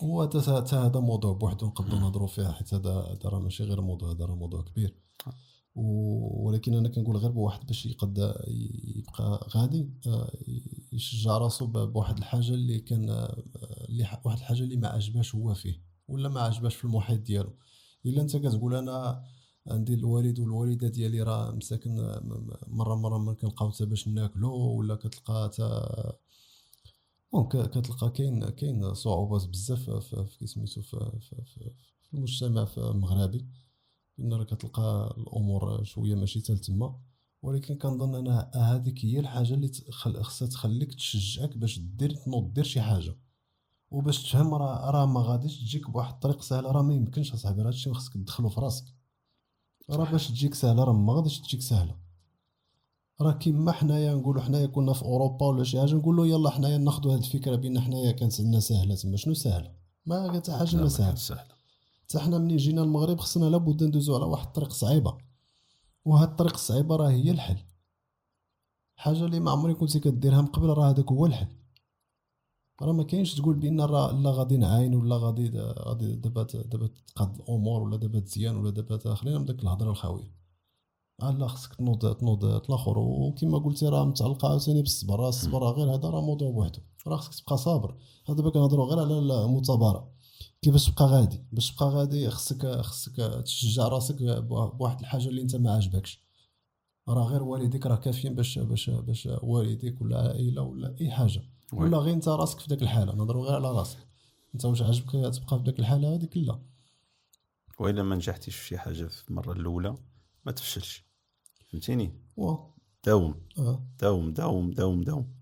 هو 0.04 0.24
حتى 0.24 0.76
هذا 0.76 1.00
موضوع 1.00 1.34
بوحدو 1.34 1.68
نقدروا 1.68 2.00
نهضروا 2.00 2.28
فيه 2.28 2.52
حيت 2.52 2.74
هذا 2.74 2.92
هذا 2.92 3.30
راه 3.30 3.40
ماشي 3.40 3.64
غير 3.64 3.82
موضوع 3.82 4.12
هذا 4.12 4.26
راه 4.26 4.36
موضوع 4.36 4.62
كبير. 4.62 4.96
ولكن 5.80 6.74
أنا 6.74 6.90
كنقول 6.90 7.18
غير 7.18 7.32
بواحد 7.32 7.66
باش 7.66 7.86
يقد 7.86 8.18
يبقى 8.96 9.48
غادي 9.56 9.90
آه، 10.08 10.32
يشجع 10.94 11.38
راسو 11.38 11.68
بواحد 11.68 12.18
الحاجة 12.18 12.50
اللي 12.54 12.80
كان 12.80 13.10
آه، 13.10 13.44
اللي 13.90 14.04
واحد 14.26 14.38
الحاجة 14.38 14.64
اللي 14.64 14.76
ما 14.76 14.88
عجباش 14.88 15.36
هو 15.36 15.54
فيه 15.54 15.82
ولا 16.08 16.30
ما 16.30 16.42
عجباش 16.42 16.76
في 16.76 16.86
المحيط 16.86 17.20
ديالو. 17.20 17.54
إلا 18.06 18.22
أنت 18.22 18.38
كتقول 18.38 18.76
أنا 18.76 19.24
عندي 19.68 19.94
الوالد 19.94 20.40
والوالدة 20.40 20.88
ديالي 20.88 21.22
راه 21.24 21.52
مساكن 21.52 22.00
آه، 22.00 22.22
مرة 22.68 22.96
مرة 22.96 23.18
ما 23.18 23.34
كنلقاو 23.34 23.72
حتى 23.72 23.86
باش 23.86 24.08
ناكلو 24.08 24.54
ولا 24.56 24.96
كتلقى 24.96 25.52
حتى 25.54 26.14
كتلقى 27.68 28.10
كاين 28.10 28.50
كاين 28.50 28.94
صعوبات 28.94 29.48
بزاف 29.48 29.90
في 29.90 30.38
كيسميتو 30.40 30.82
في, 30.82 31.12
في, 31.22 31.36
في, 31.46 31.72
في 32.02 32.14
المجتمع 32.14 32.68
المغربي. 32.78 33.46
ان 34.22 34.34
راه 34.34 34.44
كتلقى 34.44 35.16
الأمور 35.18 35.84
شوية 35.84 36.16
ماشي 36.16 36.40
حتى 36.40 36.56
تما 36.56 36.96
ولكن 37.42 37.76
كنظن 37.76 38.16
أنا 38.16 38.52
هذيك 38.56 39.06
هي 39.06 39.20
الحاجة 39.20 39.54
اللي 39.54 39.68
تخل- 39.68 40.24
خصها 40.24 40.48
تخليك 40.48 40.94
تشجعك 40.94 41.58
باش 41.58 41.80
دير 41.80 42.12
تنوض 42.16 42.54
دير 42.54 42.64
شي 42.64 42.82
حاجة. 42.82 43.16
وباش 43.92 44.24
تفهم 44.24 44.54
راه 44.54 44.92
راه 44.92 45.06
ما 45.06 45.22
غاديش 45.22 45.60
تجيك 45.60 45.90
بواحد 45.90 46.14
الطريق 46.14 46.42
سهله 46.42 46.72
راه 46.72 46.82
ما 46.82 46.94
يمكنش 46.94 47.34
أصاحبي 47.34 47.62
راه 47.62 47.68
هادشي 47.68 47.94
خصك 47.94 48.14
تدخلو 48.14 48.50
في 48.50 48.62
راسك. 48.62 48.86
راه 49.90 50.12
باش 50.12 50.28
تجيك 50.28 50.54
سهلة 50.56 50.84
راه 50.84 50.94
ما 50.94 51.14
غاديش 51.14 51.40
تجيك 51.42 51.62
سهلة. 51.62 51.96
راه 53.22 53.32
كيما 53.32 53.72
حنايا 53.72 54.14
نقولوا 54.16 54.42
حنايا 54.42 54.66
كنا 54.66 54.94
في 54.94 55.02
أوروبا 55.04 55.46
ولا 55.46 55.64
شي 55.64 55.80
حاجة 55.80 55.94
نقولوا 55.96 56.26
يلا 56.26 56.50
حنايا 56.50 56.78
ناخذوا 56.78 57.14
هذه 57.16 57.20
الفكرة 57.20 57.56
بان 57.56 57.80
حنايا 57.80 58.12
كانت 58.12 58.40
عندنا 58.42 58.60
سهلة 58.60 58.96
تما 58.96 59.18
شنو 59.18 59.34
سهله 59.34 59.72
ما 60.06 60.34
حتى 60.34 60.52
حاجة 60.52 60.76
ما 60.76 60.90
سهلة. 60.90 61.16
حتى 62.10 62.20
حنا 62.20 62.38
ملي 62.38 62.58
جينا 62.58 62.84
المغرب 62.84 63.20
خصنا 63.20 63.46
لابد 63.46 63.84
ندوزو 63.84 64.16
على 64.16 64.26
واحد 64.26 64.46
الطريق 64.46 64.72
صعيبة. 64.72 65.18
وهاد 66.06 66.30
الطريق 66.30 66.54
الصعيبة 66.54 66.96
راه 66.96 67.10
هي 67.10 67.32
الحل. 67.32 67.58
حاجة 68.96 69.26
اللي 69.26 69.40
ما 69.40 69.52
عمري 69.52 69.74
كنت 69.74 69.98
كديرها 69.98 70.42
من 70.42 70.48
قبل 70.48 70.68
راه 70.68 70.90
هذاك 70.90 71.12
هو 71.12 71.26
الحل. 71.26 71.48
راه 72.82 72.92
ما 72.92 73.04
كاينش 73.04 73.36
تقول 73.36 73.56
بأن 73.56 73.82
راه 73.82 74.12
لا 74.12 74.32
غادي 74.32 74.58
نعاين 74.58 74.96
ولا 74.96 75.18
غادي 75.18 75.50
غادي 75.60 76.16
دابا 76.16 76.44
دابا 76.44 76.90
تقاد 77.08 77.36
الأمور 77.36 77.82
ولا 77.82 77.98
دابا 77.98 78.20
تزيان 78.20 78.58
ولا 78.58 78.70
دابا 78.70 79.16
خلينا 79.16 79.40
من 79.40 79.46
داك 79.46 79.64
الهضرة 79.64 79.92
الخاوية. 79.92 80.34
آه 81.22 81.32
لا 81.32 81.48
خصك 81.48 81.76
تنوض 81.76 82.16
تنوض 82.16 82.62
تلاخر 82.62 82.98
وكما 83.00 83.58
قلتي 83.58 83.86
راه 83.88 84.06
متعلقة 84.06 84.50
عاوتاني 84.50 84.82
بالصبر. 84.82 85.20
راه 85.20 85.30
الصبر 85.30 85.64
غير 85.64 85.96
هذا 85.96 86.10
راه 86.10 86.22
موضوع 86.22 86.52
بوحدو. 86.52 86.80
راه 87.08 87.18
خصك 87.18 87.44
تبقى 87.44 87.58
صابر. 87.58 87.98
هذا 88.26 88.38
دابا 88.38 88.50
كنهضروا 88.50 88.86
غير 88.86 89.00
على 89.00 89.20
المثابرة. 89.46 90.19
كيفاش 90.62 90.90
تبقى 90.90 91.06
غادي 91.06 91.44
باش 91.52 91.72
تبقى 91.72 91.90
غادي 91.90 92.30
خصك 92.30 92.82
خصك 92.82 93.16
تشجع 93.46 93.88
راسك 93.88 94.16
بواحد 94.78 95.00
الحاجة 95.00 95.28
اللي 95.28 95.42
انت 95.42 95.56
ما 95.56 95.72
عاجبكش. 95.74 96.22
راه 97.08 97.24
غير 97.24 97.44
والديك 97.44 97.86
راه 97.86 97.96
كافيين 97.96 98.36
باش 98.36 98.60
باش 98.60 98.90
باش 98.90 99.30
والديك 99.44 100.02
ولا 100.02 100.18
عائلة 100.22 100.62
ولا 100.62 100.96
أي 101.02 101.12
حاجة. 101.12 101.42
وي. 101.74 101.80
ولا 101.80 101.98
غير 101.98 102.14
انت 102.14 102.28
راسك 102.28 102.60
في 102.60 102.68
داك 102.68 102.82
الحالة 102.82 103.16
نهضروا 103.16 103.46
غير 103.46 103.56
على 103.56 103.72
راسك. 103.72 103.98
انت 104.56 104.66
واش 104.66 104.82
عاجبك 104.82 105.12
تبقى 105.12 105.58
في 105.58 105.64
داك 105.64 105.80
الحالة 105.80 106.16
هذيك 106.16 106.38
لا. 106.38 106.60
وإلا 107.80 108.04
ما 108.04 108.16
نجحتيش 108.16 108.56
في 108.56 108.68
شي 108.68 108.78
حاجة 108.78 109.04
في 109.06 109.30
المرة 109.30 109.52
الأولى 109.52 109.98
ما 110.46 110.52
تفشلش. 110.52 111.06
فهمتيني؟ 111.72 112.14
داوم 113.06 113.36
آه. 113.58 113.88
داوم 114.00 114.34
داوم 114.34 114.72
داوم 114.72 115.02
داوم 115.04 115.39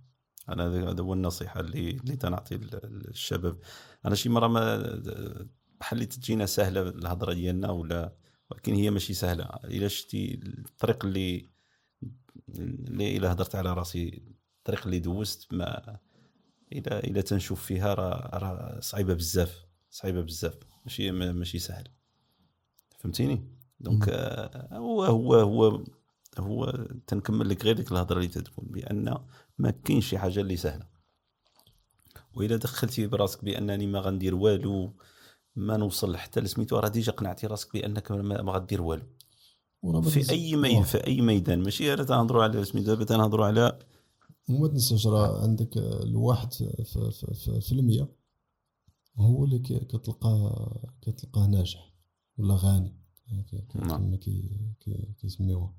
أنا 0.49 0.89
هذا 0.89 1.01
هو 1.03 1.13
النصيحة 1.13 1.59
اللي 1.59 1.89
اللي 1.89 2.15
تنعطي 2.15 2.57
للشباب 2.57 3.57
أنا 4.05 4.15
شي 4.15 4.29
مرة 4.29 4.47
ما 4.47 4.77
بحال 5.79 5.97
اللي 5.97 6.05
تجينا 6.05 6.45
سهلة 6.45 6.81
الهضرة 6.81 7.33
ديالنا 7.33 7.69
ولا 7.71 8.13
ولكن 8.51 8.73
هي 8.73 8.89
ماشي 8.89 9.13
سهلة. 9.13 9.43
إلا 9.63 9.87
شتي 9.87 10.39
الطريق 10.43 11.05
اللي 11.05 11.49
اللي 12.59 13.17
إلا 13.17 13.31
هضرت 13.31 13.55
على 13.55 13.73
راسي 13.73 14.21
الطريق 14.59 14.85
اللي 14.85 14.99
دوزت 14.99 15.53
ما 15.53 15.97
الا 16.73 17.03
إلا 17.03 17.21
تنشوف 17.21 17.65
فيها 17.65 17.93
راه 17.93 18.37
راه 18.37 18.79
صعيبة 18.79 19.13
بزاف. 19.13 19.65
صعيبة 19.89 20.21
بزاف. 20.21 20.57
ماشي 20.85 21.11
ما- 21.11 21.31
ماشي 21.31 21.59
سهل. 21.59 21.87
فهمتيني؟ 22.99 23.47
دونك 23.79 24.09
آه، 24.09 24.69
هو 24.77 25.03
هو 25.03 25.33
هو 25.35 25.83
هو 26.39 26.87
تنكمل 27.07 27.49
لك 27.49 27.63
غير 27.65 27.75
ديك 27.75 27.91
الهضرة 27.91 28.17
اللي 28.17 28.27
تتقول 28.27 28.65
بأن 28.69 29.17
ما 29.57 29.71
كاينش 29.71 30.09
شي 30.09 30.17
حاجة 30.17 30.39
اللي 30.41 30.57
سهلة 30.57 30.87
واذا 32.35 32.55
دخلتي 32.55 33.07
براسك 33.07 33.45
بأنني 33.45 33.87
ما 33.87 33.99
غندير 33.99 34.35
والو 34.35 34.93
ما 35.55 35.77
نوصل 35.77 36.17
حتى 36.17 36.39
لسميتو 36.39 36.79
راه 36.79 36.87
déjà 36.89 37.11
قنعتي 37.11 37.47
راسك 37.47 37.73
بأنك 37.73 38.11
ما 38.11 38.51
غدير 38.51 38.81
والو 38.81 40.01
في 40.01 40.31
أي. 40.31 40.55
ميدان 40.55 40.83
في 40.83 41.07
أي 41.07 41.21
ميدان 41.21 41.63
ماشي 41.63 41.87
غير 41.87 42.03
تنهضروا 42.03 42.43
على 42.43 42.65
سميتو 42.65 42.87
دابا 42.87 43.03
تنهضروا 43.05 43.45
على 43.45 43.79
وما 44.49 44.67
تنساش 44.67 45.07
راه 45.07 45.43
عندك 45.43 45.77
الواحد 45.77 46.53
في, 46.53 46.83
في, 46.85 47.11
في, 47.33 47.61
في 47.61 47.71
المية 47.71 48.09
هو 49.17 49.45
اللي 49.45 49.59
كتلقاه 49.59 50.79
كتلقاه 51.01 51.47
ناجح 51.47 51.93
ولا 52.37 52.53
غني 52.55 52.95
كي- 53.49 53.61
كي- 53.61 53.77
نعم. 53.79 53.97
كما 53.97 54.17
كي 54.17 54.49
كي- 54.79 55.13
كيسميوها 55.21 55.73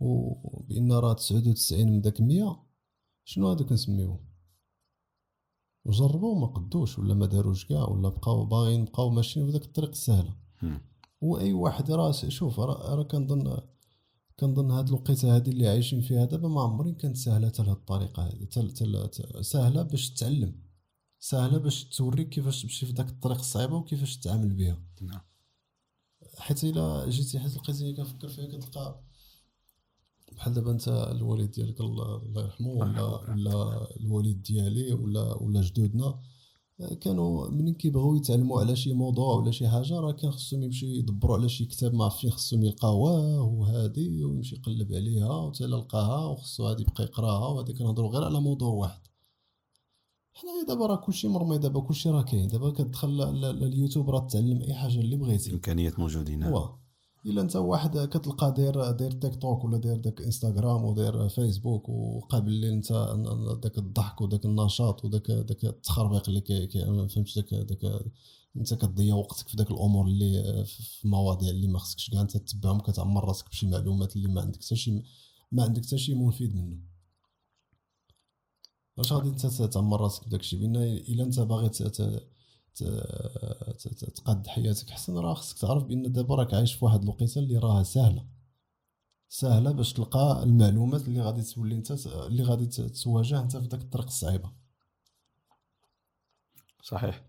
وبان 0.00 0.92
راه 0.92 1.12
99 1.12 1.86
من 1.92 2.00
داك 2.00 2.20
100 2.20 2.66
شنو 3.24 3.50
هذاك 3.52 3.72
نسميوه 3.72 4.20
وجربوا 5.84 6.40
ما 6.40 6.46
قدوش 6.46 6.98
ولا 6.98 7.14
ما 7.14 7.26
داروش 7.26 7.64
كاع 7.66 7.88
ولا 7.88 8.08
بقاو 8.08 8.44
باغيين 8.46 8.84
بقاو 8.84 9.10
ماشيين 9.10 9.46
في 9.46 9.52
داك 9.52 9.64
الطريق 9.64 9.90
السهله. 9.90 10.36
وأي 11.20 11.52
واحد 11.52 11.90
راه 11.90 12.12
شوف 12.12 12.60
راه 12.60 13.02
كنظن 13.02 13.58
كنظن 14.40 14.70
هاد 14.70 14.88
الوقيته 14.88 15.34
هادي 15.36 15.50
اللي 15.50 15.68
عايشين 15.68 16.00
فيها 16.00 16.24
دابا 16.24 16.48
ما 16.48 16.62
عمري 16.62 16.92
كانت 16.92 17.16
سهلة 17.16 17.48
حتى 17.48 17.62
لهاد 17.62 17.76
الطريقة 17.76 18.26
هادي 18.26 18.46
تل 18.46 18.70
تل 18.70 19.08
ت- 19.08 19.40
سهلة 19.40 19.82
باش 19.82 20.10
تتعلم 20.10 20.62
سهلة 21.18 21.58
باش 21.58 21.84
توريك 21.84 22.28
كيفاش 22.28 22.62
تمشي 22.62 22.86
في 22.86 22.92
داك 22.92 23.08
الطريق 23.08 23.38
الصعيبه 23.38 23.76
وكيفاش 23.76 24.16
تتعامل 24.18 24.54
بها 24.54 24.82
نعم. 25.02 25.20
حيت 26.38 26.64
إلا 26.64 27.08
جيتي 27.10 27.38
حيت 27.38 27.56
لقيتيني 27.56 27.94
كنفكر 27.94 28.28
فيها 28.28 28.46
كتلقى 28.46 29.02
بحال 30.32 30.54
دابا 30.54 30.70
انت 30.70 30.88
الوالد 30.88 31.50
ديالك 31.50 31.80
الله 31.80 32.22
يرحمه 32.36 32.68
ولا 32.70 33.02
ولا 33.02 33.86
الوالد 34.00 34.42
ديالي 34.42 34.92
ولا 34.92 35.42
ولا 35.42 35.60
جدودنا 35.60 36.20
كانوا 37.00 37.48
ملي 37.50 37.72
كيبغيو 37.72 38.16
يتعلموا 38.16 38.60
على 38.60 38.76
شي 38.76 38.92
موضوع 38.92 39.34
ولا 39.34 39.50
شي 39.50 39.68
حاجة 39.68 40.00
راه 40.00 40.12
كان 40.12 40.30
خصهم 40.30 40.62
يمشيو 40.62 40.88
يدبروا 40.88 41.36
على 41.36 41.48
شي 41.48 41.64
كتاب 41.64 41.94
ما 41.94 42.04
عرف 42.04 42.16
فين 42.16 42.30
خصهم 42.30 42.64
يلقاوه 42.64 43.40
وهادي 43.42 44.24
ويمشي 44.24 44.54
يقلب 44.56 44.92
عليها 44.92 45.32
وتا 45.32 45.64
لقاها 45.64 46.26
وخصو 46.26 46.66
هادي 46.66 46.82
يبقى 46.82 47.04
يقراها 47.04 47.48
وهادي 47.48 47.72
كنهضروا 47.72 48.10
غير 48.10 48.24
على 48.24 48.40
موضوع 48.40 48.68
واحد. 48.68 49.00
حنايا 50.34 50.64
دابا 50.68 50.86
راه 50.86 50.96
كلشي 50.96 51.28
مرمي 51.28 51.58
دابا 51.58 51.80
كلشي 51.80 52.10
راه 52.10 52.22
كاين. 52.22 52.48
دابا 52.48 52.70
كتدخل 52.70 53.08
ل- 53.08 53.40
ل- 53.40 53.64
اليوتيوب 53.64 54.10
راه 54.10 54.26
تعلم 54.26 54.62
أي 54.62 54.74
حاجة 54.74 55.00
اللي 55.00 55.16
بغيتي. 55.16 55.48
الإمكانيات 55.48 55.98
موجودين. 55.98 56.42
إلا 57.26 57.40
أنت 57.40 57.56
واحد 57.56 57.98
كتلقى 57.98 58.54
داير 58.56 58.90
داير 58.90 59.10
تيك 59.12 59.34
توك 59.36 59.64
ولا 59.64 59.78
داير 59.78 59.96
داك 59.96 60.20
إنستغرام 60.22 60.84
وداير 60.84 61.28
فيسبوك 61.28 61.88
وقابل 61.88 62.52
لي 62.52 62.68
أنت 62.68 62.92
داك 63.62 63.78
الضحك 63.78 64.20
وداك 64.20 64.44
النشاط 64.44 65.04
وداك 65.04 65.30
داك 65.30 65.64
التخربيق 65.64 66.28
اللي 66.28 66.40
كي 66.40 66.68
فهمتش 67.08 67.38
داك 67.38 67.54
داك 67.54 68.02
أنت 68.56 68.74
كتضيع 68.74 69.14
وقتك 69.14 69.48
في 69.48 69.56
داك 69.56 69.70
الأمور 69.70 70.06
اللي 70.06 70.64
في 70.64 71.08
مواضيع 71.08 71.50
اللي 71.50 71.68
ما 71.68 71.78
خصكش 71.78 72.10
كاع 72.10 72.20
أنت 72.20 72.36
تتبعهم 72.36 72.80
كتعمر 72.80 73.24
راسك 73.24 73.48
بشي 73.50 73.66
معلومات 73.66 74.16
اللي 74.16 74.28
ما 74.28 74.40
عندك 74.40 74.56
حتى 74.64 74.76
شي 74.76 75.02
ما 75.52 75.62
عندك 75.62 75.86
حتى 75.86 75.98
شي 75.98 76.14
مفيد 76.14 76.56
منه. 76.56 76.78
واش 78.96 79.12
غادي 79.12 79.28
أنت 79.28 79.46
تعمر 79.46 80.00
راسك 80.00 80.26
بداك 80.26 80.40
الشيء 80.40 80.60
بأن 80.60 80.76
إلا 80.76 81.24
أنت 81.24 81.40
باغي 81.40 81.70
تقاد 84.14 84.46
حياتك 84.46 84.90
حسن 84.90 85.18
راه 85.18 85.34
خصك 85.34 85.58
تعرف 85.58 85.84
بأن 85.84 86.12
دابا 86.12 86.34
راك 86.34 86.54
عايش 86.54 86.72
في 86.74 86.84
واحد 86.84 87.02
الوقيته 87.02 87.38
اللي 87.38 87.58
راها 87.58 87.82
سهلة. 87.82 88.26
سهلة 89.28 89.72
باش 89.72 89.92
تلقى 89.92 90.42
المعلومات 90.42 91.08
اللي 91.08 91.20
غادي 91.20 91.42
تولي 91.42 91.74
أنت 91.74 92.06
اللي 92.06 92.42
غادي 92.42 92.66
تواجه 92.88 93.40
أنت 93.40 93.56
في 93.56 93.66
داك 93.68 93.80
الطريق 93.80 94.06
الصعيبة. 94.06 94.52
صحيح. 96.82 97.24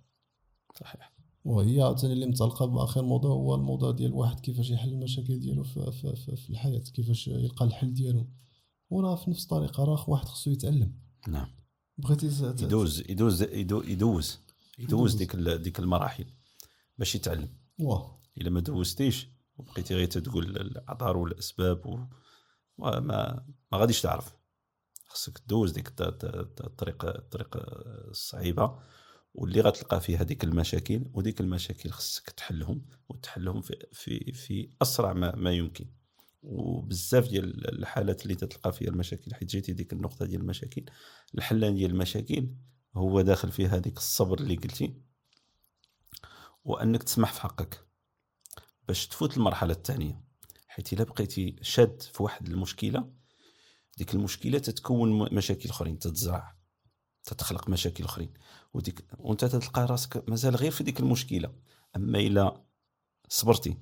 صحيح. 0.80 1.14
وهي 1.45 1.82
عاوتاني 1.82 2.14
اللي 2.14 2.26
متعلقة 2.26 2.66
بآخر 2.66 3.04
موضوع 3.04 3.32
هو 3.32 3.56
الموضوع 3.56 3.91
ديال 3.91 4.12
الواحد 4.12 4.39
كيفاش 4.39 4.70
يحل 4.70 4.89
المشاكل 4.89 5.39
ديالو 5.39 5.64
في, 5.64 5.91
في, 5.91 6.16
في, 6.16 6.36
في 6.36 6.50
الحياة 6.50 6.80
كيفاش 6.80 7.28
يلقى 7.28 7.66
الحل 7.66 7.93
ديالو. 7.93 8.28
وراه 8.89 9.16
في 9.16 9.30
نفس 9.30 9.43
الطريقة 9.43 9.84
راه 9.84 10.10
واحد 10.10 10.26
خصو 10.26 10.52
يتعلم. 10.52 10.93
نعم. 11.28 11.48
بغيتي 11.98 12.26
يدوز 12.64 13.00
يدوز 13.10 13.41
يدو- 13.43 13.84
يدوز. 13.84 14.39
يدوز. 14.78 15.16
ديك 15.16 15.36
ديك 15.36 15.80
المراحل 15.80 16.26
باش 16.98 17.16
يتعلم. 17.16 17.50
واه. 17.80 18.22
إلا 18.38 18.50
ما 18.50 18.60
دوزتيش 18.60 19.28
وبقيتي 19.58 19.96
غير 19.96 20.08
تقول 20.08 20.46
الأعذار 20.58 21.18
والأسباب 21.18 21.86
و... 21.86 22.00
وما 22.78 23.00
ما 23.72 23.78
غاديش 23.78 24.02
تعرف. 24.02 24.38
خصك 25.08 25.42
دوز 25.48 25.72
ديك 25.72 25.88
الط- 25.88 26.02
الط- 26.26 26.62
الطريق 26.62 27.06
الطريق 27.06 27.48
الصعيبة 28.10 28.80
واللي 29.34 29.62
غتلقى 29.62 30.02
فيها 30.02 30.24
ديك 30.24 30.44
المشاكل 30.44 31.06
وديك 31.14 31.42
المشاكل 31.42 31.90
خصك 31.90 32.30
تحلهم 32.30 32.86
وتحلهم 33.10 33.62
في 33.62 33.86
في 33.94 34.32
في 34.34 34.70
أسرع 34.82 35.14
ما, 35.14 35.36
ما 35.36 35.52
يمكن. 35.52 35.86
وبزاف 36.44 37.28
ديال 37.30 37.70
الحالات 37.80 38.24
اللي 38.24 38.36
تتلقى 38.36 38.74
فيها 38.74 38.90
المشاكل 38.90 39.34
حيت 39.34 39.50
جيتي 39.50 39.74
ديك 39.74 39.94
النقطة 39.94 40.26
ديال 40.26 40.42
المشاكل 40.42 40.86
الحلان 41.36 41.76
ديال 41.76 41.92
المشاكل 41.92 42.50
هو 42.98 43.22
داخل 43.22 43.52
فيه 43.52 43.76
هذيك 43.76 43.98
الصبر 43.98 44.39
اللي 44.39 44.56
قلتي 44.56 44.93
وأنك 46.66 47.04
تسمح 47.04 47.34
في 47.34 47.41
حقك 47.41 47.88
باش 48.88 49.08
تفوت 49.08 49.38
المرحله 49.38 49.74
الثانية. 49.74 50.24
حيت 50.68 50.93
إلا 50.93 51.04
بقيتي 51.04 51.56
شاد 51.62 52.02
في 52.02 52.24
واحد 52.24 52.48
المشكلة 52.48 53.12
ديك 53.98 54.14
المشكلة 54.14 54.60
تتكون 54.60 55.36
مشاكل 55.36 55.70
أخرين 55.70 56.00
تتزرع 56.00 56.58
تتخلق 57.24 57.70
مشاكل 57.70 58.04
أخرين. 58.04 58.34
وديك 58.74 59.06
وأنت 59.18 59.45
تلقى 59.45 59.86
راسك 59.86 60.30
مازال 60.30 60.56
غير 60.56 60.72
في 60.72 60.84
ديك 60.84 61.00
المشكلة. 61.00 61.54
أما 61.95 62.20
إلا 62.20 62.64
صبرتي 63.30 63.78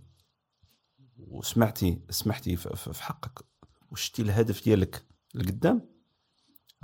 وسمعتي 1.17 2.01
سمحتي 2.09 2.55
في 2.55 3.03
حقك 3.03 3.45
وشتي 3.91 4.21
الهدف 4.21 4.63
ديالك 4.63 5.05
لقدام 5.33 5.89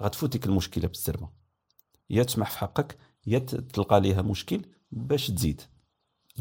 غتفوتك 0.01 0.45
المشكلة 0.45 0.87
بالسربه 0.87 1.40
يا 2.11 2.23
تسمح 2.23 2.51
في 2.51 2.57
حقك 2.57 2.97
يا 3.27 3.39
تلقى 3.39 4.01
ليها 4.01 4.21
مشكل 4.21 4.65
باش 4.91 5.27
تزيد. 5.27 5.61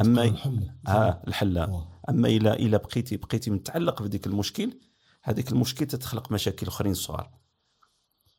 أما 0.01 0.25
الحل 0.25 0.71
آه 0.89 1.23
الحل. 1.29 1.59
أما 2.09 2.29
إلا 2.29 2.59
إلا 2.59 2.77
بقيتي 2.77 3.17
بقيتي 3.17 3.51
متعلق 3.51 4.03
بديك 4.03 4.27
المشكل 4.27 4.81
هذيك 5.23 5.53
المشكل 5.53 5.87
تتخلق 5.87 6.33
مشاكل 6.33 6.67
أخرين 6.67 6.95
صغار 6.95 7.39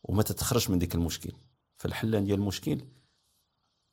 وما 0.03 0.23
تتخرج 0.23 0.71
من 0.71 0.79
ديك 0.79 0.95
المشكل. 0.95 1.31
فالحل 1.77 2.25
ديال 2.25 2.39
المشكل 2.39 2.81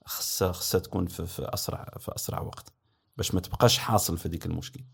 خصها 0.06 0.52
خصها 0.52 0.78
تكون 0.78 1.06
في, 1.06 1.26
في 1.26 1.42
أسرع 1.54 1.94
في 1.98 2.14
أسرع 2.14 2.40
وقت 2.40 2.72
باش 3.16 3.34
ما 3.34 3.40
تبقاش 3.40 3.78
حاصل 3.78 4.18
في 4.18 4.28
ديك 4.28 4.46
المشكل. 4.46 4.84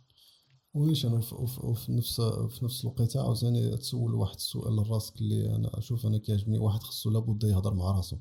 ويش 0.75 1.07
أنا 1.07 1.21
وفي 1.33 1.93
نفس 1.93 2.21
في 2.21 2.65
نفس 2.65 2.81
الوقيته 2.85 3.21
عاوتاني 3.21 3.77
تسول 3.77 4.15
واحد 4.15 4.35
السؤال 4.35 4.77
لراسك 4.77 5.17
اللي 5.17 5.57
أنا 5.57 5.79
أشوف 5.79 6.07
أنا 6.07 6.19
كيعجبني. 6.19 6.59
واحد 6.59 6.83
خصو 6.83 7.11
لابد 7.11 7.45
يهضر 7.45 7.75
مع 7.75 7.91
راسو. 7.91 8.19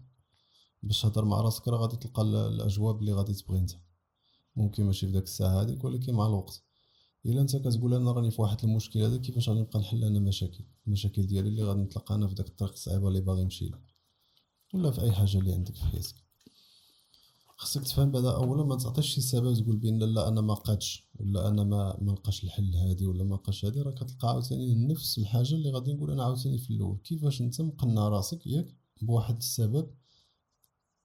باش 0.84 1.02
تهضر 1.02 1.26
مع 1.26 1.42
راسك 1.42 1.68
راه 1.68 1.78
غادي 1.78 1.96
تلقى 1.98 2.22
ال- 2.22 2.36
الأجواب 2.36 3.00
اللي 3.00 3.14
غادي 3.14 3.34
تبغي 3.34 3.60
أنت. 3.60 3.72
ممكن 4.56 4.84
ماشي 4.84 5.06
في 5.08 5.12
داك 5.14 5.24
الساعة 5.24 5.62
هذيك 5.62 5.84
ولكن 5.84 6.14
مع 6.14 6.26
الوقت. 6.28 6.64
إلا 7.26 7.42
أنت 7.42 7.56
كتقول 7.56 7.94
أنا 7.94 8.12
راني 8.12 8.32
في 8.32 8.42
واحد 8.42 8.58
المشكل 8.64 9.00
هذا 9.00 9.18
كيفاش 9.18 9.50
غادي 9.50 9.60
نبقى 9.62 9.80
نحل 9.80 10.04
أنا 10.04 10.20
مشاكل؟ 10.20 10.64
المشاكل 10.88 11.28
ديالي 11.28 11.50
اللي 11.50 11.64
غادي 11.64 11.80
نتلقى 11.82 12.16
أنا 12.16 12.28
في 12.28 12.34
داك 12.36 12.48
الطريق 12.48 12.72
الصعيبه 12.74 13.08
اللي 13.08 13.22
باغي 13.22 13.44
نمشي 13.44 13.66
لها 13.70 13.82
ولا 14.74 14.92
في 14.92 15.02
أي 15.02 15.12
حاجة 15.12 15.38
اللي 15.38 15.54
عندك 15.54 15.76
في 15.76 15.86
حياتك. 15.86 16.16
خصك 17.58 17.84
تفهم 17.84 18.12
بعدا 18.12 18.32
أولا 18.36 18.64
ما 18.64 18.76
تعطيش 18.76 19.06
شي 19.16 19.22
سبب 19.22 19.54
تقول 19.64 19.78
بأن 19.78 20.00
لا 20.04 20.28
أنا 20.28 20.42
ما 20.42 20.54
قادش 20.54 21.08
ولا 21.20 21.48
أنا 21.48 21.64
ما 21.64 21.98
ما 22.02 22.12
لقاش 22.12 22.44
الحل 22.44 22.76
هادي 22.76 23.06
ولا 23.06 23.24
ما 23.24 23.36
لقاش 23.36 23.66
هادي 23.66 23.82
راه 23.82 23.92
كتلقى 23.92 24.28
عاوتاني 24.30 24.88
نفس 24.88 25.18
الحاجة 25.18 25.56
اللي 25.56 25.70
غادي 25.72 25.94
نقول 25.94 26.12
أنا 26.12 26.24
عاوتاني 26.24 26.58
في 26.58 26.74
الأول. 26.74 26.98
كيفاش 27.04 27.42
أنت 27.42 27.62
مقنع 27.62 28.08
راسك 28.08 28.48
ياك 28.48 28.76
بواحد 29.02 29.38
السبب 29.38 29.90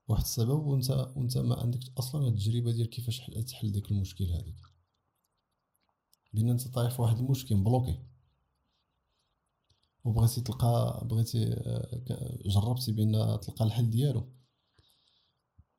واحد 0.09 0.22
السبب 0.22 0.66
وانت 0.66 0.90
وانت 1.16 1.38
ما 1.38 1.61
عندك 1.61 1.80
أصلا 1.98 2.28
التجربة 2.28 2.72
ديال 2.72 2.90
كيفاش 2.90 3.20
حل- 3.20 3.44
تحل 3.44 3.72
ديك 3.72 3.90
المشكل 3.90 4.24
هذيك. 4.24 4.56
بان 6.32 6.48
أنت 6.50 6.68
طايح 6.68 6.90
في 6.90 7.02
واحد 7.02 7.18
المشكل 7.18 7.54
مبلوكي. 7.56 7.98
وبغيتي 10.04 10.40
تلقى 10.40 11.02
بغيتي 11.11 11.52
آه، 11.52 12.02
جربتي 12.46 12.92
بأن 12.92 13.40
تلقى 13.40 13.64
الحل 13.64 13.90
ديالو. 13.90 14.32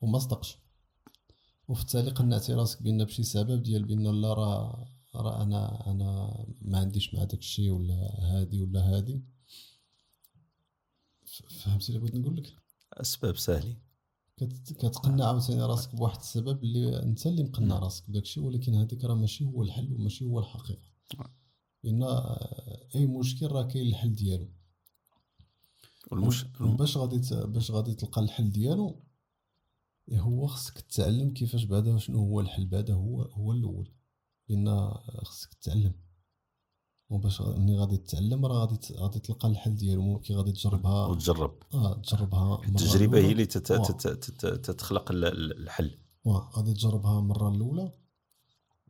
وما 0.01 0.19
صدقش. 0.19 0.57
وفي 1.67 1.81
التالي 1.81 2.11
قنعتي 2.11 2.53
راسك 2.53 2.83
بأن 2.83 3.03
بشي 3.05 3.23
سبب 3.23 3.63
ديال 3.63 3.85
بأن 3.85 4.21
لا 4.21 4.33
راه 4.33 4.87
راه 5.15 5.43
أنا 5.43 5.91
أنا 5.91 6.33
ما 6.61 6.79
عنديش 6.79 7.13
مع 7.13 7.23
داك 7.23 7.39
الشيء 7.39 7.71
ولا 7.71 7.93
هادي 8.19 8.61
ولا 8.61 8.79
هادي. 8.97 9.23
فهمتي 11.49 11.89
اللي 11.89 11.99
بغيت 11.99 12.15
نقول 12.15 12.37
لك؟ 12.37 12.53
أسباب 12.93 13.37
سهلين 13.37 13.73
كت- 13.73 13.88
كتقنع 14.43 15.27
عاوتاني 15.27 15.61
راسك 15.61 15.95
بواحد 15.95 16.19
السبب 16.19 16.63
اللي 16.63 17.03
انت 17.03 17.27
اللي 17.27 17.43
مقنع 17.43 17.79
راسك 17.79 18.09
بداك 18.09 18.23
الشيء 18.23 18.43
ولكن 18.43 18.75
هذيك 18.75 19.03
راه 19.03 19.15
ماشي 19.15 19.45
هو 19.45 19.63
الحل 19.63 19.93
وماشي 19.93 20.25
هو 20.25 20.39
الحقيقة. 20.39 20.81
لأن 21.83 22.03
آه، 22.03 22.87
أي 22.95 23.05
مشكل 23.07 23.47
راه 23.47 23.63
كاين 23.63 23.87
الحل 23.87 24.15
ديالو. 24.15 24.47
والمش 26.11 26.45
باش 26.59 26.97
غادي 26.97 27.21
باش 27.45 27.71
غادي 27.71 27.93
تلقى 27.93 28.21
الحل 28.21 28.51
ديالو 28.51 29.03
هو 30.13 30.47
خصك 30.47 30.81
تتعلم 30.81 31.33
كيفاش 31.33 31.63
بعدا 31.63 31.97
شنو 31.97 32.19
هو 32.19 32.39
الحل 32.39 32.65
بعدا 32.65 32.93
هو 32.93 33.21
هو 33.21 33.51
الأول. 33.51 33.91
لأن 34.49 34.91
خصك 35.23 35.53
تتعلم. 35.53 35.93
وباش 37.09 37.41
ملي 37.41 37.77
غادي 37.77 37.97
تتعلم 37.97 38.45
راه 38.45 38.59
غادي 38.65 38.77
غادي 38.95 39.19
تلقى 39.19 39.47
الحل 39.47 39.75
ديالو. 39.75 40.01
ممكن 40.01 40.35
غادي 40.35 40.51
تجربها. 40.51 41.05
وتجرب. 41.05 41.53
آه 41.73 41.93
تجربها 41.93 42.61
التجربة. 42.67 43.17
هي 43.19 43.31
اللي 43.31 43.45
تت- 43.45 43.71
واه. 43.71 43.83
تت- 43.91 44.07
تت- 44.07 44.45
تتخلق 44.65 45.11
ال- 45.11 45.25
ال- 45.25 45.57
الحل. 45.63 45.91
واه 46.25 46.49
غادي 46.55 46.73
تجربها 46.73 47.19
المره 47.19 47.49
الأولى. 47.49 47.91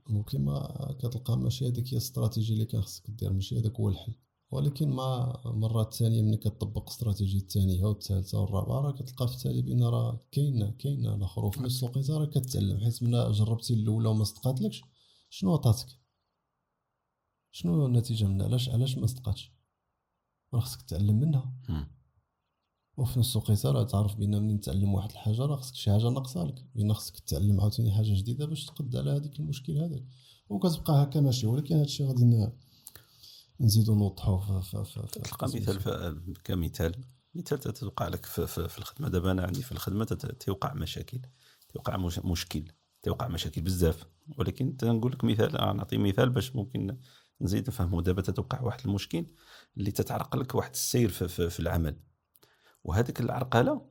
ممكن 0.10 0.46
ما 0.46 0.96
كتلقى 1.00 1.38
ماشي 1.38 1.68
هذيك 1.68 1.88
هي 1.88 1.92
الاستراتيجيه 1.92 2.54
اللي 2.54 2.66
كان 2.66 2.82
خصك 2.82 3.10
دير. 3.12 3.34
ماشي 3.34 3.60
هذاك 3.60 3.76
هو 3.80 3.90
الحل. 3.90 4.14
ولكن 4.52 4.90
مع 4.90 5.42
المره 5.46 5.82
الثانية 5.82 6.22
ملي 6.22 6.38
كتطبق 6.38 6.82
الاستراتيجيه 6.82 7.40
الثانية 7.40 7.84
والثالثة 7.86 8.40
والرابعة 8.40 8.80
راه 8.82 8.92
كتلقى 8.92 9.28
في 9.28 9.34
التالي 9.34 9.62
بأن 9.62 9.84
راه 9.84 10.20
كاينة 10.32 10.72
كاينة 10.80 11.16
الآخر. 11.16 11.46
وفي 11.46 11.64
نفس 11.64 11.84
الوقت 11.84 12.10
راه 12.10 12.26
كتعلم. 12.26 12.78
حيت 12.80 13.04
من 13.04 13.32
جربتي 13.32 13.74
الأولى 13.74 14.10
وما 14.10 14.24
صدقاتلكش 14.24 14.82
شنو 15.30 15.54
عطاتك؟ 15.54 15.88
شنو 17.52 17.86
النتيجة 17.86 18.26
منها؟ 18.26 18.46
علاش 18.48 18.70
علاش 18.70 18.98
ما 18.98 19.08
صدقاتش؟ 19.08 19.52
راه 20.54 20.60
خصك 20.60 20.82
تتعلم 20.82 21.20
منها. 21.20 21.54
وفي 22.98 23.20
نفس 23.20 23.36
الوقت 23.38 23.66
راه 23.66 23.84
تعرف 23.84 24.16
بأن 24.16 24.42
ملي 24.44 24.58
تتعلم 24.58 24.94
واحد 24.94 25.12
الحاجة 25.12 25.42
راه 25.46 25.56
خصك 25.56 25.76
شي 25.76 25.92
حاجة 25.92 26.10
ناقصة 26.10 26.44
لك. 26.44 26.66
لأن 26.76 26.94
خصك 26.94 27.20
تتعلم 27.20 27.62
عاوتاني 27.62 27.92
حاجة 27.92 28.14
جديدة 28.14 28.46
باش 28.46 28.66
تقد 28.66 28.96
على 28.96 29.12
هذيك 29.12 29.40
المشكل 29.40 29.78
هذاك. 29.78 30.04
وكتبقى 30.50 31.04
هكا 31.04 31.20
ماشي. 31.22 31.48
ولكن 31.48 31.76
هادشي 31.76 32.06
غادي 32.06 32.26
ن- 32.26 32.52
نزيدو 33.62 33.96
في- 35.10 35.20
تلقى 35.22 35.48
مثال 35.48 35.80
كمثال. 36.44 36.96
مثال 37.36 37.60
تتوقع 37.60 38.08
لك 38.08 38.26
في, 38.26 38.48
في, 38.48 38.68
في 38.68 38.78
الخدمة. 38.80 39.10
دابا 39.10 39.32
أنا 39.32 39.44
عندي 39.44 39.62
في 39.62 39.72
الخدمة 39.72 40.06
تيوقع 40.40 40.74
مشاكل. 40.74 41.20
توقع 41.74 41.98
مش 41.98 42.20
مشكل. 42.20 42.64
توقع 43.04 43.28
مشاكل 43.28 43.62
بزاف. 43.62 44.06
ولكن 44.38 44.78
تنقول 44.78 45.12
لك 45.12 45.24
مثال 45.24 45.52
نعطي 45.52 45.98
مثال 45.98 46.30
باش 46.30 46.56
ممكن 46.56 46.98
نزيد 47.42 47.68
نفهمه 47.68 48.02
دابا 48.02 48.22
تتوقع 48.22 48.62
واحد 48.62 48.80
المشكل 48.86 49.26
اللي 49.78 49.92
تتعرقل 49.92 50.40
لك 50.40 50.56
واحد 50.56 50.72
السير 50.72 51.10
في, 51.10 51.28
في, 51.28 51.50
في 51.50 51.60
العمل. 51.60 52.00
وهذيك 52.84 53.20
العرقلة 53.22 53.90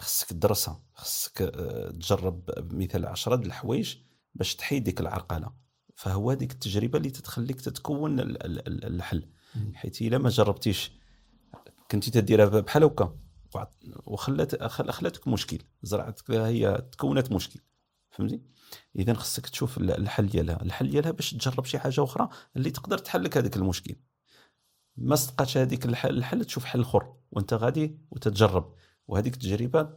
خصك 0.00 0.28
تدرسها. 0.28 0.82
خصك 0.94 1.42
آه، 1.42 1.90
تجرب 1.90 2.50
مثال 2.72 3.06
عشرة 3.06 3.36
د 3.36 3.44
الحوايج 3.46 3.96
باش 4.34 4.56
تحيد 4.56 4.84
ديك 4.84 5.00
العرقلة. 5.00 5.52
فهو 5.96 6.30
هذيك 6.30 6.52
التجربة 6.52 6.98
اللي 6.98 7.10
تتخليك 7.10 7.60
تتكون 7.60 8.20
ال- 8.20 8.46
ال- 8.46 8.68
ال- 8.68 8.84
الحل. 8.84 9.28
حيت 9.74 10.02
إلا 10.02 10.18
ما 10.18 10.28
جربتيش 10.28 10.92
كنتي 11.90 12.10
تديرها 12.10 12.60
بحال 12.60 12.84
هكا 12.84 13.18
وخلات 14.06 14.64
خل- 14.64 14.92
خلاتك 14.92 15.28
مشكل. 15.28 15.58
زرعتك 15.82 16.30
هي 16.30 16.88
تكونت 16.92 17.32
مشكل. 17.32 17.60
فهمتي؟ 18.10 18.40
اذا 18.96 19.14
خصك 19.14 19.46
تشوف 19.46 19.78
ال- 19.78 19.90
الحل 19.90 20.26
ديالها. 20.26 20.62
الحل 20.62 20.90
ديالها 20.90 21.10
باش 21.10 21.30
تجرب 21.30 21.64
شي 21.64 21.78
حاجة 21.78 22.04
أخرى 22.04 22.28
اللي 22.56 22.70
تقدر 22.70 22.98
تحل 22.98 23.24
لك 23.24 23.36
هذاك 23.36 23.56
المشكل. 23.56 23.96
ما 24.96 25.16
صدقاتش 25.16 25.56
هذيك 25.56 25.86
الحل, 25.86 26.18
الحل 26.18 26.44
تشوف 26.44 26.64
حل 26.64 26.80
آخر 26.80 27.14
وأنت 27.30 27.54
غادي 27.54 27.98
وتتجرب. 28.10 28.74
وهذيك 29.08 29.34
التجربة 29.34 29.96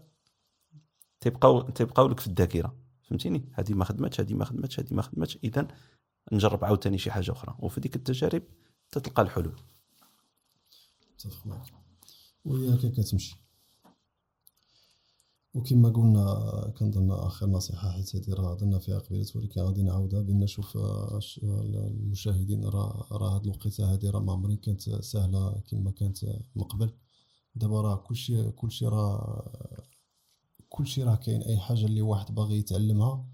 تبقاو 1.20 1.62
تبقاو 1.62 2.08
لك 2.08 2.20
في 2.20 2.28
الذاكرة. 2.28 2.76
فهمتيني؟ 3.04 3.50
هذه 3.54 3.74
ما 3.74 3.86
خدمتش 3.86 4.20
هذه 4.20 4.34
ما 4.34 4.46
خدمتش 4.46 4.80
هذه 4.80 4.94
ما 4.94 5.02
خدمتش. 5.02 5.38
اذا 5.44 5.68
نجرب 6.32 6.66
عاوتاني 6.66 6.98
شي 6.98 7.12
حاجة 7.12 7.32
أخرى. 7.32 7.56
وفي 7.60 7.82
ديك 7.82 7.96
التجارب 7.96 8.44
تتلقى 8.92 9.22
الحلول. 9.22 9.56
متفق 11.14 11.48
معك 11.48 11.66
وهي 12.46 12.76
هكا 12.76 12.90
كتمشي. 12.90 13.45
وكما 15.56 15.90
قلنا 15.90 16.74
كنظن 16.78 17.12
آخر 17.12 17.48
نصيحة 17.48 17.92
حيت 17.92 18.16
هذه 18.16 18.34
راه 18.34 18.52
هضرنا 18.54 18.80
فيها 18.80 19.00
قبيلات 19.00 19.36
ولكن 19.36 19.62
غادي 19.62 19.84
نعاودها 19.84 20.22
بأن 20.22 20.40
نشوف 20.40 20.78
آه، 20.78 21.20
المشاهدين 21.44 22.66
راه 22.66 23.08
راه 23.12 23.36
هاد 23.36 23.44
الوقيتة 23.44 23.94
هذه 23.94 24.10
راه 24.10 24.20
ما 24.20 24.34
عمري 24.34 24.56
كانت 24.58 24.82
سهلة 24.90 25.62
كما 25.70 25.92
كانت 25.92 26.26
من 26.56 26.64
قبل. 26.64 26.94
دابا 27.56 27.82
راه 27.82 27.96
كلشي 27.96 28.52
كلشي 28.52 28.86
راه 28.86 29.52
كلشي 30.70 31.04
راه 31.04 31.16
كاين 31.16 31.42
أي 31.42 31.58
حاجة 31.58 31.86
اللي 31.86 32.02
واحد 32.02 32.36
باغي 32.36 32.58
يتعلمها. 32.58 33.26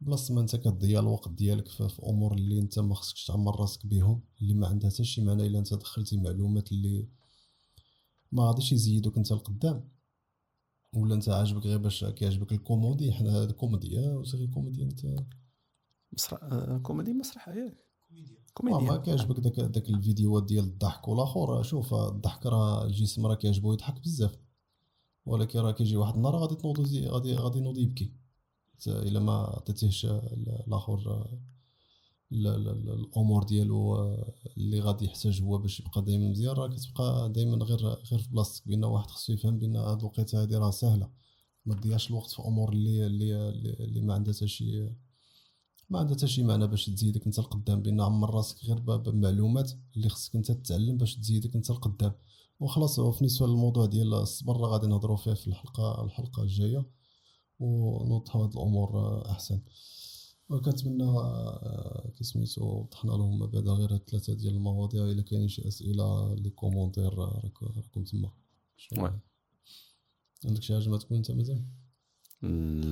بلاصة 0.00 0.34
ما 0.34 0.40
أنت 0.40 0.56
كتضيع 0.56 1.00
الوقت 1.00 1.28
ديالك 1.28 1.68
في, 1.68 1.88
في 1.88 2.02
أمور 2.02 2.34
اللي 2.34 2.58
أنت 2.58 2.78
ما 2.78 2.94
خصكش 2.94 3.26
تعمر 3.26 3.60
راسك 3.60 3.86
بهم 3.86 4.22
اللي 4.40 4.54
ما 4.54 4.66
عندها 4.66 4.90
حتى 4.90 5.04
شي 5.04 5.24
معنى 5.24 5.46
إلا 5.46 5.58
أنت 5.58 5.74
دخلتي 5.74 6.16
معلومات 6.16 6.72
اللي 6.72 7.08
ما 8.32 8.42
غاديش 8.48 8.72
يزيدوك 8.72 9.16
أنت 9.16 9.32
لقدام 9.32 9.97
ولا 10.92 11.14
انت 11.14 11.28
عاجبك 11.28 11.66
غير 11.66 11.78
باش 11.78 12.04
كيعجبك 12.04 12.52
الكومودي؟ 12.52 13.12
حنا 13.12 13.30
هذا 13.42 13.52
كوميدي 13.52 13.98
آه 13.98 14.16
وصافي 14.18 14.46
كوميدي 14.46 14.82
انت 14.82 15.06
مسرح 16.12 16.42
آه، 16.44 16.78
كوميدي 16.78 17.12
مسرح 17.12 17.48
ياك. 17.48 17.56
آه 18.10 18.14
ما 18.62 18.70
كوميديا 18.70 18.96
كيعجبك 18.96 19.40
داك 19.40 19.60
داك 19.60 19.88
الفيديوهات 19.88 20.44
ديال 20.44 20.64
الضحك؟ 20.64 21.08
والآخر 21.08 21.62
شوف 21.62 21.94
الضحك 21.94 22.46
راه 22.46 22.84
الجسم 22.84 23.26
راه 23.26 23.34
كيعجبو 23.34 23.72
يضحك 23.72 24.00
بزاف. 24.00 24.38
ولكن 25.26 25.58
راه 25.58 25.72
كيجي 25.72 25.96
واحد 25.96 26.14
النهار 26.14 26.36
غادي 26.36 26.54
تنوض 26.54 26.80
غادي 26.80 27.34
غادي 27.34 27.58
ينوض 27.58 27.78
يبكي. 27.78 28.12
إلا 28.86 29.20
ما 29.20 29.32
عطيتيهش 29.32 30.04
ال- 30.06 30.62
الآخر 30.66 30.94
ال- 30.94 31.08
ال- 31.08 31.32
ال- 31.32 31.40
الأمور 32.32 33.44
ديالو 33.44 33.94
آه، 33.94 34.34
اللي 34.56 34.80
غادي 34.80 35.04
يحتاج 35.04 35.42
هو 35.42 35.58
باش 35.58 35.80
يبقى 35.80 36.02
دائما 36.04 36.28
مزيان 36.30 36.52
راه 36.54 36.68
كتبقى 36.68 37.32
دائما 37.32 37.64
غير 37.64 37.78
غير 37.86 38.20
في 38.20 38.30
بلاصتك 38.30 38.68
بان 38.68 38.84
واحد 38.84 39.10
خصو 39.10 39.32
يفهم 39.32 39.58
بأن 39.58 39.76
هاد 39.76 39.98
الوقيتة 39.98 40.42
هادي 40.42 40.56
راه 40.56 40.70
سهلة. 40.70 41.10
ما 41.66 41.74
تضيعش 41.74 42.10
الوقت 42.10 42.30
في 42.30 42.42
أمور 42.42 42.72
اللي 42.72 43.06
اللي 43.06 43.50
اللي, 43.80 44.00
ما 44.00 44.14
عندها 44.14 44.34
حتى 44.34 44.48
شي 44.48 44.90
ما 45.90 45.98
عندها 45.98 46.16
حتى 46.16 46.26
شي 46.26 46.42
معنى 46.42 46.66
باش 46.66 46.86
تزيدك 46.86 47.26
أنت 47.26 47.38
لقدام 47.38 47.82
بأن 47.82 48.00
عمر 48.00 48.34
راسك 48.34 48.64
غير 48.64 48.78
بمعلومات 48.78 49.72
اللي 49.96 50.08
خصك 50.08 50.36
أنت 50.36 50.52
تتعلم 50.52 50.96
باش 50.96 51.16
تزيدك 51.16 51.56
أنت 51.56 51.70
لقدام. 51.70 52.12
وخلاص 52.60 53.00
بالنسبة 53.00 53.46
للموضوع 53.46 53.86
ديال 53.86 54.14
الصبر 54.14 54.56
غادي 54.56 54.86
نهضروا 54.86 55.16
فيه 55.16 55.34
في 55.34 55.46
الحلقة 55.46 56.04
الحلقة 56.04 56.42
الجاية. 56.42 56.84
ونوضحوا 57.60 58.44
هاد 58.44 58.52
الأمور 58.52 58.98
آه، 58.98 59.30
أحسن. 59.30 59.60
وكنتمنى 60.48 61.04
آه، 61.04 62.12
كي 62.16 62.24
سميتو 62.24 62.64
وضحنا 62.64 63.10
لهم 63.10 63.46
بعدا 63.46 63.72
غير 63.72 63.94
هاد 63.94 64.02
ثلاثة 64.10 64.34
ديال 64.34 64.54
المواضيع 64.54 65.04
إلا 65.04 65.22
كاينين 65.22 65.48
شي 65.48 65.68
أسئلة 65.68 66.34
les 66.34 66.50
commentaires 66.50 67.12
آه، 67.22 67.40
راك- 67.44 67.62
راكم 67.62 68.04
تما. 68.04 68.32
عندك 70.44 70.62
شي 70.62 70.74
حاجة 70.74 70.88
ما 70.88 70.98
تكون 70.98 71.16
أنت 71.16 71.30
مازال؟ 71.30 71.64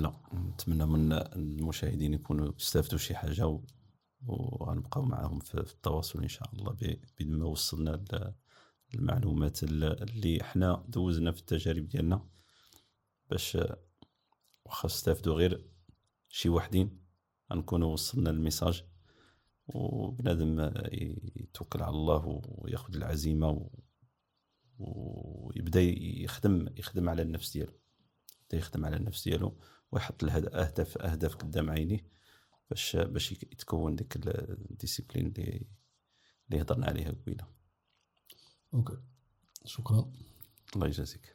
لا 0.03 0.13
نتمنى 0.35 0.87
من 0.87 1.13
المشاهدين 1.13 2.15
يكونوا 2.15 2.53
استفادوا 2.61 2.99
شي 2.99 3.15
حاجة 3.15 3.47
و... 3.47 3.61
وغنبقاو 4.27 5.03
معاهم 5.03 5.39
في, 5.41 5.55
التواصل 5.61 6.23
إن 6.23 6.29
شاء 6.29 6.55
الله 6.55 6.73
ب- 6.73 6.99
بين 7.19 7.33
ما 7.39 7.47
وصلنا 7.47 8.05
المعلومات 8.95 9.63
ال- 9.65 10.03
اللي 10.03 10.39
حنا 10.45 10.85
دوزنا 10.89 11.33
في 11.33 11.41
التجارب 11.41 11.89
ديالنا. 11.89 12.29
باش 13.31 13.59
واخا 14.67 14.87
استافدوا 14.87 15.35
غير 15.35 15.67
شي 16.29 16.49
وحدين 16.49 17.06
غنكونوا 17.53 17.93
وصلنا 17.93 18.31
الميساج. 18.31 18.85
وبنادم 19.69 20.61
يتوكل 21.37 21.83
على 21.83 21.97
الله 21.97 22.43
وياخذ 22.49 22.95
العزيمة 22.97 23.51
و... 23.51 23.71
ويبدأ 24.79 25.81
يخدم 25.81 26.69
يخدم 26.77 27.09
على 27.09 27.23
النفس 27.23 27.53
ديالو. 27.53 27.73
يبدأ 28.43 28.59
يخدم 28.59 28.85
على 28.85 28.97
النفس 28.97 29.25
ديالو 29.29 29.59
ويحط 29.93 30.25
الهد- 30.25 30.55
أهداف 31.01 31.37
قدام 31.37 31.71
عينيه 31.71 32.07
باش 32.71 32.97
باش 32.97 33.33
يتكون 33.33 33.97
ديك 33.97 34.17
ال 34.27 34.36
discipline 34.36 35.27
اللي 35.27 35.67
اللي 36.51 36.63
هضرنا 36.63 36.87
عليها 36.87 37.11
قبيلة. 37.11 37.47
OK. 38.75 38.97
شكرا. 39.65 40.13
الله 40.77 40.87
يجازيك. 40.87 41.35